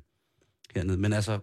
hernede. 0.75 0.97
Men 0.97 1.13
altså, 1.13 1.39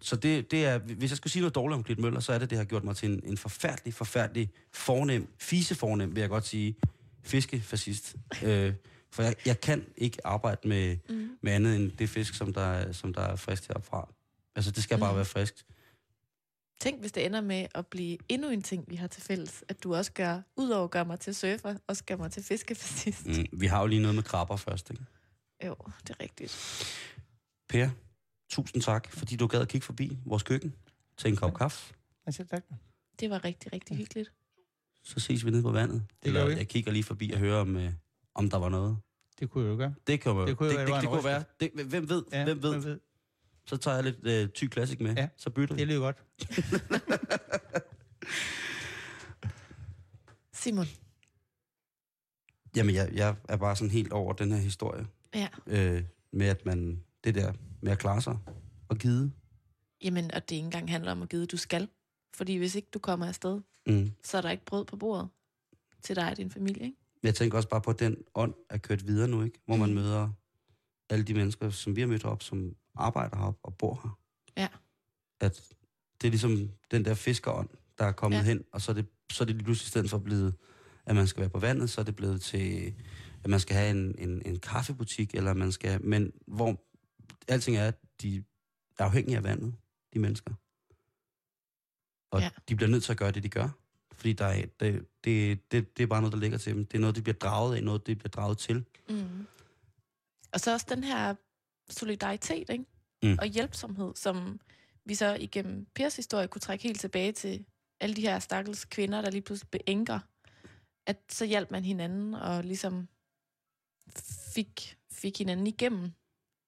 så, 0.00 0.16
det, 0.16 0.50
det 0.50 0.64
er, 0.64 0.78
hvis 0.78 1.10
jeg 1.10 1.16
skulle 1.16 1.32
sige 1.32 1.40
noget 1.40 1.54
dårligt 1.54 1.76
om 1.76 1.84
Klit 1.84 1.98
Møller, 1.98 2.20
så 2.20 2.32
er 2.32 2.38
det, 2.38 2.50
det 2.50 2.58
har 2.58 2.64
gjort 2.64 2.84
mig 2.84 2.96
til 2.96 3.10
en, 3.12 3.20
en 3.24 3.36
forfærdelig, 3.38 3.94
forfærdelig 3.94 4.50
fornem, 4.72 5.26
fisefornem, 5.38 6.14
vil 6.14 6.20
jeg 6.20 6.28
godt 6.28 6.46
sige, 6.46 6.76
fiskefascist. 7.22 8.16
øh, 8.44 8.74
for 9.10 9.22
jeg, 9.22 9.34
jeg 9.46 9.60
kan 9.60 9.84
ikke 9.96 10.26
arbejde 10.26 10.68
med, 10.68 10.96
Mm. 11.08 11.28
med 11.40 11.52
andet 11.52 11.76
end 11.76 11.90
det 11.90 12.08
fisk, 12.08 12.34
som 12.34 12.52
der, 12.52 12.60
er- 12.60 12.92
som 12.92 13.14
der 13.14 13.20
er 13.20 13.36
frisk 13.36 13.68
herfra. 13.68 14.08
Altså, 14.56 14.70
det 14.70 14.82
skal 14.82 14.98
bare 14.98 15.12
Mm. 15.12 15.16
være 15.16 15.24
friskt. 15.24 15.66
Tænk, 16.80 17.00
hvis 17.00 17.12
det 17.12 17.26
ender 17.26 17.40
med 17.40 17.66
at 17.74 17.86
blive 17.86 18.18
endnu 18.28 18.48
en 18.48 18.62
ting, 18.62 18.84
vi 18.88 18.96
har 18.96 19.06
til 19.06 19.22
fælles. 19.22 19.64
At 19.68 19.82
du 19.84 19.94
også 19.94 20.12
gør, 20.12 20.40
udover 20.56 20.84
at 20.84 20.90
gøre 20.90 21.04
mig 21.04 21.20
til 21.20 21.34
surfer, 21.34 21.76
også 21.86 22.04
gør 22.04 22.16
mig 22.16 22.30
til 22.32 22.42
fiskefascist. 22.42 23.26
Mm. 23.26 23.46
Vi 23.52 23.66
har 23.66 23.80
jo 23.80 23.86
lige 23.86 24.00
noget 24.02 24.14
med 24.14 24.22
krabber 24.22 24.56
først, 24.56 24.90
ikke? 24.90 25.04
Jo, 25.66 25.76
det 26.02 26.10
er 26.10 26.20
rigtigt. 26.20 26.52
Per, 27.68 27.90
tusind 28.50 28.82
tak, 28.82 29.12
fordi 29.12 29.36
du 29.36 29.46
gad 29.46 29.60
at 29.60 29.68
kigge 29.68 29.84
forbi 29.84 30.18
vores 30.24 30.42
køkken 30.42 30.74
til 31.16 31.30
en 31.30 31.36
kop 31.36 31.54
kaffe. 31.54 31.94
Altså, 32.26 32.44
tak. 32.44 32.64
Det 33.20 33.30
var 33.30 33.44
rigtig, 33.44 33.72
rigtig 33.72 33.96
hyggeligt. 33.96 34.32
Så 35.04 35.20
ses 35.20 35.44
vi 35.44 35.50
nede 35.50 35.62
på 35.62 35.70
vandet. 35.70 36.02
Det 36.22 36.28
Eller 36.28 36.48
jeg 36.48 36.68
kigger 36.68 36.92
lige 36.92 37.04
forbi 37.04 37.30
og 37.30 37.38
hører, 37.38 37.60
om, 37.60 37.76
øh, 37.76 37.92
om 38.34 38.50
der 38.50 38.58
var 38.58 38.68
noget. 38.68 38.98
Det 39.40 39.50
kunne 39.50 39.64
jeg 39.64 39.70
jo 39.72 39.76
gøre. 39.76 39.94
Det 40.06 40.20
kan, 40.20 40.36
Det 40.36 40.56
kunne 40.56 40.72
jo 40.72 40.78
det, 40.78 40.78
være, 40.78 40.86
det, 40.86 40.94
det 40.94 41.00
det, 41.02 41.08
kunne 41.10 41.24
være. 41.24 41.44
Det, 41.60 41.70
hvem 41.86 42.08
ved? 42.08 42.24
Ja, 42.32 42.44
hvem 42.44 42.62
ved? 42.62 42.70
Hvem 42.72 42.84
ved? 42.84 43.00
Så 43.68 43.76
tager 43.76 43.94
jeg 43.94 44.04
lidt 44.04 44.16
øh, 44.26 44.48
ty 44.48 44.66
klassik 44.66 45.00
med. 45.00 45.14
Ja. 45.16 45.28
Så 45.36 45.50
bytter 45.50 45.74
vi. 45.74 45.78
Det 45.80 45.88
lyder 45.88 46.00
godt. 46.00 46.22
Simon. 50.52 50.86
Jamen, 52.76 52.94
jeg, 52.94 53.10
jeg 53.14 53.36
er 53.48 53.56
bare 53.56 53.76
sådan 53.76 53.90
helt 53.90 54.12
over 54.12 54.32
den 54.32 54.52
her 54.52 54.58
historie. 54.58 55.06
Ja. 55.34 55.48
Øh, 55.66 56.02
med 56.32 56.46
at 56.46 56.66
man, 56.66 57.04
det 57.24 57.34
der 57.34 57.52
med 57.82 57.92
at 57.92 57.98
klare 57.98 58.22
sig 58.22 58.38
og 58.88 58.96
gide. 58.96 59.32
Jamen, 60.04 60.34
og 60.34 60.48
det 60.48 60.54
ikke 60.56 60.64
engang 60.64 60.90
handler 60.90 61.12
om 61.12 61.22
at 61.22 61.28
give, 61.28 61.46
du 61.46 61.56
skal. 61.56 61.88
Fordi 62.34 62.56
hvis 62.56 62.74
ikke 62.74 62.88
du 62.94 62.98
kommer 62.98 63.26
afsted, 63.26 63.60
Mm. 63.86 64.12
så 64.24 64.36
er 64.36 64.40
der 64.42 64.50
ikke 64.50 64.64
brød 64.64 64.84
på 64.84 64.96
bordet 64.96 65.28
til 66.02 66.16
dig 66.16 66.30
og 66.30 66.36
din 66.36 66.50
familie, 66.50 66.82
ikke? 66.84 66.96
Jeg 67.22 67.34
tænker 67.34 67.56
også 67.56 67.68
bare 67.68 67.80
på, 67.80 67.90
at 67.90 67.98
den 68.00 68.16
ånd 68.34 68.54
er 68.70 68.78
kørt 68.78 69.06
videre 69.06 69.28
nu, 69.28 69.42
ikke? 69.42 69.60
Hvor 69.66 69.76
man 69.76 69.88
Mm. 69.88 69.94
møder 69.94 70.30
alle 71.10 71.24
de 71.24 71.34
mennesker, 71.34 71.70
som 71.70 71.96
vi 71.96 72.00
har 72.00 72.08
mødt 72.08 72.24
op, 72.24 72.42
som 72.42 72.76
arbejder 72.98 73.36
heroppe 73.36 73.60
og 73.62 73.76
bor 73.78 74.00
her. 74.02 74.18
Ja. 74.62 74.68
At 75.40 75.62
det 76.20 76.26
er 76.26 76.30
ligesom 76.30 76.70
den 76.90 77.04
der 77.04 77.14
fiskerånd, 77.14 77.68
der 77.98 78.04
er 78.04 78.12
kommet 78.12 78.38
Ja. 78.38 78.42
hen, 78.42 78.64
og 78.72 78.80
så 78.80 78.92
er, 78.92 78.94
det, 78.94 79.06
så 79.32 79.44
er 79.44 79.46
det 79.46 79.54
lige 79.56 79.64
pludselig 79.64 79.86
i 79.86 79.90
stedet 79.90 80.10
for 80.10 80.18
blevet, 80.18 80.54
at 81.06 81.16
man 81.16 81.26
skal 81.26 81.40
være 81.40 81.50
på 81.50 81.58
vandet, 81.58 81.90
så 81.90 82.00
er 82.00 82.04
det 82.04 82.16
blevet 82.16 82.42
til, 82.42 82.94
at 83.44 83.50
man 83.50 83.60
skal 83.60 83.76
have 83.76 83.90
en, 83.90 84.14
en, 84.18 84.42
en 84.46 84.60
kaffebutik, 84.60 85.34
eller 85.34 85.54
man 85.54 85.72
skal, 85.72 86.04
men 86.04 86.32
hvor 86.46 86.80
alting 87.48 87.76
er, 87.76 87.88
at 87.88 87.94
de 88.22 88.44
er 88.98 89.04
afhængige 89.04 89.36
af 89.36 89.44
vandet, 89.44 89.74
de 90.14 90.18
mennesker. 90.18 90.54
Og 92.30 92.40
ja. 92.40 92.50
de 92.68 92.76
bliver 92.76 92.90
nødt 92.90 93.04
til 93.04 93.12
at 93.12 93.18
gøre 93.18 93.30
det, 93.30 93.42
de 93.42 93.48
gør. 93.48 93.68
Fordi 94.12 94.32
der 94.32 94.44
er, 94.44 94.66
det, 94.80 95.06
det, 95.24 95.60
det, 95.72 95.96
det 95.96 96.02
er 96.02 96.06
bare 96.06 96.20
noget, 96.20 96.32
der 96.32 96.38
ligger 96.38 96.58
til 96.58 96.74
dem. 96.74 96.86
Det 96.86 96.96
er 96.96 97.00
noget, 97.00 97.16
de 97.16 97.22
bliver 97.22 97.36
draget 97.36 97.76
af, 97.76 97.84
noget, 97.84 98.06
de 98.06 98.14
bliver 98.16 98.30
draget 98.30 98.58
til. 98.58 98.84
Mm. 99.08 99.46
Og 100.52 100.60
så 100.60 100.72
også 100.72 100.86
den 100.88 101.04
her 101.04 101.34
solidaritet, 101.90 102.70
ikke? 102.70 102.84
Mm. 103.22 103.38
Og 103.40 103.46
hjælpsomhed, 103.46 104.12
som 104.14 104.60
vi 105.04 105.14
så 105.14 105.34
igennem 105.40 105.86
Pers 105.94 106.16
historie 106.16 106.48
kunne 106.48 106.60
trække 106.60 106.82
helt 106.82 107.00
tilbage 107.00 107.32
til 107.32 107.64
alle 108.00 108.16
de 108.16 108.20
her 108.20 108.38
stakkels 108.38 108.84
kvinder, 108.84 109.22
der 109.22 109.30
lige 109.30 109.42
pludselig 109.42 109.70
blev 109.70 109.80
enker. 109.86 110.18
At 111.06 111.16
så 111.28 111.44
hjalp 111.44 111.70
man 111.70 111.84
hinanden 111.84 112.34
og 112.34 112.64
ligesom 112.64 113.08
fik, 114.54 114.96
fik 115.12 115.38
hinanden 115.38 115.66
igennem 115.66 116.12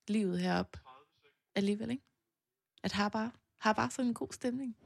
livet 0.09 0.41
heroppe 0.41 0.79
alligevel, 1.55 1.91
ikke? 1.91 2.03
At 2.83 2.93
har 2.93 3.09
bare, 3.09 3.31
har 3.61 3.73
bare 3.73 3.91
sådan 3.91 4.09
en 4.09 4.15
god 4.15 4.29
stemning. 4.33 4.77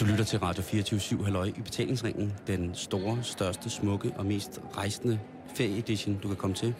Du 0.00 0.04
lytter 0.04 0.24
til 0.24 0.38
Radio 0.38 0.62
24 0.62 1.24
Halløj 1.24 1.44
i 1.44 1.60
betalingsringen. 1.60 2.32
Den 2.46 2.74
store, 2.74 3.24
største, 3.24 3.70
smukke 3.70 4.12
og 4.16 4.26
mest 4.26 4.60
rejsende 4.76 5.20
ferieedition, 5.54 6.18
du 6.18 6.28
kan 6.28 6.36
komme 6.36 6.56
til. 6.56 6.74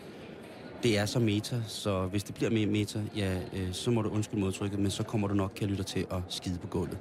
Det 0.83 0.99
er 0.99 1.07
så 1.07 1.19
meta, 1.21 1.63
så 1.67 2.07
hvis 2.07 2.25
det 2.25 2.35
bliver 2.35 2.51
mere 2.51 2.67
meta, 2.67 3.01
ja, 3.17 3.41
øh, 3.57 3.73
så 3.73 3.91
må 3.91 4.03
du 4.03 4.09
undskylde 4.11 4.41
modtrykket, 4.41 4.79
men 4.79 4.91
så 4.91 5.03
kommer 5.03 5.29
du 5.29 5.35
nok, 5.35 5.53
kan 5.57 5.69
lytte 5.69 5.83
til 5.83 6.07
at 6.11 6.19
skide 6.29 6.59
på 6.59 6.67
gulvet. 6.67 6.99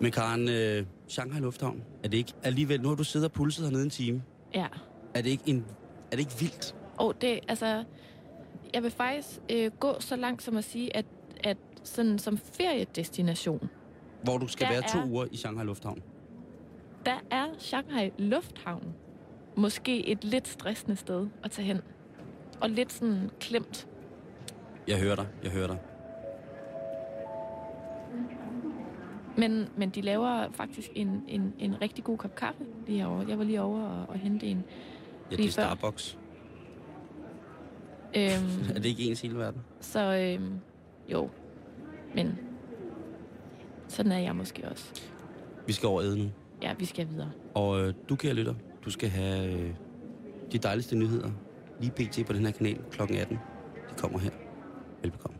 Men 0.00 0.12
Karen, 0.12 0.48
øh, 0.48 0.86
Shanghai 1.08 1.40
Lufthavn, 1.40 1.82
er 2.04 2.08
det 2.08 2.18
ikke 2.18 2.32
alligevel, 2.42 2.80
nu 2.82 2.88
har 2.88 2.94
du 2.96 3.04
siddet 3.04 3.26
og 3.28 3.32
pulset 3.32 3.64
hernede 3.64 3.82
en 3.84 3.90
time, 3.90 4.22
Ja. 4.54 4.66
er 5.14 5.22
det 5.22 5.30
ikke, 5.30 5.42
en, 5.46 5.64
er 6.12 6.16
det 6.16 6.18
ikke 6.18 6.32
vildt? 6.40 6.74
Og 6.96 7.20
det, 7.20 7.40
altså, 7.48 7.84
jeg 8.74 8.82
vil 8.82 8.90
faktisk 8.90 9.28
øh, 9.50 9.70
gå 9.80 10.00
så 10.00 10.16
langt 10.16 10.42
som 10.42 10.56
at 10.56 10.64
sige, 10.64 10.96
at, 10.96 11.04
at 11.44 11.56
sådan 11.84 12.18
som 12.18 12.38
feriedestination, 12.38 13.68
Hvor 14.22 14.38
du 14.38 14.46
skal 14.46 14.68
være 14.70 14.82
to 14.82 14.98
er- 14.98 15.06
uger 15.06 15.26
i 15.30 15.36
Shanghai 15.36 15.64
Lufthavn. 15.64 16.02
der 17.06 17.18
er 17.30 17.46
Shanghai 17.58 18.10
Lufthavn 18.18 18.94
måske 19.56 20.06
et 20.08 20.24
lidt 20.24 20.48
stressende 20.48 20.96
sted 20.96 21.26
at 21.44 21.50
tage 21.50 21.66
hen. 21.66 21.80
Og 22.60 22.70
lidt 22.70 22.92
sådan 22.92 23.30
klemt. 23.40 23.86
Jeg 24.88 24.98
hører 24.98 25.16
dig, 25.16 25.26
jeg 25.42 25.50
hører 25.50 25.66
dig. 25.66 25.78
Men, 29.36 29.68
men 29.76 29.90
de 29.90 30.00
laver 30.00 30.50
faktisk 30.52 30.90
en, 30.94 31.24
en, 31.28 31.54
en 31.58 31.82
rigtig 31.82 32.04
god 32.04 32.18
kop 32.18 32.34
kaffe 32.34 32.64
lige 32.86 32.98
herovre. 32.98 33.24
Jeg 33.28 33.38
var 33.38 33.44
lige 33.44 33.62
over 33.62 33.82
og, 33.82 34.06
og 34.08 34.18
hente 34.18 34.46
en. 34.46 34.64
Ja, 35.30 35.36
det 35.36 35.44
er 35.44 35.50
før. 35.50 35.62
Starbucks. 35.62 36.18
Øhm, 38.16 38.70
Er 38.74 38.80
det 38.80 38.86
ikke 38.86 39.02
ens 39.02 39.20
hele 39.20 39.38
verden? 39.38 39.60
så 39.80 40.00
øhm, 40.00 40.58
jo, 41.12 41.30
men 42.14 42.38
sådan 43.88 44.12
er 44.12 44.18
jeg 44.18 44.36
måske 44.36 44.68
også. 44.68 45.02
Vi 45.66 45.72
skal 45.72 45.86
over 45.86 46.02
æde 46.02 46.18
nu. 46.18 46.30
Ja, 46.62 46.74
vi 46.78 46.84
skal 46.84 47.08
videre. 47.08 47.30
Og 47.54 47.80
øh, 47.80 47.94
du, 48.08 48.16
kære 48.16 48.34
lytter, 48.34 48.54
du 48.84 48.90
skal 48.90 49.08
have 49.08 49.52
øh, 49.60 49.74
de 50.52 50.58
dejligste 50.58 50.96
nyheder 50.96 51.30
lige 51.80 51.90
pt. 51.90 52.26
på 52.26 52.32
den 52.32 52.44
her 52.44 52.52
kanal 52.52 52.78
kl. 52.90 53.02
18. 53.02 53.38
De 53.90 53.94
kommer 53.96 54.18
her. 54.18 54.30
Velbekomme. 55.02 55.37